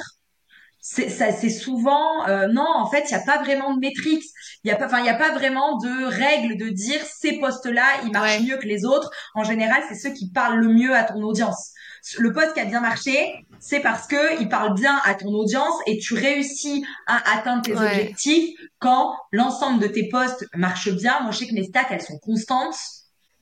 c'est 0.80 1.10
ça 1.10 1.30
c'est 1.30 1.50
souvent 1.50 2.26
euh, 2.26 2.46
non 2.48 2.66
en 2.66 2.90
fait 2.90 3.04
il 3.08 3.12
y 3.12 3.14
a 3.14 3.20
pas 3.20 3.38
vraiment 3.38 3.74
de 3.74 3.80
métriques 3.80 4.24
il 4.64 4.68
y 4.68 4.70
a 4.70 4.76
pas 4.76 4.86
enfin 4.86 5.00
il 5.00 5.06
y 5.06 5.10
a 5.10 5.14
pas 5.14 5.32
vraiment 5.32 5.76
de 5.76 6.04
règles 6.06 6.56
de 6.56 6.70
dire 6.70 7.00
ces 7.04 7.38
postes 7.38 7.66
là 7.66 7.84
ils 8.04 8.10
marchent 8.10 8.40
mieux 8.40 8.56
que 8.56 8.66
les 8.66 8.84
autres. 8.84 9.10
En 9.34 9.44
général 9.44 9.82
c'est 9.88 9.94
ceux 9.94 10.10
qui 10.14 10.30
parlent 10.30 10.58
le 10.58 10.68
mieux 10.68 10.94
à 10.94 11.04
ton 11.04 11.22
audience 11.22 11.72
le 12.18 12.32
post 12.32 12.54
qui 12.54 12.60
a 12.60 12.64
bien 12.64 12.80
marché, 12.80 13.46
c'est 13.58 13.80
parce 13.80 14.06
que 14.06 14.40
il 14.40 14.48
parle 14.48 14.74
bien 14.74 14.98
à 15.04 15.14
ton 15.14 15.28
audience 15.28 15.74
et 15.86 15.98
tu 15.98 16.14
réussis 16.14 16.84
à 17.06 17.38
atteindre 17.38 17.62
tes 17.62 17.76
objectifs 17.76 18.58
quand 18.78 19.14
l'ensemble 19.32 19.80
de 19.80 19.86
tes 19.86 20.08
posts 20.08 20.46
marche 20.54 20.90
bien. 20.90 21.20
Moi, 21.20 21.32
je 21.32 21.38
sais 21.38 21.46
que 21.46 21.54
mes 21.54 21.64
stats, 21.64 21.86
elles 21.90 22.02
sont 22.02 22.18
constantes, 22.18 22.76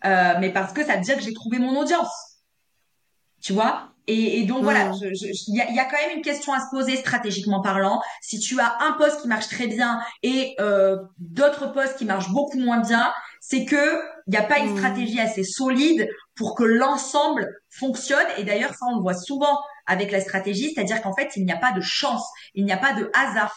euh, 0.04 0.34
mais 0.40 0.52
parce 0.52 0.72
que 0.72 0.84
ça 0.84 0.96
veut 0.96 1.02
dire 1.02 1.16
que 1.16 1.22
j'ai 1.22 1.34
trouvé 1.34 1.58
mon 1.58 1.78
audience. 1.78 2.10
Tu 3.42 3.52
vois? 3.52 3.92
Et, 4.10 4.44
donc 4.44 4.62
voilà, 4.62 4.90
il 5.02 5.54
y, 5.54 5.60
a, 5.60 5.70
y, 5.70 5.78
a, 5.78 5.84
quand 5.84 5.98
même 5.98 6.16
une 6.16 6.22
question 6.22 6.54
à 6.54 6.60
se 6.60 6.70
poser 6.70 6.96
stratégiquement 6.96 7.60
parlant. 7.60 8.00
Si 8.22 8.38
tu 8.38 8.58
as 8.58 8.78
un 8.80 8.92
poste 8.92 9.20
qui 9.20 9.28
marche 9.28 9.48
très 9.48 9.66
bien 9.66 10.00
et 10.22 10.56
euh, 10.60 10.96
d'autres 11.18 11.72
postes 11.72 11.98
qui 11.98 12.06
marchent 12.06 12.30
beaucoup 12.30 12.58
moins 12.58 12.80
bien, 12.80 13.12
c'est 13.40 13.66
que 13.66 14.00
il 14.26 14.30
n'y 14.30 14.38
a 14.38 14.42
pas 14.42 14.60
une 14.60 14.72
mmh. 14.72 14.76
stratégie 14.78 15.20
assez 15.20 15.44
solide 15.44 16.08
pour 16.34 16.54
que 16.54 16.64
l'ensemble 16.64 17.46
fonctionne. 17.68 18.26
Et 18.38 18.44
d'ailleurs, 18.44 18.70
ça 18.70 18.86
on 18.90 18.96
le 18.96 19.02
voit 19.02 19.14
souvent 19.14 19.58
avec 19.86 20.10
la 20.10 20.20
stratégie, 20.20 20.72
c'est-à-dire 20.72 21.02
qu'en 21.02 21.14
fait, 21.14 21.30
il 21.36 21.44
n'y 21.44 21.52
a 21.52 21.58
pas 21.58 21.72
de 21.72 21.82
chance, 21.82 22.26
il 22.54 22.64
n'y 22.64 22.72
a 22.72 22.78
pas 22.78 22.94
de 22.94 23.10
hasard. 23.12 23.54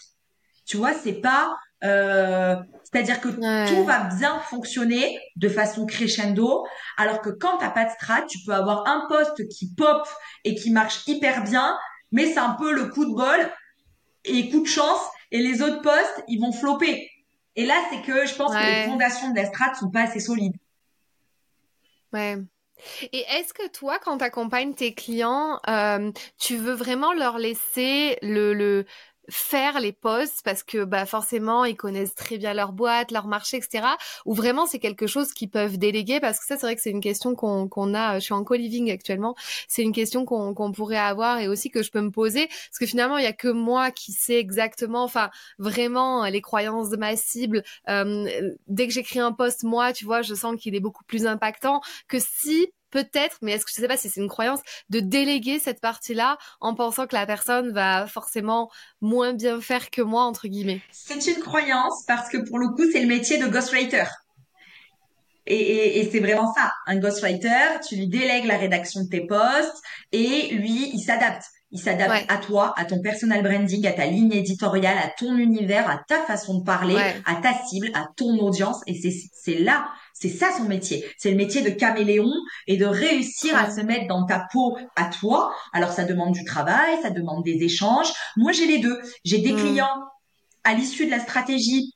Tu 0.66 0.76
vois, 0.76 0.94
c'est 0.94 1.22
pas 1.22 1.56
euh, 1.84 2.56
c'est-à-dire 2.84 3.22
que 3.22 3.30
tout 3.30 3.84
va 3.84 4.04
bien 4.16 4.40
fonctionner 4.42 5.20
de 5.36 5.50
façon 5.50 5.86
crescendo, 5.86 6.66
alors 6.98 7.22
que 7.22 7.30
quand 7.30 7.58
t'as 7.58 7.70
pas 7.70 7.86
de 7.86 7.92
strat, 7.92 8.24
tu 8.28 8.40
peux 8.46 8.54
avoir 8.54 8.88
un 8.88 9.08
poste 9.08 9.48
qui 9.48 9.74
pop 9.74 10.08
et 10.44 10.56
qui 10.56 10.72
marche 10.72 11.08
hyper 11.08 11.44
bien, 11.44 11.78
mais 12.12 12.28
c'est 12.28 12.40
un 12.40 12.56
peu 12.60 12.74
le 12.74 12.88
coup 12.88 13.06
de 13.06 13.16
bol 13.16 13.52
et 14.26 14.50
coup 14.50 14.62
de 14.62 14.68
chance, 14.68 15.02
et 15.32 15.40
les 15.40 15.62
autres 15.62 15.82
postes, 15.82 16.24
ils 16.28 16.40
vont 16.40 16.52
flopper. 16.52 17.10
Et 17.56 17.66
là, 17.66 17.76
c'est 17.90 18.02
que 18.02 18.26
je 18.26 18.36
pense 18.36 18.54
que 18.54 18.82
les 18.82 18.90
fondations 18.90 19.32
de 19.32 19.36
la 19.36 19.46
strat 19.46 19.74
sont 19.76 19.90
pas 19.90 20.02
assez 20.02 20.20
solides. 20.20 20.56
Ouais. 22.14 22.38
Et 23.12 23.24
est-ce 23.30 23.54
que 23.54 23.68
toi, 23.70 24.00
quand 24.00 24.18
tu 24.18 24.24
accompagnes 24.24 24.74
tes 24.74 24.94
clients, 24.94 25.60
euh, 25.68 26.12
tu 26.40 26.58
veux 26.58 26.74
vraiment 26.74 27.14
leur 27.14 27.38
laisser 27.38 28.18
le, 28.22 28.54
le, 28.54 28.86
faire 29.32 29.80
les 29.80 29.94
posts 29.94 30.42
parce 30.44 30.64
que 30.64 30.84
bah 30.84 31.06
forcément 31.06 31.66
ils 31.66 31.76
connaissent 31.76 32.16
très 32.16 32.38
bien 32.38 32.54
leur 32.54 32.74
boîte, 32.74 33.12
leur 33.12 33.28
marché, 33.28 33.58
etc. 33.58 33.88
Ou 34.26 34.34
vraiment 34.34 34.66
c'est 34.66 34.80
quelque 34.80 35.08
chose 35.08 35.34
qu'ils 35.34 35.50
peuvent 35.50 35.78
déléguer? 35.78 36.20
Parce 36.20 36.40
que 36.40 36.46
ça 36.46 36.58
c'est 36.58 36.66
vrai 36.66 36.76
que 36.76 36.82
c'est 36.82 36.92
une 36.92 37.02
question 37.02 37.34
qu'on 37.36 37.94
a. 37.94 38.20
Je 38.20 38.26
suis 38.26 38.34
en 38.34 38.44
co-living 38.44 38.92
actuellement. 38.92 39.36
C'est 39.68 39.84
une 39.84 39.94
question 39.94 40.26
qu'on 40.26 40.72
pourrait 40.72 40.98
avoir 40.98 41.40
et 41.40 41.48
aussi 41.48 41.70
que 41.70 41.82
je 41.84 41.92
peux 41.92 42.02
me 42.02 42.12
poser 42.12 42.48
parce 42.48 42.80
que 42.80 42.86
finalement 42.86 43.18
il 43.18 43.24
y 43.24 43.28
a 43.28 43.34
que 43.34 43.48
moi 43.48 43.92
qui 43.92 44.12
sais 44.12 44.40
exactement, 44.40 45.04
enfin 45.04 45.30
vraiment 45.58 46.26
les 46.26 46.42
croyances 46.42 46.90
de 46.90 46.98
ma 46.98 47.16
cible. 47.16 47.64
Euh, 47.90 48.30
dès 48.68 48.88
que 48.88 48.94
j'écris 48.94 49.20
un 49.20 49.32
post 49.32 49.64
moi, 49.64 49.94
tu 49.94 50.06
vois, 50.06 50.22
je 50.22 50.34
sens 50.34 50.56
qu'il 50.60 50.76
est 50.76 50.80
beaucoup 50.80 51.04
plus 51.06 51.26
impactant 51.26 51.82
que 52.08 52.18
si 52.20 52.72
peut-être, 52.92 53.38
mais 53.42 53.54
est-ce 53.54 53.66
que 53.66 53.72
je 53.72 53.82
sais 53.82 53.88
pas 53.88 53.98
si 53.98 54.10
c'est 54.10 54.22
une 54.22 54.30
croyance, 54.30 54.60
de 54.90 55.00
déléguer 55.00 55.60
cette 55.60 55.82
partie-là 55.82 56.38
en 56.60 56.76
pensant 56.76 57.08
que 57.08 57.16
la 57.16 57.26
personne 57.26 57.72
va 57.72 58.08
forcément 58.08 58.70
moins 59.02 59.34
bien 59.34 59.60
faire 59.62 59.90
que 59.90 60.02
moi, 60.02 60.24
entre 60.24 60.48
guillemets? 60.48 60.82
C'est 60.92 61.26
une 61.28 61.40
croyance 61.40 62.04
parce 62.08 62.30
que 62.30 62.38
pour 62.38 62.60
le 62.60 62.68
coup, 62.70 62.84
c'est 62.92 63.02
le 63.02 63.08
métier 63.08 63.38
de 63.38 63.48
ghostwriter. 63.48 64.06
Et, 65.48 66.00
et, 66.00 66.10
c'est 66.12 66.20
vraiment 66.20 66.54
ça. 66.54 66.72
Un 66.86 66.98
ghostwriter, 66.98 67.80
tu 67.88 67.96
lui 67.96 68.08
délègues 68.08 68.46
la 68.46 68.58
rédaction 68.58 69.04
de 69.04 69.10
tes 69.10 69.26
posts 69.26 69.82
et 70.12 70.50
lui, 70.54 70.92
il 70.94 71.00
s'adapte. 71.00 71.44
Il 71.72 71.80
s'adapte 71.80 72.26
à 72.28 72.38
toi, 72.38 72.74
à 72.78 72.86
ton 72.86 73.02
personal 73.02 73.44
branding, 73.44 73.88
à 73.88 73.94
ta 73.94 74.06
ligne 74.06 74.34
éditoriale, 74.34 74.98
à 74.98 75.08
ton 75.08 75.38
univers, 75.38 75.90
à 75.90 76.02
ta 76.08 76.22
façon 76.24 76.60
de 76.60 76.64
parler, 76.64 76.98
à 77.26 77.36
ta 77.36 77.54
cible, 77.66 77.90
à 77.94 78.08
ton 78.18 78.38
audience. 78.40 78.82
Et 78.88 79.00
c'est 79.34 79.60
là 79.60 79.88
c'est 80.22 80.30
ça 80.30 80.52
son 80.56 80.66
métier. 80.66 81.04
C'est 81.18 81.32
le 81.32 81.36
métier 81.36 81.64
de 81.64 81.72
caméléon 81.72 82.32
et 82.68 82.78
de 82.78 82.86
réussir 82.86 83.58
à 83.58 83.72
se 83.72 83.82
mettre 83.82 84.08
dans 84.08 84.24
ta 84.26 84.46
peau 84.52 84.78
à 84.96 85.06
toi. 85.06 85.52
Alors 85.74 85.92
ça 85.92 86.04
demande 86.04 86.34
du 86.34 86.44
travail, 86.46 87.02
ça 87.02 87.10
demande 87.10 87.44
des 87.44 87.64
échanges. 87.64 88.12
Moi 88.38 88.52
j'ai 88.52 88.68
les 88.68 88.78
deux. 88.78 89.02
J'ai 89.26 89.40
des 89.40 89.54
hmm. 89.54 89.58
clients 89.58 90.04
à 90.64 90.76
l'issue 90.76 91.08
de 91.08 91.12
la 91.12 91.20
stratégie 91.20 91.96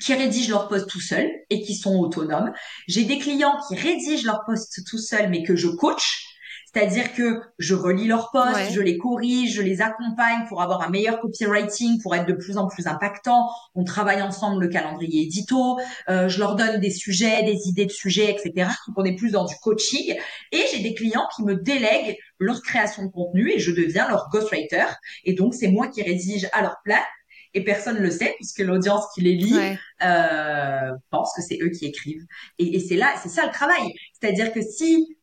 qui 0.00 0.14
rédigent 0.14 0.48
leur 0.48 0.68
poste 0.68 0.88
tout 0.88 1.00
seuls 1.00 1.30
et 1.50 1.60
qui 1.60 1.74
sont 1.74 1.98
autonomes. 1.98 2.52
J'ai 2.86 3.04
des 3.04 3.18
clients 3.18 3.58
qui 3.68 3.74
rédigent 3.74 4.24
leur 4.24 4.44
poste 4.46 4.80
tout 4.88 4.98
seuls 4.98 5.28
mais 5.28 5.42
que 5.42 5.54
je 5.54 5.68
coach 5.68 6.24
c'est-à-dire 6.70 7.14
que 7.14 7.40
je 7.58 7.74
relis 7.74 8.06
leurs 8.06 8.30
posts, 8.30 8.72
je 8.72 8.80
les 8.80 8.98
corrige, 8.98 9.54
je 9.54 9.62
les 9.62 9.80
accompagne 9.80 10.46
pour 10.48 10.60
avoir 10.60 10.82
un 10.82 10.90
meilleur 10.90 11.18
copywriting, 11.18 12.02
pour 12.02 12.14
être 12.14 12.26
de 12.26 12.34
plus 12.34 12.58
en 12.58 12.68
plus 12.68 12.86
impactant. 12.86 13.48
On 13.74 13.84
travaille 13.84 14.20
ensemble 14.20 14.62
le 14.62 14.68
calendrier 14.68 15.22
édito, 15.22 15.78
euh, 16.10 16.28
je 16.28 16.38
leur 16.38 16.56
donne 16.56 16.78
des 16.78 16.90
sujets, 16.90 17.42
des 17.42 17.68
idées 17.68 17.86
de 17.86 17.90
sujets, 17.90 18.30
etc. 18.30 18.68
Donc 18.86 18.98
on 18.98 19.04
est 19.04 19.16
plus 19.16 19.30
dans 19.30 19.46
du 19.46 19.54
coaching. 19.62 20.14
Et 20.52 20.62
j'ai 20.70 20.80
des 20.80 20.92
clients 20.92 21.26
qui 21.34 21.42
me 21.42 21.54
délèguent 21.54 22.18
leur 22.38 22.60
création 22.60 23.06
de 23.06 23.10
contenu 23.10 23.50
et 23.50 23.58
je 23.58 23.70
deviens 23.70 24.06
leur 24.08 24.28
ghostwriter. 24.30 24.86
Et 25.24 25.32
donc 25.32 25.54
c'est 25.54 25.68
moi 25.68 25.88
qui 25.88 26.02
rédige 26.02 26.48
à 26.52 26.60
leur 26.60 26.76
place 26.84 27.00
et 27.54 27.64
personne 27.64 27.96
ne 27.96 28.02
le 28.02 28.10
sait 28.10 28.34
puisque 28.36 28.58
l'audience 28.58 29.06
qui 29.14 29.22
les 29.22 29.34
lit 29.34 29.58
euh, 30.02 30.90
pense 31.10 31.32
que 31.34 31.40
c'est 31.40 31.58
eux 31.62 31.70
qui 31.70 31.86
écrivent. 31.86 32.26
Et, 32.58 32.76
et 32.76 32.80
c'est 32.80 32.96
là, 32.96 33.14
c'est 33.22 33.30
ça 33.30 33.46
le 33.46 33.52
travail. 33.52 33.94
C'est-à-dire 34.20 34.52
que 34.52 34.60
si 34.60 35.17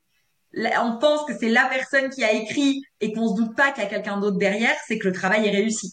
on 0.56 0.98
pense 0.98 1.26
que 1.26 1.34
c'est 1.38 1.50
la 1.50 1.66
personne 1.66 2.10
qui 2.10 2.24
a 2.24 2.32
écrit 2.32 2.82
et 3.02 3.14
qu'on 3.14 3.30
se 3.30 3.36
doute 3.36 3.56
pas 3.56 3.72
qu'il 3.72 3.84
y 3.84 3.86
a 3.86 3.90
quelqu'un 3.90 4.20
d'autre 4.20 4.38
derrière, 4.38 4.76
c'est 4.88 4.98
que 4.98 5.08
le 5.08 5.14
travail 5.14 5.48
est 5.48 5.52
réussi. 5.52 5.92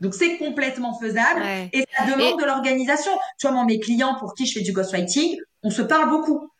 Donc 0.00 0.14
c'est 0.14 0.36
complètement 0.36 0.98
faisable 0.98 1.42
et 1.72 1.84
ça 1.96 2.04
demande 2.04 2.38
de 2.38 2.44
l'organisation. 2.44 3.12
Tu 3.38 3.46
vois, 3.46 3.56
moi, 3.56 3.64
mes 3.64 3.80
clients 3.80 4.16
pour 4.18 4.34
qui 4.34 4.46
je 4.46 4.58
fais 4.58 4.64
du 4.64 4.72
ghostwriting, 4.72 5.36
on 5.62 5.70
se 5.70 5.82
parle 5.82 6.10
beaucoup. 6.10 6.50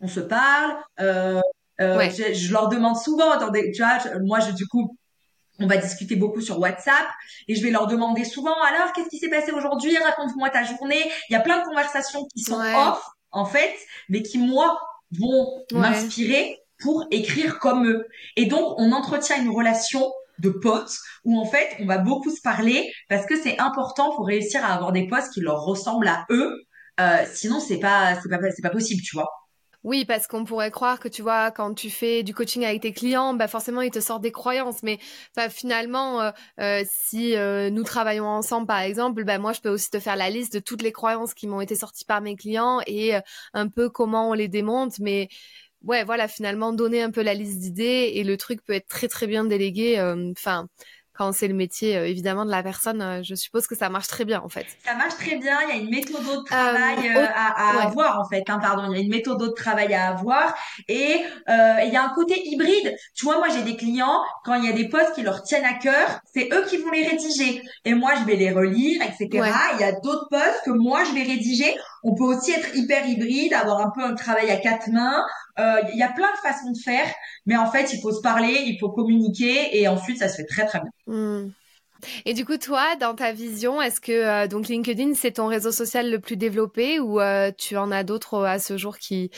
On 0.00 0.08
se 0.08 0.20
parle. 0.20 0.76
Euh, 1.00 1.40
euh, 1.80 2.10
je, 2.10 2.52
leur 2.52 2.68
demande 2.68 2.96
souvent, 2.96 3.30
attendez, 3.30 3.70
tu 3.72 3.82
vois, 3.82 3.98
moi, 4.22 4.40
je, 4.40 4.52
du 4.52 4.66
coup, 4.66 4.96
on 5.60 5.66
va 5.66 5.76
discuter 5.76 6.16
beaucoup 6.16 6.40
sur 6.40 6.58
WhatsApp 6.58 7.06
et 7.46 7.54
je 7.54 7.62
vais 7.62 7.70
leur 7.70 7.86
demander 7.86 8.24
souvent, 8.24 8.54
alors, 8.62 8.92
qu'est-ce 8.92 9.08
qui 9.08 9.18
s'est 9.18 9.28
passé 9.28 9.52
aujourd'hui? 9.52 9.96
Raconte-moi 9.96 10.50
ta 10.50 10.64
journée. 10.64 11.10
Il 11.28 11.32
y 11.32 11.36
a 11.36 11.40
plein 11.40 11.60
de 11.60 11.64
conversations 11.64 12.26
qui 12.34 12.42
sont 12.42 12.58
off, 12.58 13.04
en 13.30 13.44
fait, 13.44 13.74
mais 14.08 14.22
qui, 14.22 14.38
moi, 14.38 14.78
vont 15.12 15.64
m'inspirer 15.72 16.58
pour 16.80 17.06
écrire 17.10 17.58
comme 17.58 17.86
eux. 17.86 18.06
Et 18.36 18.46
donc, 18.46 18.74
on 18.78 18.92
entretient 18.92 19.42
une 19.42 19.50
relation 19.50 20.12
de 20.38 20.50
potes 20.50 20.96
où 21.24 21.38
en 21.38 21.44
fait, 21.44 21.76
on 21.80 21.86
va 21.86 21.98
beaucoup 21.98 22.30
se 22.30 22.40
parler 22.40 22.90
parce 23.08 23.26
que 23.26 23.40
c'est 23.40 23.58
important 23.58 24.14
pour 24.14 24.26
réussir 24.26 24.64
à 24.64 24.74
avoir 24.74 24.92
des 24.92 25.08
potes 25.08 25.28
qui 25.34 25.40
leur 25.40 25.62
ressemblent 25.64 26.08
à 26.08 26.24
eux. 26.30 26.54
Euh, 27.00 27.24
sinon, 27.32 27.60
c'est 27.60 27.78
pas, 27.78 28.18
c'est 28.22 28.28
pas, 28.28 28.38
c'est 28.54 28.62
pas 28.62 28.70
possible, 28.70 29.02
tu 29.02 29.16
vois. 29.16 29.28
Oui, 29.88 30.04
parce 30.04 30.26
qu'on 30.26 30.44
pourrait 30.44 30.70
croire 30.70 31.00
que 31.00 31.08
tu 31.08 31.22
vois, 31.22 31.50
quand 31.50 31.72
tu 31.72 31.88
fais 31.88 32.22
du 32.22 32.34
coaching 32.34 32.62
avec 32.62 32.82
tes 32.82 32.92
clients, 32.92 33.32
bah 33.32 33.48
forcément 33.48 33.80
ils 33.80 33.90
te 33.90 34.00
sortent 34.00 34.20
des 34.20 34.32
croyances. 34.32 34.82
Mais 34.82 34.98
finalement, 35.48 36.20
euh, 36.20 36.30
euh, 36.60 36.84
si 36.90 37.34
euh, 37.36 37.70
nous 37.70 37.84
travaillons 37.84 38.26
ensemble, 38.26 38.66
par 38.66 38.80
exemple, 38.80 39.24
bah 39.24 39.38
moi 39.38 39.54
je 39.54 39.62
peux 39.62 39.70
aussi 39.70 39.88
te 39.88 39.98
faire 39.98 40.16
la 40.16 40.28
liste 40.28 40.52
de 40.52 40.58
toutes 40.58 40.82
les 40.82 40.92
croyances 40.92 41.32
qui 41.32 41.46
m'ont 41.46 41.62
été 41.62 41.74
sorties 41.74 42.04
par 42.04 42.20
mes 42.20 42.36
clients 42.36 42.80
et 42.86 43.14
un 43.54 43.68
peu 43.68 43.88
comment 43.88 44.28
on 44.28 44.34
les 44.34 44.48
démonte. 44.48 44.98
Mais 44.98 45.28
ouais, 45.84 46.04
voilà, 46.04 46.28
finalement 46.28 46.72
donner 46.74 47.02
un 47.02 47.10
peu 47.10 47.22
la 47.22 47.32
liste 47.34 47.58
d'idées 47.58 48.12
et 48.14 48.24
le 48.24 48.36
truc 48.36 48.62
peut 48.64 48.74
être 48.74 48.88
très 48.88 49.08
très 49.08 49.26
bien 49.26 49.44
délégué. 49.44 49.98
Enfin 50.32 50.68
quand 51.18 51.32
c'est 51.32 51.48
le 51.48 51.54
métier 51.54 51.96
euh, 51.96 52.06
évidemment 52.06 52.44
de 52.44 52.50
la 52.50 52.62
personne, 52.62 53.02
euh, 53.02 53.22
je 53.24 53.34
suppose 53.34 53.66
que 53.66 53.74
ça 53.74 53.88
marche 53.88 54.06
très 54.06 54.24
bien 54.24 54.40
en 54.40 54.48
fait. 54.48 54.66
Ça 54.84 54.94
marche 54.94 55.16
très 55.16 55.36
bien. 55.36 55.58
Il 55.68 55.76
y 55.76 55.78
a 55.78 55.82
une 55.82 55.90
méthode 55.90 56.22
de 56.22 56.44
travail 56.44 57.08
euh, 57.08 57.26
à, 57.34 57.82
avoir 57.82 58.20
en 58.20 58.28
fait. 58.28 58.44
Hein, 58.48 58.60
pardon, 58.62 58.84
il 58.92 58.96
y 58.96 59.00
a 59.00 59.02
une 59.02 59.10
méthode 59.10 59.40
de 59.40 59.48
travail 59.48 59.92
à 59.94 60.10
avoir 60.10 60.54
et 60.86 61.16
il 61.48 61.90
y 61.92 61.96
a 61.96 62.04
un 62.04 62.14
côté 62.14 62.40
hybride. 62.46 62.96
Tu 63.16 63.24
vois, 63.24 63.38
moi 63.38 63.48
j'ai 63.48 63.62
des 63.62 63.76
clients 63.76 64.20
quand 64.44 64.54
il 64.54 64.64
y 64.64 64.68
a 64.68 64.72
des 64.72 64.88
posts 64.88 65.14
qui 65.16 65.22
leur 65.22 65.42
tiennent 65.42 65.64
à 65.64 65.74
cœur, 65.74 66.20
c'est 66.32 66.48
eux 66.52 66.64
qui 66.68 66.76
vont 66.76 66.90
les 66.90 67.06
rédiger 67.06 67.62
et 67.84 67.94
moi 67.94 68.12
je 68.20 68.24
vais 68.24 68.36
les 68.36 68.52
relire, 68.52 69.02
etc. 69.02 69.28
Il 69.74 69.80
y 69.80 69.84
a 69.84 69.92
d'autres 69.92 70.28
posts 70.30 70.62
que 70.64 70.70
moi 70.70 71.02
je 71.04 71.12
vais 71.14 71.24
rédiger. 71.24 71.74
On 72.04 72.14
peut 72.14 72.24
aussi 72.24 72.52
être 72.52 72.76
hyper 72.76 73.06
hybride, 73.08 73.52
avoir 73.54 73.80
un 73.80 73.90
peu 73.90 74.04
un 74.04 74.14
travail 74.14 74.50
à 74.50 74.56
quatre 74.56 74.88
mains. 74.90 75.24
Il 75.58 75.98
y 75.98 76.02
a 76.02 76.12
plein 76.12 76.30
de 76.32 76.38
façons 76.38 76.70
de 76.70 76.78
faire. 76.78 77.06
Mais 77.46 77.56
en 77.56 77.70
fait, 77.70 77.92
il 77.92 78.00
faut 78.00 78.12
se 78.12 78.20
parler, 78.20 78.62
il 78.66 78.78
faut 78.78 78.90
communiquer 78.90 79.78
et 79.78 79.88
ensuite, 79.88 80.18
ça 80.18 80.28
se 80.28 80.36
fait 80.36 80.46
très, 80.46 80.66
très 80.66 80.80
bien. 80.80 80.90
Hmm. 81.06 81.50
Et 82.24 82.34
du 82.34 82.44
coup, 82.44 82.56
toi, 82.58 82.96
dans 82.96 83.14
ta 83.14 83.32
vision, 83.32 83.82
est-ce 83.82 84.00
que 84.00 84.12
euh, 84.12 84.46
donc 84.46 84.68
LinkedIn, 84.68 85.14
c'est 85.14 85.32
ton 85.32 85.46
réseau 85.46 85.72
social 85.72 86.10
le 86.10 86.20
plus 86.20 86.36
développé 86.36 87.00
ou 87.00 87.20
euh, 87.20 87.50
tu 87.56 87.76
en 87.76 87.90
as 87.90 88.04
d'autres 88.04 88.34
euh, 88.34 88.44
à 88.44 88.58
ce 88.58 88.76
jour 88.76 88.98
qui, 88.98 89.30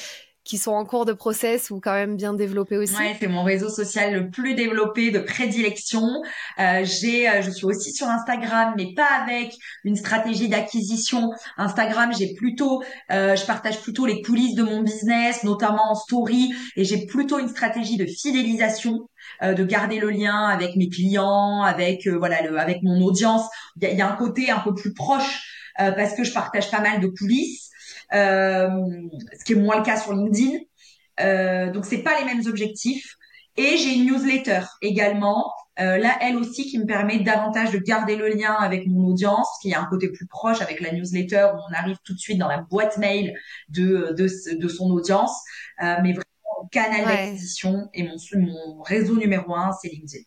qui 0.51 0.59
sont 0.59 0.73
en 0.73 0.85
cours 0.85 1.05
de 1.05 1.13
process 1.13 1.71
ou 1.71 1.79
quand 1.79 1.93
même 1.93 2.17
bien 2.17 2.35
développés 2.35 2.77
aussi. 2.77 2.97
Ouais, 2.97 3.17
c'est 3.21 3.29
mon 3.29 3.45
réseau 3.45 3.69
social 3.69 4.13
le 4.13 4.31
plus 4.31 4.55
développé 4.55 5.13
de 5.13 5.21
prédilection. 5.21 6.03
Euh, 6.59 6.81
j'ai, 6.83 7.31
euh, 7.31 7.41
je 7.41 7.53
suis 7.53 7.67
aussi 7.67 7.93
sur 7.93 8.09
Instagram, 8.09 8.75
mais 8.77 8.93
pas 8.93 9.07
avec 9.23 9.55
une 9.85 9.95
stratégie 9.95 10.49
d'acquisition. 10.49 11.31
Instagram, 11.57 12.11
j'ai 12.19 12.35
plutôt, 12.35 12.83
euh, 13.13 13.37
je 13.37 13.47
partage 13.47 13.81
plutôt 13.81 14.07
les 14.07 14.23
coulisses 14.23 14.57
de 14.57 14.65
mon 14.65 14.83
business, 14.83 15.45
notamment 15.45 15.93
en 15.93 15.95
story, 15.95 16.53
et 16.75 16.83
j'ai 16.83 17.07
plutôt 17.07 17.39
une 17.39 17.49
stratégie 17.49 17.97
de 17.97 18.07
fidélisation. 18.07 19.09
Euh, 19.43 19.53
de 19.53 19.65
garder 19.65 20.01
le 20.01 20.11
lien 20.11 20.47
avec 20.49 20.77
mes 20.77 20.89
clients, 20.89 21.63
avec 21.63 22.07
euh, 22.07 22.17
voilà, 22.19 22.43
le, 22.43 22.59
avec 22.59 22.83
mon 22.83 23.01
audience. 23.03 23.43
Il 23.77 23.85
y 23.85 23.87
a, 23.87 23.93
y 23.93 24.01
a, 24.01 24.11
un 24.11 24.17
côté 24.17 24.51
un 24.51 24.61
peu 24.61 24.75
plus 24.75 24.95
proche 24.95 25.57
parce 25.79 26.15
que 26.15 26.25
je 26.25 26.33
partage 26.33 26.71
pas 26.71 26.81
mal 26.81 27.01
de 27.01 27.07
coulisses. 27.07 27.70
Euh, 28.13 28.69
ce 29.39 29.45
qui 29.45 29.53
est 29.53 29.57
moins 29.57 29.79
le 29.79 29.85
cas 29.85 29.97
sur 29.97 30.13
LinkedIn. 30.13 30.59
Euh, 31.21 31.71
donc 31.71 31.85
c'est 31.85 32.03
pas 32.03 32.19
les 32.19 32.25
mêmes 32.25 32.47
objectifs. 32.47 33.17
Et 33.57 33.77
j'ai 33.77 33.95
une 33.95 34.07
newsletter 34.07 34.61
également, 34.81 35.53
euh, 35.81 35.99
là, 35.99 36.17
elle 36.21 36.37
aussi, 36.37 36.67
qui 36.67 36.79
me 36.79 36.87
permet 36.87 37.19
davantage 37.19 37.73
de 37.73 37.79
garder 37.79 38.17
le 38.17 38.29
lien 38.29 38.55
avec 38.55 38.87
mon 38.87 39.09
audience, 39.09 39.49
qui 39.61 39.75
a 39.75 39.81
un 39.81 39.87
côté 39.87 40.09
plus 40.09 40.27
proche 40.27 40.61
avec 40.63 40.81
la 40.81 40.93
newsletter 40.93 41.49
où 41.55 41.59
on 41.69 41.75
arrive 41.75 41.97
tout 42.05 42.15
de 42.15 42.19
suite 42.19 42.39
dans 42.39 42.49
la 42.49 42.59
boîte 42.59 42.97
mail 42.99 43.35
de, 43.69 44.15
de, 44.17 44.57
de 44.57 44.69
son 44.69 44.91
audience. 44.91 45.33
Euh, 45.83 45.97
mais 46.03 46.13
vraiment, 46.13 46.69
canal 46.71 47.05
d'acquisition 47.05 47.89
et 47.93 48.05
mon, 48.05 48.17
mon 48.39 48.83
réseau 48.83 49.17
numéro 49.17 49.55
un, 49.55 49.73
c'est 49.81 49.89
LinkedIn. 49.89 50.25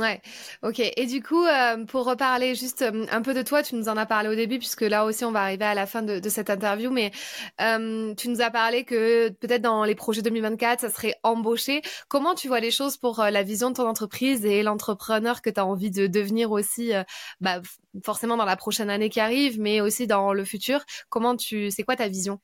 Ouais, 0.00 0.20
ok. 0.64 0.80
Et 0.80 1.06
du 1.06 1.22
coup, 1.22 1.44
euh, 1.44 1.84
pour 1.84 2.04
reparler 2.04 2.56
juste 2.56 2.82
euh, 2.82 3.06
un 3.12 3.22
peu 3.22 3.32
de 3.32 3.42
toi, 3.42 3.62
tu 3.62 3.76
nous 3.76 3.88
en 3.88 3.96
as 3.96 4.06
parlé 4.06 4.28
au 4.28 4.34
début, 4.34 4.58
puisque 4.58 4.80
là 4.80 5.04
aussi 5.04 5.24
on 5.24 5.30
va 5.30 5.42
arriver 5.42 5.64
à 5.66 5.74
la 5.74 5.86
fin 5.86 6.02
de, 6.02 6.18
de 6.18 6.28
cette 6.28 6.50
interview, 6.50 6.90
mais 6.90 7.12
euh, 7.60 8.12
tu 8.16 8.28
nous 8.28 8.40
as 8.40 8.50
parlé 8.50 8.82
que 8.82 9.28
peut-être 9.28 9.62
dans 9.62 9.84
les 9.84 9.94
projets 9.94 10.20
2024, 10.20 10.80
ça 10.80 10.90
serait 10.90 11.14
embauché. 11.22 11.80
Comment 12.08 12.34
tu 12.34 12.48
vois 12.48 12.58
les 12.58 12.72
choses 12.72 12.96
pour 12.96 13.22
la 13.22 13.42
vision 13.44 13.70
de 13.70 13.76
ton 13.76 13.86
entreprise 13.86 14.44
et 14.44 14.64
l'entrepreneur 14.64 15.42
que 15.42 15.50
tu 15.50 15.60
as 15.60 15.66
envie 15.66 15.92
de 15.92 16.08
devenir 16.08 16.50
aussi, 16.50 16.90
bah, 17.40 17.60
forcément 18.04 18.36
dans 18.36 18.44
la 18.44 18.56
prochaine 18.56 18.90
année 18.90 19.10
qui 19.10 19.20
arrive, 19.20 19.60
mais 19.60 19.80
aussi 19.80 20.08
dans 20.08 20.32
le 20.32 20.44
futur? 20.44 20.84
Comment 21.08 21.36
tu, 21.36 21.70
c'est 21.70 21.84
quoi 21.84 21.94
ta 21.94 22.08
vision? 22.08 22.40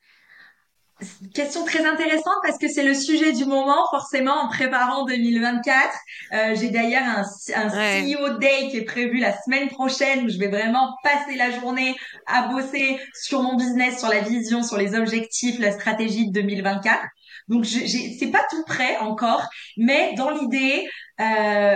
Question 1.33 1.65
très 1.65 1.85
intéressante 1.85 2.35
parce 2.43 2.57
que 2.57 2.67
c'est 2.67 2.83
le 2.83 2.93
sujet 2.93 3.31
du 3.31 3.45
moment, 3.45 3.87
forcément, 3.89 4.33
en 4.33 4.49
préparant 4.49 5.05
2024. 5.05 5.89
Euh, 6.33 6.55
j'ai 6.55 6.69
d'ailleurs 6.69 7.03
un, 7.03 7.23
un 7.55 7.69
CEO 7.69 8.37
Day 8.37 8.69
qui 8.69 8.77
est 8.77 8.85
prévu 8.85 9.17
la 9.17 9.33
semaine 9.41 9.69
prochaine 9.69 10.25
où 10.25 10.29
je 10.29 10.37
vais 10.37 10.49
vraiment 10.49 10.95
passer 11.03 11.35
la 11.35 11.51
journée 11.51 11.95
à 12.27 12.47
bosser 12.49 12.99
sur 13.15 13.41
mon 13.41 13.55
business, 13.55 13.99
sur 13.99 14.09
la 14.09 14.19
vision, 14.19 14.61
sur 14.61 14.77
les 14.77 14.93
objectifs, 14.93 15.59
la 15.59 15.71
stratégie 15.71 16.27
de 16.27 16.33
2024. 16.33 17.01
Donc, 17.47 17.65
c'est 17.65 18.31
pas 18.31 18.45
tout 18.49 18.63
prêt 18.65 18.97
encore, 18.99 19.45
mais 19.75 20.13
dans 20.15 20.29
l'idée, 20.29 20.87
euh, 21.19 21.23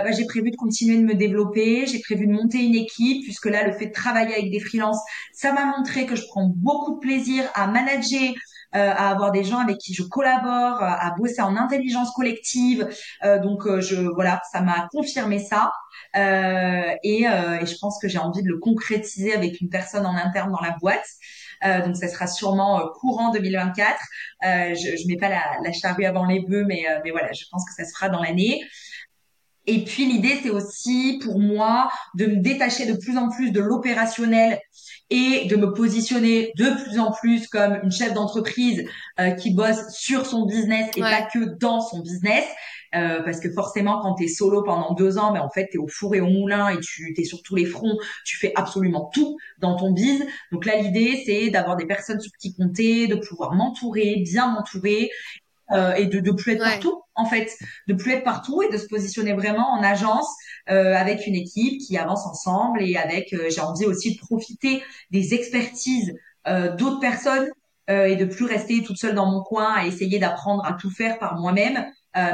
bah, 0.02 0.10
j'ai 0.12 0.24
prévu 0.24 0.50
de 0.50 0.56
continuer 0.56 0.96
de 0.96 1.04
me 1.04 1.14
développer, 1.14 1.86
j'ai 1.86 1.98
prévu 2.00 2.26
de 2.26 2.32
monter 2.32 2.58
une 2.58 2.74
équipe, 2.74 3.24
puisque 3.24 3.46
là, 3.46 3.66
le 3.66 3.72
fait 3.72 3.86
de 3.86 3.92
travailler 3.92 4.34
avec 4.34 4.50
des 4.50 4.60
freelances, 4.60 5.00
ça 5.32 5.52
m'a 5.52 5.66
montré 5.66 6.06
que 6.06 6.16
je 6.16 6.22
prends 6.28 6.48
beaucoup 6.54 6.94
de 6.94 7.00
plaisir 7.00 7.44
à 7.54 7.66
manager, 7.66 8.32
à 8.82 9.10
avoir 9.10 9.32
des 9.32 9.44
gens 9.44 9.58
avec 9.58 9.78
qui 9.78 9.94
je 9.94 10.02
collabore, 10.02 10.82
à 10.82 11.14
bosser 11.16 11.40
en 11.42 11.56
intelligence 11.56 12.12
collective. 12.12 12.88
Euh, 13.24 13.38
donc 13.38 13.66
euh, 13.66 13.80
je 13.80 13.96
voilà, 13.96 14.40
ça 14.52 14.60
m'a 14.60 14.88
confirmé 14.92 15.38
ça. 15.38 15.72
Et, 16.14 17.22
et, 17.22 17.24
je 17.24 17.78
pense 17.78 17.98
que 18.00 18.08
j'ai 18.08 18.18
envie 18.18 18.42
de 18.42 18.48
le 18.48 18.58
concrétiser 18.58 19.34
avec 19.34 19.60
une 19.60 19.68
personne 19.68 20.06
en 20.06 20.14
interne 20.14 20.50
dans 20.50 20.60
la 20.60 20.76
boîte. 20.80 21.06
Euh, 21.64 21.84
donc 21.84 21.96
ça 21.96 22.08
sera 22.08 22.26
sûrement 22.26 22.88
courant 23.00 23.32
2024. 23.32 23.96
Euh, 24.44 24.74
je, 24.74 24.96
je 24.96 25.08
mets 25.08 25.16
pas 25.16 25.28
la, 25.28 25.42
la 25.62 25.72
charrue 25.72 26.04
avant 26.04 26.26
les 26.26 26.40
bœufs, 26.40 26.64
mais 26.66 26.84
mais 27.04 27.10
voilà, 27.10 27.32
je 27.32 27.44
pense 27.50 27.64
que 27.66 27.74
ça 27.74 27.88
se 27.88 27.94
fera 27.94 28.08
dans 28.08 28.22
l'année. 28.22 28.62
Et 29.66 29.84
puis 29.84 30.06
l'idée, 30.06 30.38
c'est 30.42 30.50
aussi 30.50 31.18
pour 31.22 31.38
moi 31.38 31.90
de 32.14 32.26
me 32.26 32.36
détacher 32.36 32.86
de 32.86 32.96
plus 32.96 33.16
en 33.18 33.28
plus 33.28 33.50
de 33.50 33.60
l'opérationnel 33.60 34.60
et 35.10 35.46
de 35.46 35.56
me 35.56 35.72
positionner 35.72 36.52
de 36.56 36.82
plus 36.82 36.98
en 36.98 37.12
plus 37.12 37.48
comme 37.48 37.78
une 37.82 37.92
chef 37.92 38.12
d'entreprise 38.12 38.84
euh, 39.20 39.30
qui 39.30 39.54
bosse 39.54 39.88
sur 39.92 40.26
son 40.26 40.46
business 40.46 40.90
et 40.96 41.00
pas 41.00 41.22
que 41.22 41.56
dans 41.58 41.80
son 41.80 42.00
business. 42.00 42.44
Euh, 42.94 43.20
parce 43.22 43.40
que 43.40 43.50
forcément, 43.50 44.00
quand 44.00 44.14
tu 44.14 44.24
es 44.24 44.28
solo 44.28 44.62
pendant 44.62 44.94
deux 44.94 45.18
ans, 45.18 45.32
ben 45.32 45.40
en 45.40 45.50
fait, 45.50 45.68
tu 45.70 45.76
es 45.76 45.78
au 45.78 45.88
four 45.88 46.14
et 46.14 46.20
au 46.20 46.28
moulin 46.28 46.68
et 46.68 46.78
tu 46.80 47.14
es 47.18 47.24
sur 47.24 47.42
tous 47.42 47.54
les 47.54 47.66
fronts, 47.66 47.98
tu 48.24 48.36
fais 48.36 48.52
absolument 48.54 49.10
tout 49.12 49.36
dans 49.58 49.76
ton 49.76 49.90
biz. 49.90 50.24
Donc 50.52 50.64
là, 50.64 50.76
l'idée, 50.76 51.22
c'est 51.26 51.50
d'avoir 51.50 51.76
des 51.76 51.86
personnes 51.86 52.20
sur 52.20 52.32
qui 52.40 52.54
compter, 52.54 53.06
de 53.06 53.16
pouvoir 53.16 53.54
m'entourer, 53.54 54.22
bien 54.24 54.52
m'entourer 54.52 55.10
euh, 55.72 55.94
et 55.94 56.06
de, 56.06 56.20
de 56.20 56.30
plus 56.32 56.52
être 56.52 56.62
partout 56.62 57.02
en 57.16 57.24
fait, 57.24 57.50
de 57.88 57.94
plus 57.94 58.12
être 58.12 58.24
partout 58.24 58.62
et 58.62 58.70
de 58.70 58.76
se 58.76 58.86
positionner 58.86 59.32
vraiment 59.32 59.68
en 59.72 59.82
agence 59.82 60.28
euh, 60.70 60.94
avec 60.94 61.26
une 61.26 61.34
équipe 61.34 61.80
qui 61.80 61.96
avance 61.96 62.26
ensemble 62.26 62.82
et 62.82 62.96
avec 62.96 63.32
euh, 63.32 63.48
j'ai 63.50 63.60
envie 63.60 63.86
aussi 63.86 64.14
de 64.14 64.20
profiter 64.20 64.82
des 65.10 65.34
expertises 65.34 66.14
euh, 66.46 66.74
d'autres 66.76 67.00
personnes 67.00 67.48
euh, 67.88 68.06
et 68.06 68.16
de 68.16 68.26
plus 68.26 68.44
rester 68.44 68.82
toute 68.82 68.98
seule 68.98 69.14
dans 69.14 69.26
mon 69.26 69.42
coin 69.42 69.72
à 69.74 69.86
essayer 69.86 70.18
d'apprendre 70.18 70.64
à 70.64 70.74
tout 70.74 70.90
faire 70.90 71.18
par 71.18 71.36
moi-même. 71.36 71.86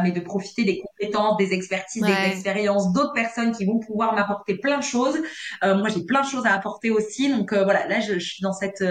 mais 0.05 0.13
de 0.13 0.21
profiter 0.21 0.63
des 0.63 0.81
compétences, 0.81 1.37
des 1.39 1.53
expertises, 1.53 2.05
des 2.05 2.29
expériences 2.31 2.93
d'autres 2.93 3.15
personnes 3.15 3.51
qui 3.51 3.65
vont 3.65 3.81
pouvoir 3.81 4.15
m'apporter 4.15 4.57
plein 4.57 4.79
de 4.79 4.85
choses. 4.85 5.19
moi, 5.61 5.89
j'ai 5.89 6.05
plein 6.05 6.23
de 6.23 6.29
choses 6.29 6.47
à 6.47 6.53
apporter 6.55 6.91
aussi, 6.91 7.29
donc 7.29 7.53
voilà, 7.53 7.89
là, 7.89 7.99
je, 7.99 8.15
je, 8.21 8.29
suis 8.33 8.43
dans 8.43 8.53
cette 8.53 8.85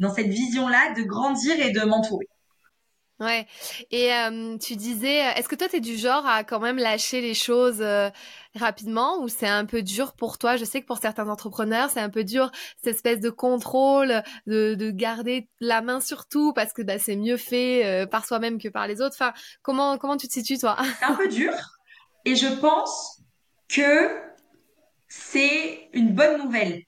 dans 0.00 0.12
cette 0.12 0.26
vision-là 0.26 0.94
de 0.96 1.02
grandir 1.04 1.54
et 1.64 1.70
de 1.70 1.82
m'entourer. 1.82 2.26
Ouais. 3.22 3.46
Et 3.92 4.12
euh, 4.12 4.58
tu 4.58 4.74
disais, 4.74 5.18
est-ce 5.36 5.48
que 5.48 5.54
toi, 5.54 5.68
tu 5.68 5.76
es 5.76 5.80
du 5.80 5.96
genre 5.96 6.26
à 6.26 6.42
quand 6.42 6.58
même 6.58 6.76
lâcher 6.76 7.20
les 7.20 7.34
choses 7.34 7.80
euh, 7.80 8.10
rapidement 8.56 9.20
ou 9.20 9.28
c'est 9.28 9.46
un 9.46 9.64
peu 9.64 9.82
dur 9.82 10.14
pour 10.14 10.38
toi? 10.38 10.56
Je 10.56 10.64
sais 10.64 10.80
que 10.80 10.86
pour 10.86 10.98
certains 10.98 11.28
entrepreneurs, 11.28 11.88
c'est 11.90 12.00
un 12.00 12.10
peu 12.10 12.24
dur, 12.24 12.50
cette 12.82 12.96
espèce 12.96 13.20
de 13.20 13.30
contrôle, 13.30 14.22
de, 14.48 14.74
de 14.74 14.90
garder 14.90 15.48
la 15.60 15.82
main 15.82 16.00
sur 16.00 16.26
tout 16.26 16.52
parce 16.52 16.72
que 16.72 16.82
bah, 16.82 16.98
c'est 16.98 17.14
mieux 17.14 17.36
fait 17.36 17.86
euh, 17.86 18.06
par 18.06 18.26
soi-même 18.26 18.58
que 18.58 18.68
par 18.68 18.88
les 18.88 19.00
autres. 19.00 19.14
Enfin, 19.18 19.32
comment, 19.62 19.98
comment 19.98 20.16
tu 20.16 20.26
te 20.26 20.32
situes, 20.32 20.58
toi? 20.58 20.76
C'est 20.98 21.04
un 21.04 21.14
peu 21.14 21.28
dur. 21.28 21.52
Et 22.24 22.34
je 22.34 22.48
pense 22.48 23.20
que 23.68 24.10
c'est 25.06 25.90
une 25.92 26.12
bonne 26.12 26.42
nouvelle. 26.42 26.82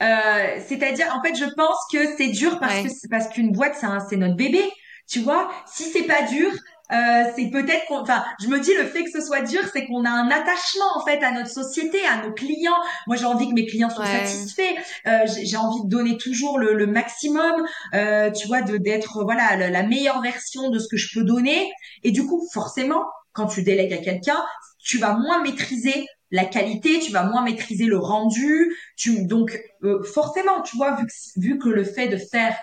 C'est-à-dire, 0.00 1.14
en 1.14 1.22
fait, 1.22 1.34
je 1.34 1.46
pense 1.54 1.78
que 1.90 2.16
c'est 2.18 2.28
dur 2.28 2.58
parce 2.60 2.82
que 2.82 3.08
parce 3.08 3.28
qu'une 3.28 3.52
boîte, 3.52 3.74
c'est 4.10 4.16
notre 4.16 4.36
bébé. 4.36 4.62
Tu 5.06 5.20
vois, 5.20 5.50
si 5.66 5.84
c'est 5.84 6.04
pas 6.04 6.22
dur, 6.22 6.50
euh, 6.92 7.24
c'est 7.34 7.50
peut-être 7.50 7.86
qu'on, 7.86 8.00
enfin, 8.00 8.24
je 8.42 8.48
me 8.48 8.60
dis 8.60 8.74
le 8.74 8.84
fait 8.84 9.04
que 9.04 9.10
ce 9.10 9.20
soit 9.20 9.40
dur, 9.40 9.62
c'est 9.72 9.86
qu'on 9.86 10.04
a 10.04 10.10
un 10.10 10.30
attachement 10.30 10.96
en 10.96 11.04
fait 11.04 11.22
à 11.22 11.32
notre 11.32 11.48
société, 11.48 11.98
à 12.04 12.22
nos 12.22 12.32
clients. 12.32 12.76
Moi, 13.06 13.16
j'ai 13.16 13.24
envie 13.24 13.48
que 13.48 13.54
mes 13.54 13.66
clients 13.66 13.88
soient 13.88 14.06
satisfaits. 14.06 14.74
Euh, 15.06 15.26
j'ai 15.26 15.56
envie 15.56 15.82
de 15.84 15.88
donner 15.88 16.18
toujours 16.18 16.58
le, 16.58 16.74
le 16.74 16.86
maximum, 16.86 17.64
euh, 17.94 18.30
tu 18.30 18.46
vois, 18.48 18.62
de 18.62 18.76
d'être 18.76 19.24
voilà 19.24 19.56
la, 19.56 19.70
la, 19.70 19.82
meilleure 19.82 20.20
version 20.20 20.70
de 20.70 20.78
ce 20.78 20.88
que 20.88 20.96
je 20.96 21.18
peux 21.18 21.24
donner. 21.24 21.72
Et 22.02 22.10
du 22.10 22.26
coup, 22.26 22.46
forcément, 22.52 23.04
quand 23.32 23.46
tu 23.46 23.62
délègues 23.62 23.94
à 23.94 23.98
quelqu'un, 23.98 24.44
tu 24.78 24.98
vas 24.98 25.14
moins 25.14 25.42
maîtriser 25.42 26.06
la 26.30 26.44
qualité, 26.44 26.98
tu 26.98 27.12
vas 27.12 27.22
moins 27.22 27.42
maîtriser 27.42 27.86
le 27.86 27.98
rendu. 27.98 28.76
Tu 28.96 29.24
donc 29.24 29.58
euh, 29.84 30.02
forcément, 30.02 30.60
tu 30.62 30.76
vois, 30.76 30.96
vu 30.96 31.06
que, 31.06 31.12
vu 31.40 31.58
que 31.58 31.68
le 31.68 31.84
fait 31.84 32.08
de 32.08 32.18
faire 32.18 32.56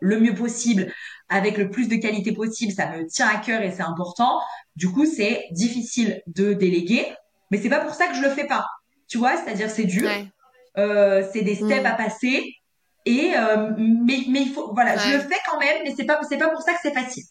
le 0.00 0.20
mieux 0.20 0.34
possible, 0.34 0.92
avec 1.28 1.56
le 1.56 1.70
plus 1.70 1.88
de 1.88 1.96
qualité 1.96 2.32
possible, 2.32 2.72
ça 2.72 2.90
me 2.90 3.06
tient 3.06 3.28
à 3.28 3.38
cœur 3.38 3.62
et 3.62 3.70
c'est 3.70 3.82
important. 3.82 4.40
Du 4.76 4.90
coup, 4.90 5.06
c'est 5.06 5.46
difficile 5.52 6.22
de 6.26 6.52
déléguer, 6.52 7.06
mais 7.50 7.58
c'est 7.58 7.68
pas 7.68 7.80
pour 7.80 7.94
ça 7.94 8.06
que 8.08 8.14
je 8.14 8.22
le 8.22 8.30
fais 8.30 8.46
pas. 8.46 8.66
Tu 9.08 9.18
vois, 9.18 9.36
c'est-à-dire 9.36 9.70
c'est 9.70 9.84
dur, 9.84 10.08
euh, 10.78 11.26
c'est 11.32 11.42
des 11.42 11.54
steps 11.54 11.82
mm. 11.82 11.86
à 11.86 11.92
passer, 11.92 12.54
et 13.06 13.32
euh, 13.36 13.70
mais 13.76 14.24
mais 14.28 14.42
il 14.42 14.52
faut 14.52 14.72
voilà, 14.74 14.96
je 14.96 15.12
le 15.12 15.20
fais 15.20 15.38
quand 15.48 15.58
même, 15.58 15.82
mais 15.84 15.94
c'est 15.96 16.04
pas 16.04 16.20
c'est 16.28 16.38
pas 16.38 16.48
pour 16.48 16.62
ça 16.62 16.72
que 16.72 16.78
c'est 16.82 16.94
facile. 16.94 17.24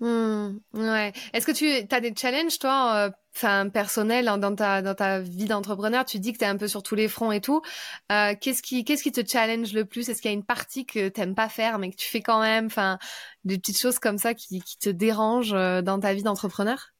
Mmh, 0.00 0.58
ouais. 0.74 1.12
Est-ce 1.32 1.46
que 1.46 1.52
tu 1.52 1.66
as 1.94 2.00
des 2.00 2.14
challenges, 2.16 2.58
toi, 2.58 3.10
enfin 3.38 3.68
personnels 3.68 4.26
dans 4.26 4.54
ta 4.54 4.82
dans 4.82 4.94
ta 4.94 5.20
vie 5.20 5.46
d'entrepreneur 5.46 6.04
Tu 6.04 6.18
dis 6.18 6.32
que 6.32 6.38
tu 6.38 6.44
es 6.44 6.48
un 6.48 6.56
peu 6.56 6.68
sur 6.68 6.82
tous 6.82 6.94
les 6.94 7.08
fronts 7.08 7.32
et 7.32 7.40
tout. 7.40 7.62
Euh, 8.10 8.34
qu'est-ce 8.40 8.62
qui 8.62 8.84
qu'est-ce 8.84 9.02
qui 9.02 9.12
te 9.12 9.20
challenge 9.26 9.72
le 9.72 9.84
plus? 9.84 10.08
Est-ce 10.08 10.20
qu'il 10.20 10.30
y 10.30 10.34
a 10.34 10.36
une 10.36 10.44
partie 10.44 10.84
que 10.84 11.08
t'aimes 11.08 11.34
pas 11.34 11.48
faire 11.48 11.78
mais 11.78 11.90
que 11.90 11.96
tu 11.96 12.08
fais 12.08 12.20
quand 12.20 12.40
même? 12.40 12.66
Enfin, 12.66 12.98
des 13.44 13.58
petites 13.58 13.78
choses 13.78 13.98
comme 13.98 14.18
ça 14.18 14.34
qui 14.34 14.60
qui 14.60 14.78
te 14.78 14.90
dérangent 14.90 15.54
euh, 15.54 15.82
dans 15.82 16.00
ta 16.00 16.12
vie 16.14 16.22
d'entrepreneur? 16.22 16.92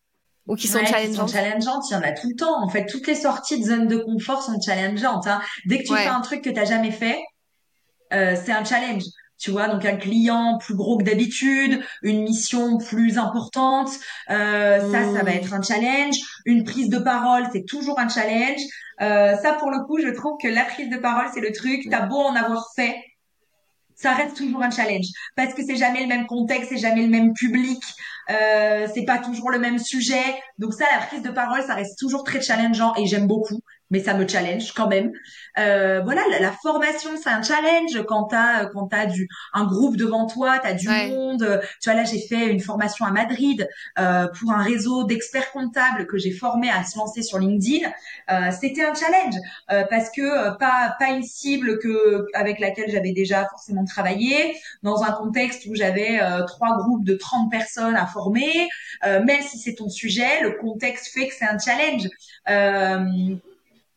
Ou 0.47 0.55
qui 0.55 0.67
sont 0.67 0.79
challengeantes. 0.79 1.27
Qui 1.27 1.33
sont 1.33 1.39
challengeantes, 1.39 1.85
il 1.91 1.93
y 1.93 1.97
en 1.97 2.03
a 2.03 2.13
tout 2.13 2.29
le 2.29 2.35
temps. 2.35 2.63
En 2.63 2.71
fait, 2.71 2.87
toutes 2.87 3.07
les 3.07 3.15
sorties 3.15 3.61
de 3.61 3.67
zone 3.67 3.87
de 3.87 3.99
confort 3.99 4.43
sont 4.43 4.59
challengeantes. 4.59 5.27
Hein. 5.27 5.43
Dès 5.67 5.83
que 5.83 5.89
tu 5.89 5.95
fais 5.95 6.07
un 6.07 6.23
truc 6.23 6.43
que 6.43 6.49
t'as 6.49 6.65
jamais 6.65 6.91
fait, 6.91 7.19
euh, 8.15 8.35
c'est 8.43 8.53
un 8.53 8.65
challenge 8.65 9.03
tu 9.39 9.51
vois 9.51 9.69
donc 9.69 9.85
un 9.85 9.97
client 9.97 10.59
plus 10.59 10.75
gros 10.75 10.99
que 10.99 11.05
d'habitude 11.05 11.81
une 12.03 12.23
mission 12.23 12.79
plus 12.79 13.19
importante 13.19 13.91
euh, 14.31 14.93
ça 14.93 15.15
ça 15.15 15.23
va 15.23 15.31
être 15.33 15.55
un 15.55 15.63
challenge. 15.63 16.17
Une 16.45 16.65
prise 16.65 16.89
de 16.89 16.99
parole 16.99 17.49
c'est 17.53 17.65
toujours 17.65 17.99
un 17.99 18.09
challenge. 18.09 18.61
Euh, 19.01 19.37
ça 19.37 19.53
pour 19.55 19.71
le 19.71 19.85
coup 19.85 19.99
je 20.01 20.09
trouve 20.09 20.37
que 20.43 20.49
la 20.49 20.65
prise 20.65 20.91
de 20.91 20.97
parole 20.97 21.27
c'est 21.33 21.41
le 21.41 21.53
truc. 21.53 21.87
T'as 21.91 22.07
beau 22.07 22.19
en 22.19 22.35
avoir 22.35 22.67
fait 22.75 22.97
ça 23.99 24.13
reste 24.13 24.37
toujours 24.37 24.63
un 24.63 24.71
challenge. 24.71 25.07
Parce 25.35 25.55
que 25.55 25.65
c'est 25.65 25.77
jamais 25.77 26.03
le 26.03 26.07
même 26.07 26.27
contexte, 26.27 26.71
c'est 26.71 26.79
jamais 26.79 27.03
le 27.03 27.09
même 27.09 27.33
public, 27.33 27.83
euh, 28.31 28.87
c'est 28.95 29.05
pas 29.05 29.19
toujours 29.19 29.51
le 29.51 29.59
même 29.59 29.79
sujet. 29.79 30.23
Donc 30.59 30.73
ça, 30.73 30.85
la 30.99 31.05
prise 31.05 31.23
de 31.23 31.31
parole, 31.31 31.63
ça 31.63 31.75
reste 31.75 31.99
toujours 31.99 32.23
très 32.23 32.41
challengeant 32.41 32.95
et 32.95 33.07
j'aime 33.07 33.27
beaucoup. 33.27 33.61
Mais 33.91 34.01
ça 34.01 34.15
me 34.15 34.27
challenge 34.27 34.73
quand 34.73 34.89
même. 34.89 35.13
Euh, 35.59 36.01
voilà, 36.05 36.23
la, 36.41 36.53
formation, 36.53 37.11
c'est 37.23 37.31
un 37.31 37.43
challenge 37.43 38.05
quand 38.07 38.25
t'as 38.25 38.67
quand 38.67 38.89
t'as 38.89 39.07
du 39.07 39.29
un 39.55 39.65
groupe 39.65 39.97
devant 39.97 40.27
toi, 40.27 40.59
t'as 40.59 40.75
du 40.75 40.89
monde. 40.89 41.61
Tu 41.81 41.91
vois 41.91 41.99
là, 41.99 42.05
j'ai 42.05 42.21
fait 42.21 42.49
une 42.49 42.61
formation 42.61 43.05
à 43.05 43.11
Madrid 43.11 43.69
euh, 43.99 44.27
pour 44.39 44.53
un 44.53 44.63
réseau 44.63 45.05
d'experts 45.05 45.51
comptables 45.53 46.07
que 46.07 46.19
j'ai 46.19 46.33
formé 46.33 46.71
à 46.71 46.85
se 46.85 46.99
lancer 46.99 47.23
sur 47.23 47.39
LinkedIn. 47.39 47.89
Euh, 48.31 48.51
C'était 48.59 48.85
un 48.85 48.95
challenge 48.95 49.35
euh, 49.71 49.85
parce 49.89 50.11
que 50.11 50.23
euh, 50.23 50.51
pas 50.53 50.95
pas 50.99 51.11
une 51.11 51.23
cible 51.23 51.79
que 51.79 52.27
avec 52.35 52.59
laquelle 52.61 52.91
j'avais 52.91 53.13
déjà 53.13 53.47
forcément 53.49 53.85
travaillé 53.85 54.57
dans 54.83 55.03
un 55.03 55.13
contexte 55.13 55.67
où 55.67 55.75
j'avais 55.75 56.21
euh, 56.21 56.45
trois 56.45 56.77
groupes 56.79 57.05
de 57.05 57.15
30 57.15 57.51
personnes 57.51 57.97
à 57.97 58.07
former. 58.07 58.69
même 59.05 59.43
si 59.43 59.59
c'est 59.59 59.75
ton 59.75 59.89
sujet, 59.89 60.43
le 60.43 60.53
contexte 60.53 61.13
fait 61.13 61.29
que 61.29 61.35
c'est 61.35 61.47
un 61.47 61.59
challenge. 61.59 62.09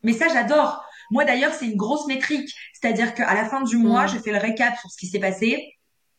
Mais 0.02 0.12
ça, 0.12 0.28
j'adore. 0.28 0.84
Moi, 1.10 1.24
d'ailleurs, 1.24 1.52
c'est 1.52 1.66
une 1.66 1.76
grosse 1.76 2.06
métrique. 2.06 2.50
C'est-à-dire 2.72 3.14
qu'à 3.14 3.34
la 3.34 3.44
fin 3.44 3.62
du 3.62 3.76
mois, 3.76 4.04
mm. 4.04 4.08
je 4.08 4.18
fais 4.18 4.32
le 4.32 4.38
récap 4.38 4.76
sur 4.78 4.90
ce 4.90 4.96
qui 4.96 5.06
s'est 5.06 5.20
passé. 5.20 5.74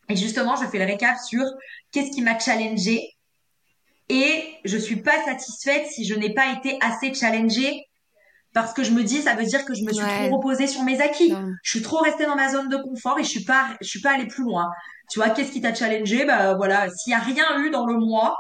Et 0.10 0.16
justement, 0.16 0.56
je 0.56 0.66
fais 0.66 0.80
le 0.80 0.86
récap 0.86 1.18
sur 1.18 1.44
qu'est-ce 1.92 2.12
qui 2.12 2.22
m'a 2.22 2.38
challengé. 2.38 3.10
Et 4.10 4.44
je 4.66 4.78
suis 4.78 4.98
pas 4.98 5.24
satisfaite 5.26 5.88
si 5.88 6.06
je 6.06 6.14
n'ai 6.14 6.34
pas 6.34 6.52
été 6.54 6.78
assez 6.82 7.14
challengée 7.14 7.86
parce 8.54 8.74
que 8.74 8.84
je 8.84 8.92
me 8.92 9.04
dis 9.04 9.22
ça 9.22 9.34
veut 9.34 9.46
dire 9.46 9.66
que 9.66 9.74
je 9.74 9.84
me 9.84 9.92
suis 9.92 10.04
trop 10.04 10.38
reposée 10.38 10.68
sur 10.68 10.84
mes 10.84 11.02
acquis. 11.02 11.34
Je 11.64 11.70
suis 11.70 11.82
trop 11.82 11.98
restée 11.98 12.26
dans 12.26 12.36
ma 12.36 12.50
zone 12.50 12.70
de 12.70 12.78
confort 12.78 13.18
et 13.20 13.24
je 13.24 13.30
suis 13.30 13.44
pas 13.44 13.70
je 13.82 13.88
suis 13.88 14.02
pas 14.02 14.12
allée 14.12 14.28
plus 14.28 14.44
loin. 14.44 14.70
Tu 15.10 15.20
vois, 15.20 15.30
qu'est-ce 15.30 15.52
qui 15.52 15.62
t'a 15.62 15.74
challengé 15.74 16.26
Bah 16.26 16.54
voilà, 16.54 16.90
s'il 16.90 17.12
y 17.12 17.16
a 17.16 17.20
rien 17.20 17.60
eu 17.60 17.72
dans 17.72 17.86
le 17.86 17.98
mois, 17.98 18.38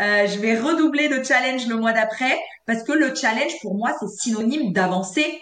euh, 0.00 0.26
je 0.26 0.38
vais 0.38 0.58
redoubler 0.58 1.08
de 1.08 1.22
challenge 1.22 1.66
le 1.66 1.76
mois 1.76 1.92
d'après 1.92 2.38
parce 2.66 2.82
que 2.82 2.92
le 2.92 3.14
challenge 3.14 3.52
pour 3.62 3.74
moi 3.74 3.94
c'est 3.98 4.08
synonyme 4.08 4.72
d'avancer. 4.72 5.40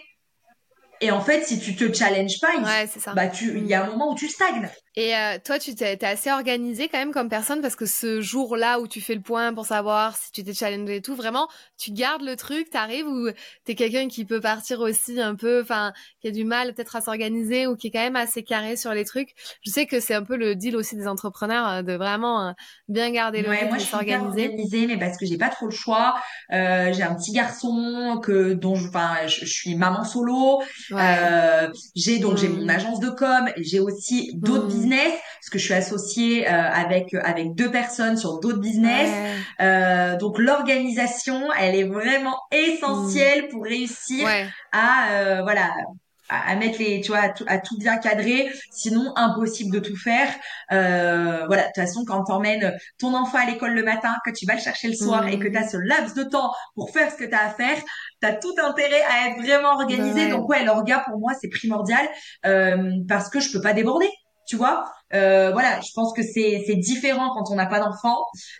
Et 1.00 1.10
en 1.10 1.20
fait, 1.20 1.44
si 1.44 1.58
tu 1.58 1.74
te 1.74 1.92
challenges 1.92 2.38
pas, 2.40 2.52
il, 2.54 3.14
bah 3.14 3.26
tu, 3.26 3.58
il 3.58 3.66
y 3.66 3.74
a 3.74 3.84
un 3.84 3.88
moment 3.88 4.12
où 4.12 4.14
tu 4.14 4.28
stagnes. 4.28 4.70
Et 4.94 5.16
euh, 5.16 5.38
toi, 5.42 5.58
tu 5.58 5.74
t'es, 5.74 6.04
assez 6.04 6.30
organisé 6.30 6.88
quand 6.88 6.98
même 6.98 7.12
comme 7.12 7.30
personne 7.30 7.62
parce 7.62 7.76
que 7.76 7.86
ce 7.86 8.20
jour-là 8.20 8.78
où 8.80 8.86
tu 8.86 9.00
fais 9.00 9.14
le 9.14 9.22
point 9.22 9.54
pour 9.54 9.64
savoir 9.64 10.16
si 10.16 10.30
tu 10.32 10.44
t'es 10.44 10.52
challengé 10.52 10.96
et 10.96 11.00
tout, 11.00 11.14
vraiment, 11.14 11.48
tu 11.78 11.92
gardes 11.92 12.22
le 12.22 12.36
truc, 12.36 12.68
t'arrives 12.68 13.06
ou 13.06 13.30
t'es 13.64 13.74
quelqu'un 13.74 14.08
qui 14.08 14.26
peut 14.26 14.40
partir 14.40 14.80
aussi 14.80 15.18
un 15.18 15.34
peu, 15.34 15.62
enfin, 15.62 15.94
qui 16.20 16.28
a 16.28 16.30
du 16.30 16.44
mal 16.44 16.74
peut-être 16.74 16.96
à 16.96 17.00
s'organiser 17.00 17.66
ou 17.66 17.74
qui 17.74 17.86
est 17.86 17.90
quand 17.90 18.00
même 18.00 18.16
assez 18.16 18.42
carré 18.42 18.76
sur 18.76 18.92
les 18.92 19.06
trucs. 19.06 19.30
Je 19.64 19.70
sais 19.70 19.86
que 19.86 19.98
c'est 19.98 20.14
un 20.14 20.24
peu 20.24 20.36
le 20.36 20.54
deal 20.56 20.76
aussi 20.76 20.94
des 20.94 21.08
entrepreneurs 21.08 21.68
euh, 21.68 21.82
de 21.82 21.94
vraiment 21.94 22.48
euh, 22.48 22.52
bien 22.88 23.10
garder 23.10 23.40
le 23.40 23.48
ouais, 23.48 23.68
moi, 23.68 23.78
je 23.78 23.84
suis 23.84 23.94
organisée, 23.94 24.86
mais 24.86 24.98
parce 24.98 25.16
que 25.16 25.24
j'ai 25.24 25.38
pas 25.38 25.48
trop 25.48 25.66
le 25.66 25.72
choix. 25.72 26.16
Euh, 26.52 26.92
j'ai 26.92 27.02
un 27.02 27.14
petit 27.14 27.32
garçon 27.32 28.20
que 28.22 28.52
dont 28.52 28.74
je, 28.74 28.88
enfin, 28.88 29.26
je, 29.26 29.44
suis 29.46 29.74
maman 29.74 30.04
solo. 30.04 30.62
Euh, 30.92 31.68
j'ai 31.94 32.18
donc 32.18 32.36
j'ai 32.36 32.48
mon 32.48 32.66
mmh. 32.66 32.70
agence 32.70 33.00
de 33.00 33.08
com, 33.08 33.48
j'ai 33.56 33.80
aussi 33.80 34.32
d'autres 34.34 34.66
mmh 34.66 34.81
business, 34.82 35.12
parce 35.12 35.50
que 35.50 35.58
je 35.58 35.64
suis 35.64 35.74
associée 35.74 36.46
euh, 36.46 36.50
avec 36.50 37.14
avec 37.14 37.54
deux 37.54 37.70
personnes 37.70 38.16
sur 38.16 38.40
d'autres 38.40 38.60
business. 38.60 39.10
Euh, 39.60 40.16
donc 40.16 40.38
l'organisation, 40.38 41.52
elle 41.58 41.74
est 41.74 41.88
vraiment 41.88 42.38
essentielle 42.50 43.48
pour 43.48 43.64
réussir 43.64 44.28
à 44.72 45.12
euh, 45.12 45.42
voilà 45.42 45.70
à, 46.32 46.56
mettre 46.56 46.78
les, 46.78 47.00
tu 47.00 47.08
vois, 47.08 47.32
à 47.46 47.58
tout, 47.58 47.78
bien 47.78 47.98
cadrer. 47.98 48.50
Sinon, 48.70 49.12
impossible 49.16 49.72
de 49.72 49.80
tout 49.80 49.96
faire. 49.96 50.28
Euh, 50.72 51.44
voilà. 51.46 51.62
De 51.62 51.66
toute 51.68 51.76
façon, 51.76 52.04
quand 52.06 52.24
t'emmènes 52.24 52.76
ton 52.98 53.14
enfant 53.14 53.38
à 53.38 53.46
l'école 53.46 53.74
le 53.74 53.82
matin, 53.82 54.14
que 54.24 54.30
tu 54.30 54.46
vas 54.46 54.54
le 54.54 54.60
chercher 54.60 54.88
le 54.88 54.94
soir 54.94 55.26
et 55.28 55.38
que 55.38 55.48
tu 55.48 55.56
as 55.56 55.68
ce 55.68 55.76
laps 55.76 56.14
de 56.14 56.24
temps 56.24 56.52
pour 56.74 56.90
faire 56.90 57.10
ce 57.10 57.16
que 57.16 57.24
tu 57.24 57.34
as 57.34 57.46
à 57.46 57.50
faire, 57.50 57.76
tu 58.20 58.28
as 58.28 58.34
tout 58.34 58.54
intérêt 58.62 59.02
à 59.02 59.28
être 59.28 59.42
vraiment 59.42 59.74
organisé. 59.74 60.28
Donc 60.28 60.48
ouais, 60.48 60.64
l'orga 60.64 61.04
pour 61.06 61.18
moi, 61.18 61.32
c'est 61.40 61.48
primordial 61.48 62.08
euh, 62.46 62.92
parce 63.08 63.28
que 63.28 63.40
je 63.40 63.52
peux 63.52 63.60
pas 63.60 63.72
déborder 63.72 64.08
tu 64.52 64.58
vois 64.58 64.84
euh, 65.14 65.50
voilà 65.50 65.80
je 65.80 65.90
pense 65.94 66.12
que 66.12 66.22
c'est 66.22 66.62
c'est 66.66 66.74
différent 66.74 67.30
quand 67.34 67.50
on 67.50 67.54
n'a 67.54 67.64
pas 67.64 67.80
d'enfant 67.80 68.18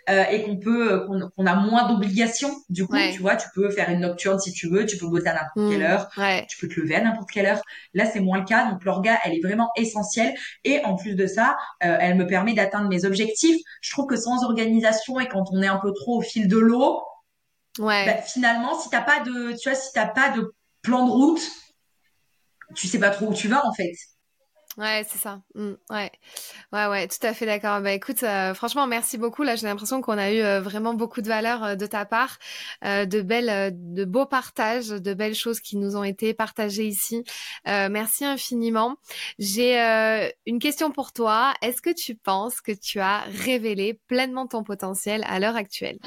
euh, 0.09 0.23
et 0.23 0.43
qu'on 0.43 0.57
peut 0.57 1.05
qu'on 1.07 1.45
a 1.45 1.55
moins 1.55 1.87
d'obligations. 1.87 2.51
Du 2.69 2.87
coup 2.87 2.97
tu 3.11 3.21
vois 3.21 3.35
tu 3.35 3.47
peux 3.53 3.69
faire 3.69 3.91
une 3.91 3.99
nocturne 3.99 4.39
si 4.39 4.51
tu 4.53 4.69
veux 4.69 4.87
tu 4.87 4.97
peux 4.97 5.05
bosser 5.05 5.27
à 5.27 5.33
n'importe 5.33 5.57
mmh, 5.57 5.69
quelle 5.69 5.83
heure 5.83 6.09
tu 6.47 6.57
peux 6.57 6.67
te 6.67 6.79
lever 6.79 6.95
à 6.95 7.01
n'importe 7.01 7.29
quelle 7.29 7.45
heure. 7.45 7.61
Là 7.93 8.05
c'est 8.05 8.21
moins 8.21 8.39
le 8.39 8.45
cas 8.45 8.71
donc 8.71 8.83
l'orga 8.85 9.19
elle 9.23 9.35
est 9.35 9.41
vraiment 9.43 9.69
essentielle. 9.75 10.33
Et 10.63 10.83
en 10.83 10.95
plus 10.95 11.13
de 11.13 11.27
ça 11.27 11.57
euh, 11.83 11.95
elle 11.99 12.15
me 12.15 12.25
permet 12.25 12.55
d'atteindre 12.55 12.89
mes 12.89 13.05
objectifs. 13.05 13.61
Je 13.81 13.91
trouve 13.91 14.07
que 14.07 14.15
sans 14.15 14.43
organisation 14.43 15.19
et 15.19 15.27
quand 15.27 15.45
on 15.51 15.61
est 15.61 15.67
un 15.67 15.77
peu 15.77 15.93
trop 15.93 16.17
au 16.17 16.21
fil 16.21 16.47
de 16.47 16.57
l'eau 16.57 17.03
ouais. 17.77 18.05
bah, 18.07 18.19
finalement 18.19 18.79
si 18.79 18.89
t'as 18.89 19.01
pas 19.01 19.19
de 19.19 19.55
tu 19.61 19.69
vois 19.69 19.77
si 19.77 19.93
t'as 19.93 20.07
pas 20.07 20.29
de 20.29 20.55
plan 20.81 21.05
de 21.05 21.11
route 21.11 21.41
tu 22.73 22.87
sais 22.87 22.99
pas 22.99 23.11
trop 23.11 23.27
où 23.27 23.33
tu 23.35 23.47
vas 23.47 23.63
en 23.67 23.73
fait 23.73 23.91
Ouais, 24.77 25.05
c'est 25.07 25.19
ça. 25.19 25.39
Mmh, 25.53 25.73
ouais, 25.91 26.11
ouais, 26.71 26.87
ouais, 26.87 27.07
tout 27.07 27.25
à 27.25 27.33
fait 27.33 27.45
d'accord. 27.45 27.79
Bah 27.81 27.91
écoute, 27.91 28.23
euh, 28.23 28.55
franchement, 28.55 28.87
merci 28.87 29.19
beaucoup. 29.19 29.43
Là, 29.43 29.55
j'ai 29.55 29.67
l'impression 29.67 30.01
qu'on 30.01 30.17
a 30.17 30.31
eu 30.31 30.41
euh, 30.41 30.61
vraiment 30.61 30.95
beaucoup 30.95 31.21
de 31.21 31.27
valeur 31.27 31.63
euh, 31.63 31.75
de 31.75 31.85
ta 31.85 32.05
part, 32.05 32.39
de 32.83 33.21
belles, 33.21 33.71
de 33.73 34.05
beaux 34.05 34.25
partages, 34.25 34.87
de 34.87 35.13
belles 35.13 35.35
choses 35.35 35.59
qui 35.59 35.77
nous 35.77 35.95
ont 35.95 36.03
été 36.03 36.33
partagées 36.33 36.87
ici. 36.87 37.23
merci 37.65 38.25
infiniment. 38.25 38.95
J'ai 39.37 39.79
une 40.45 40.59
question 40.59 40.91
pour 40.91 41.13
toi. 41.13 41.53
Est-ce 41.61 41.81
que 41.81 41.93
tu 41.93 42.15
penses 42.15 42.61
que 42.61 42.71
tu 42.71 42.99
as 42.99 43.21
révélé 43.45 43.99
pleinement 44.07 44.47
ton 44.47 44.63
potentiel 44.63 45.23
à 45.27 45.39
l'heure 45.39 45.55
actuelle? 45.55 45.99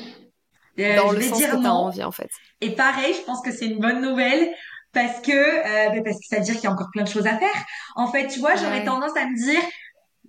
Dans 0.77 1.11
le 1.11 1.21
sens 1.23 1.41
que 1.41 1.61
tu 1.61 1.67
as 1.67 1.75
envie, 1.75 2.05
en 2.05 2.13
fait. 2.13 2.31
Et 2.61 2.71
pareil, 2.71 3.15
je 3.15 3.25
pense 3.25 3.41
que 3.43 3.53
c'est 3.53 3.67
une 3.67 3.79
bonne 3.79 4.03
nouvelle 4.03 4.49
parce 4.97 5.21
que 5.21 5.31
euh, 5.31 5.91
ben, 5.91 6.03
parce 6.03 6.17
que 6.17 6.27
ça 6.27 6.37
veut 6.39 6.43
dire 6.43 6.55
qu'il 6.55 6.65
y 6.65 6.67
a 6.69 6.73
encore 6.73 6.89
plein 6.91 7.03
de 7.03 7.09
choses 7.09 7.27
à 7.27 7.37
faire. 7.37 7.67
En 7.97 8.11
fait, 8.11 8.29
tu 8.29 8.41
vois, 8.41 8.57
j'aurais 8.57 8.83
tendance 8.83 9.15
à 9.15 9.27
me 9.27 9.37
dire 9.37 9.61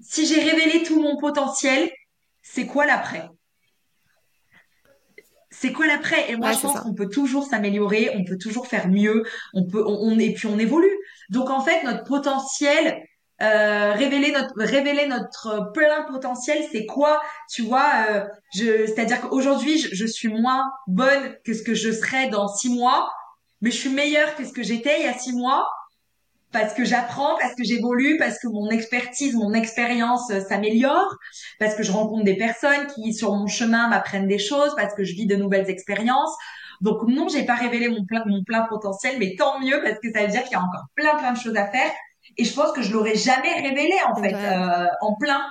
si 0.02 0.28
j'ai 0.28 0.42
révélé 0.42 0.84
tout 0.84 1.02
mon 1.02 1.16
potentiel, 1.16 1.90
c'est 2.42 2.66
quoi 2.66 2.86
l'après? 2.86 3.30
C'est 5.52 5.72
quoi 5.72 5.88
l'après? 5.88 6.30
Et 6.30 6.36
moi, 6.36 6.52
je 6.52 6.60
pense 6.60 6.82
qu'on 6.82 6.94
peut 6.94 7.08
toujours 7.08 7.46
s'améliorer, 7.46 8.12
on 8.16 8.26
peut 8.26 8.38
toujours 8.38 8.68
faire 8.68 8.90
mieux, 8.90 9.24
on 9.54 9.66
peut, 9.66 9.86
on, 9.88 10.20
et 10.20 10.34
puis 10.34 10.48
on 10.48 10.60
évolue. 10.60 10.98
Donc 11.30 11.50
en 11.50 11.62
fait, 11.62 11.84
notre 11.84 12.04
potentiel, 12.04 13.02
euh, 13.42 13.94
révéler 13.94 14.34
notre 14.34 14.52
révéler 14.58 15.08
notre 15.08 15.72
plein 15.72 16.04
potentiel, 16.12 16.62
c'est 16.74 16.86
quoi? 16.86 17.22
Tu 17.50 17.62
vois, 17.62 17.90
euh, 18.10 18.26
je, 18.54 18.86
c'est-à-dire 18.86 19.22
qu'aujourd'hui, 19.22 19.78
je, 19.80 19.96
je, 19.96 20.06
suis 20.06 20.28
moins 20.28 20.70
bonne 20.88 21.38
que 21.46 21.54
ce 21.54 21.64
que 21.64 21.74
je 21.74 21.90
serais 21.90 22.28
dans 22.28 22.50
six 22.50 22.70
mois, 22.70 23.10
mais 23.62 23.72
je 23.72 23.78
suis 23.78 23.90
meilleure 23.90 24.36
que 24.36 24.46
ce 24.46 24.54
que 24.54 24.64
j'étais 24.64 25.00
il 25.00 25.06
y 25.06 25.10
a 25.10 25.18
six 25.18 25.34
mois 25.34 25.68
parce 26.52 26.74
que 26.74 26.86
j'apprends, 26.86 27.38
parce 27.40 27.56
que 27.56 27.64
j'évolue, 27.64 28.18
parce 28.18 28.40
que 28.40 28.48
mon 28.48 28.70
expertise, 28.70 29.36
mon 29.36 29.54
expérience 29.54 30.30
euh, 30.32 30.40
s'améliore, 30.42 31.16
parce 31.60 31.76
que 31.76 31.84
je 31.84 31.92
rencontre 31.92 32.24
des 32.24 32.38
personnes 32.38 32.88
qui 32.96 33.14
sur 33.14 33.36
mon 33.36 33.48
chemin 33.48 33.90
m'apprennent 33.90 34.28
des 34.28 34.40
choses, 34.40 34.74
parce 34.76 34.94
que 34.96 35.04
je 35.04 35.14
vis 35.14 35.28
de 35.28 35.36
nouvelles 35.36 35.70
expériences. 35.70 36.36
Donc 36.82 37.08
non, 37.08 37.28
j'ai 37.28 37.44
pas 37.44 37.56
révélé 37.56 37.90
mon 37.90 38.06
plein 38.06 38.24
mon 38.26 38.44
plein 38.44 38.64
potentiel, 38.64 39.18
mais 39.20 39.36
tant 39.38 39.60
mieux 39.60 39.82
parce 39.84 40.00
que 40.00 40.12
ça 40.12 40.22
veut 40.26 40.32
dire 40.32 40.44
qu'il 40.44 40.54
y 40.54 40.56
a 40.56 40.62
encore 40.62 40.86
plein 40.96 41.16
plein 41.18 41.34
de 41.34 41.38
choses 41.38 41.58
à 41.58 41.68
faire. 41.68 41.92
Et 42.38 42.44
je 42.44 42.54
pense 42.54 42.72
que 42.72 42.82
je 42.82 42.94
l'aurais 42.94 43.16
jamais 43.16 43.54
révélé 43.62 43.96
en 44.08 44.16
fait 44.16 44.34
euh, 44.34 44.86
en 45.02 45.16
plein 45.16 45.42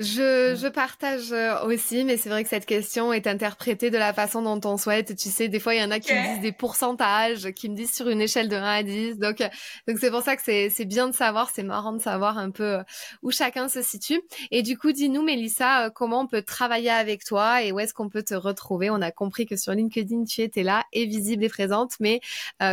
je, 0.00 0.56
je 0.58 0.66
partage 0.66 1.30
euh, 1.30 1.60
aussi, 1.64 2.04
mais 2.04 2.16
c'est 2.16 2.30
vrai 2.30 2.42
que 2.42 2.48
cette 2.48 2.64
question 2.64 3.12
est 3.12 3.26
interprétée 3.26 3.90
de 3.90 3.98
la 3.98 4.14
façon 4.14 4.40
dont 4.40 4.60
on 4.64 4.78
souhaite. 4.78 5.14
Tu 5.14 5.28
sais, 5.28 5.48
des 5.48 5.60
fois, 5.60 5.74
il 5.74 5.80
y 5.82 5.84
en 5.84 5.90
a 5.90 6.00
qui 6.00 6.14
me 6.14 6.32
disent 6.32 6.40
des 6.40 6.52
pourcentages, 6.52 7.50
qui 7.52 7.68
me 7.68 7.76
disent 7.76 7.92
sur 7.92 8.08
une 8.08 8.22
échelle 8.22 8.48
de 8.48 8.56
1 8.56 8.62
à 8.62 8.82
10. 8.82 9.18
Donc, 9.18 9.42
euh, 9.42 9.48
donc 9.86 9.98
c'est 9.98 10.10
pour 10.10 10.22
ça 10.22 10.36
que 10.36 10.42
c'est, 10.42 10.70
c'est 10.70 10.86
bien 10.86 11.08
de 11.08 11.14
savoir, 11.14 11.50
c'est 11.54 11.62
marrant 11.62 11.92
de 11.92 12.00
savoir 12.00 12.38
un 12.38 12.50
peu 12.50 12.78
euh, 12.78 12.82
où 13.22 13.30
chacun 13.30 13.68
se 13.68 13.82
situe. 13.82 14.22
Et 14.50 14.62
du 14.62 14.78
coup, 14.78 14.90
dis-nous, 14.92 15.22
Mélissa, 15.22 15.90
comment 15.90 16.20
on 16.20 16.26
peut 16.26 16.42
travailler 16.42 16.90
avec 16.90 17.22
toi 17.22 17.62
et 17.62 17.70
où 17.70 17.78
est-ce 17.78 17.92
qu'on 17.92 18.08
peut 18.08 18.22
te 18.22 18.34
retrouver? 18.34 18.88
On 18.88 19.02
a 19.02 19.10
compris 19.10 19.44
que 19.44 19.56
sur 19.56 19.74
LinkedIn, 19.74 20.24
tu 20.24 20.40
étais 20.40 20.62
là 20.62 20.84
et 20.94 21.04
visible 21.04 21.44
et 21.44 21.50
présente, 21.50 21.92
mais 22.00 22.20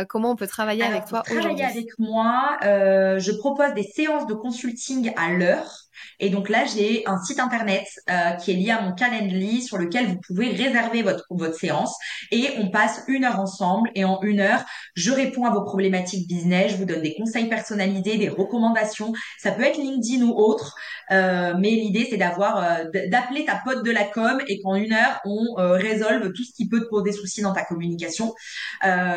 comment 0.08 0.30
on 0.30 0.36
peut 0.36 0.46
travailler 0.46 0.82
avec 0.82 1.04
toi 1.04 1.22
aujourd'hui? 1.26 1.56
Travailler 1.56 1.64
avec 1.64 1.98
moi, 1.98 2.56
euh, 2.62 3.18
je 3.18 3.32
propose 3.32 3.74
des 3.74 3.82
séances 3.82 4.26
de 4.26 4.34
consulting 4.34 5.12
à 5.16 5.32
l'heure. 5.32 5.87
Et 6.20 6.30
donc 6.30 6.48
là, 6.48 6.64
j'ai 6.64 7.06
un 7.06 7.22
site 7.22 7.40
internet 7.40 7.84
euh, 8.10 8.32
qui 8.32 8.50
est 8.52 8.54
lié 8.54 8.70
à 8.70 8.82
mon 8.82 8.92
Calendly 8.92 9.62
sur 9.62 9.78
lequel 9.78 10.06
vous 10.06 10.20
pouvez 10.26 10.50
réserver 10.50 11.02
votre, 11.02 11.24
votre 11.30 11.54
séance 11.54 11.96
et 12.30 12.48
on 12.58 12.70
passe 12.70 13.02
une 13.08 13.24
heure 13.24 13.38
ensemble 13.40 13.90
et 13.94 14.04
en 14.04 14.20
une 14.22 14.40
heure, 14.40 14.64
je 14.94 15.12
réponds 15.12 15.44
à 15.44 15.50
vos 15.50 15.62
problématiques 15.62 16.28
business, 16.28 16.72
je 16.72 16.76
vous 16.76 16.84
donne 16.84 17.02
des 17.02 17.14
conseils 17.14 17.48
personnalisés, 17.48 18.18
des 18.18 18.28
recommandations. 18.28 19.12
Ça 19.38 19.52
peut 19.52 19.62
être 19.62 19.78
LinkedIn 19.78 20.24
ou 20.24 20.32
autre, 20.32 20.74
euh, 21.10 21.54
mais 21.58 21.70
l'idée 21.70 22.06
c'est 22.10 22.16
d'avoir 22.16 22.58
euh, 22.58 22.84
d'appeler 23.08 23.44
ta 23.44 23.60
pote 23.64 23.84
de 23.84 23.90
la 23.90 24.04
com 24.04 24.40
et 24.48 24.60
qu'en 24.60 24.74
une 24.74 24.92
heure 24.92 25.20
on 25.24 25.54
résolve 25.56 26.32
tout 26.32 26.44
ce 26.44 26.52
qui 26.52 26.68
peut 26.68 26.80
te 26.80 26.88
poser 26.88 27.12
souci 27.12 27.42
dans 27.42 27.52
ta 27.52 27.64
communication. 27.64 28.34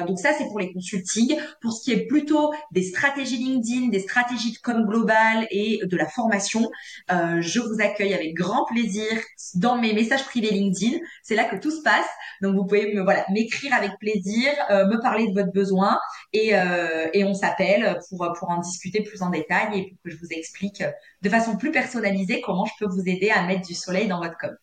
donc 0.08 0.20
ça 0.20 0.34
c'est 0.38 0.46
pour 0.46 0.60
les 0.60 0.72
consultings. 0.74 1.38
Pour 1.62 1.74
ce 1.74 1.84
qui 1.84 1.92
est 1.92 2.06
plutôt 2.08 2.54
des 2.72 2.84
stratégies 2.84 3.38
LinkedIn, 3.38 3.90
des 3.90 4.00
stratégies 4.00 4.54
de 4.54 4.58
com 4.58 4.86
global 4.86 5.48
et 5.52 5.82
de 5.84 5.98
la 5.98 6.08
formation, 6.08 6.71
Euh, 7.12 7.42
je 7.42 7.60
vous 7.60 7.82
accueille 7.82 8.14
avec 8.14 8.34
grand 8.34 8.66
plaisir 8.66 9.08
dans 9.56 9.78
mes 9.78 9.94
messages 9.94 10.26
privés 10.26 10.52
LinkedIn. 10.52 10.98
C'est 11.24 11.36
là 11.36 11.46
que 11.46 11.56
tout 11.56 11.72
se 11.72 11.82
passe. 11.82 12.08
Donc 12.42 12.56
vous 12.56 12.66
pouvez 12.66 12.94
me 12.94 13.04
voilà 13.04 13.26
m'écrire 13.30 13.74
avec 13.74 13.92
plaisir, 14.00 14.52
euh, 14.70 14.86
me 14.88 15.00
parler 15.02 15.28
de 15.28 15.34
votre 15.34 15.52
besoin 15.52 16.00
et, 16.34 16.56
euh, 16.56 17.08
et 17.14 17.24
on 17.24 17.34
s'appelle 17.34 18.00
pour 18.10 18.34
pour 18.38 18.50
en 18.50 18.60
discuter 18.60 19.04
plus 19.04 19.22
en 19.22 19.30
détail 19.30 19.80
et 19.80 19.90
pour 19.90 19.98
que 20.04 20.10
je 20.10 20.18
vous 20.18 20.32
explique 20.32 20.84
de 21.22 21.30
façon 21.30 21.58
plus 21.58 21.72
personnalisée 21.72 22.42
comment 22.42 22.66
je 22.66 22.74
peux 22.80 22.92
vous 22.92 23.08
aider 23.08 23.30
à 23.30 23.44
mettre 23.46 23.68
du 23.68 23.76
soleil 23.76 24.08
dans 24.08 24.20
votre 24.20 24.38
com. 24.38 24.56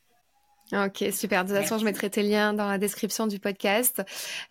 Ok, 0.73 1.05
super. 1.13 1.45
De 1.45 1.51
toute 1.51 1.63
façon, 1.63 1.79
je 1.79 1.85
mettrai 1.85 2.11
tes 2.11 2.23
liens 2.23 2.53
dans 2.53 2.69
la 2.69 2.77
description 2.77 3.27
du 3.27 3.39
podcast. 3.39 4.03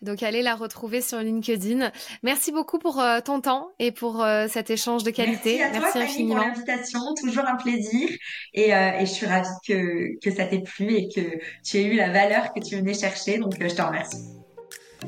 Donc, 0.02 0.22
allez 0.24 0.42
la 0.42 0.56
retrouver 0.56 1.00
sur 1.00 1.18
LinkedIn. 1.20 1.92
Merci 2.24 2.50
beaucoup 2.50 2.78
pour 2.78 3.00
euh, 3.00 3.20
ton 3.24 3.40
temps 3.40 3.70
et 3.78 3.92
pour 3.92 4.22
euh, 4.22 4.46
cet 4.48 4.70
échange 4.70 5.04
de 5.04 5.10
qualité. 5.10 5.58
Merci, 5.58 5.76
à 5.76 5.80
Merci 5.80 5.92
toi, 5.92 6.02
infiniment. 6.02 6.34
pour 6.36 6.44
l'invitation. 6.44 7.00
Toujours 7.20 7.44
un 7.46 7.54
plaisir. 7.54 8.08
Et, 8.52 8.74
euh, 8.74 8.98
et, 8.98 9.06
je 9.06 9.12
suis 9.12 9.26
ravie 9.26 9.48
que, 9.66 10.18
que 10.20 10.34
ça 10.34 10.46
t'ait 10.46 10.62
plu 10.62 10.92
et 10.94 11.08
que 11.08 11.38
tu 11.64 11.76
aies 11.78 11.84
eu 11.84 11.94
la 11.94 12.10
valeur 12.10 12.52
que 12.52 12.60
tu 12.60 12.76
venais 12.76 12.94
chercher. 12.94 13.38
Donc, 13.38 13.54
je 13.60 13.72
te 13.72 13.82
remercie. 13.82 14.24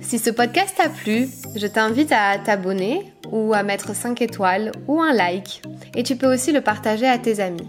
Si 0.00 0.20
ce 0.20 0.30
podcast 0.30 0.76
t'a 0.76 0.88
plu, 0.88 1.28
je 1.56 1.66
t'invite 1.66 2.12
à 2.12 2.38
t'abonner 2.38 3.12
ou 3.32 3.52
à 3.52 3.64
mettre 3.64 3.96
5 3.96 4.22
étoiles 4.22 4.70
ou 4.86 5.02
un 5.02 5.12
like. 5.12 5.62
Et 5.96 6.04
tu 6.04 6.14
peux 6.14 6.32
aussi 6.32 6.52
le 6.52 6.60
partager 6.60 7.08
à 7.08 7.18
tes 7.18 7.40
amis. 7.40 7.68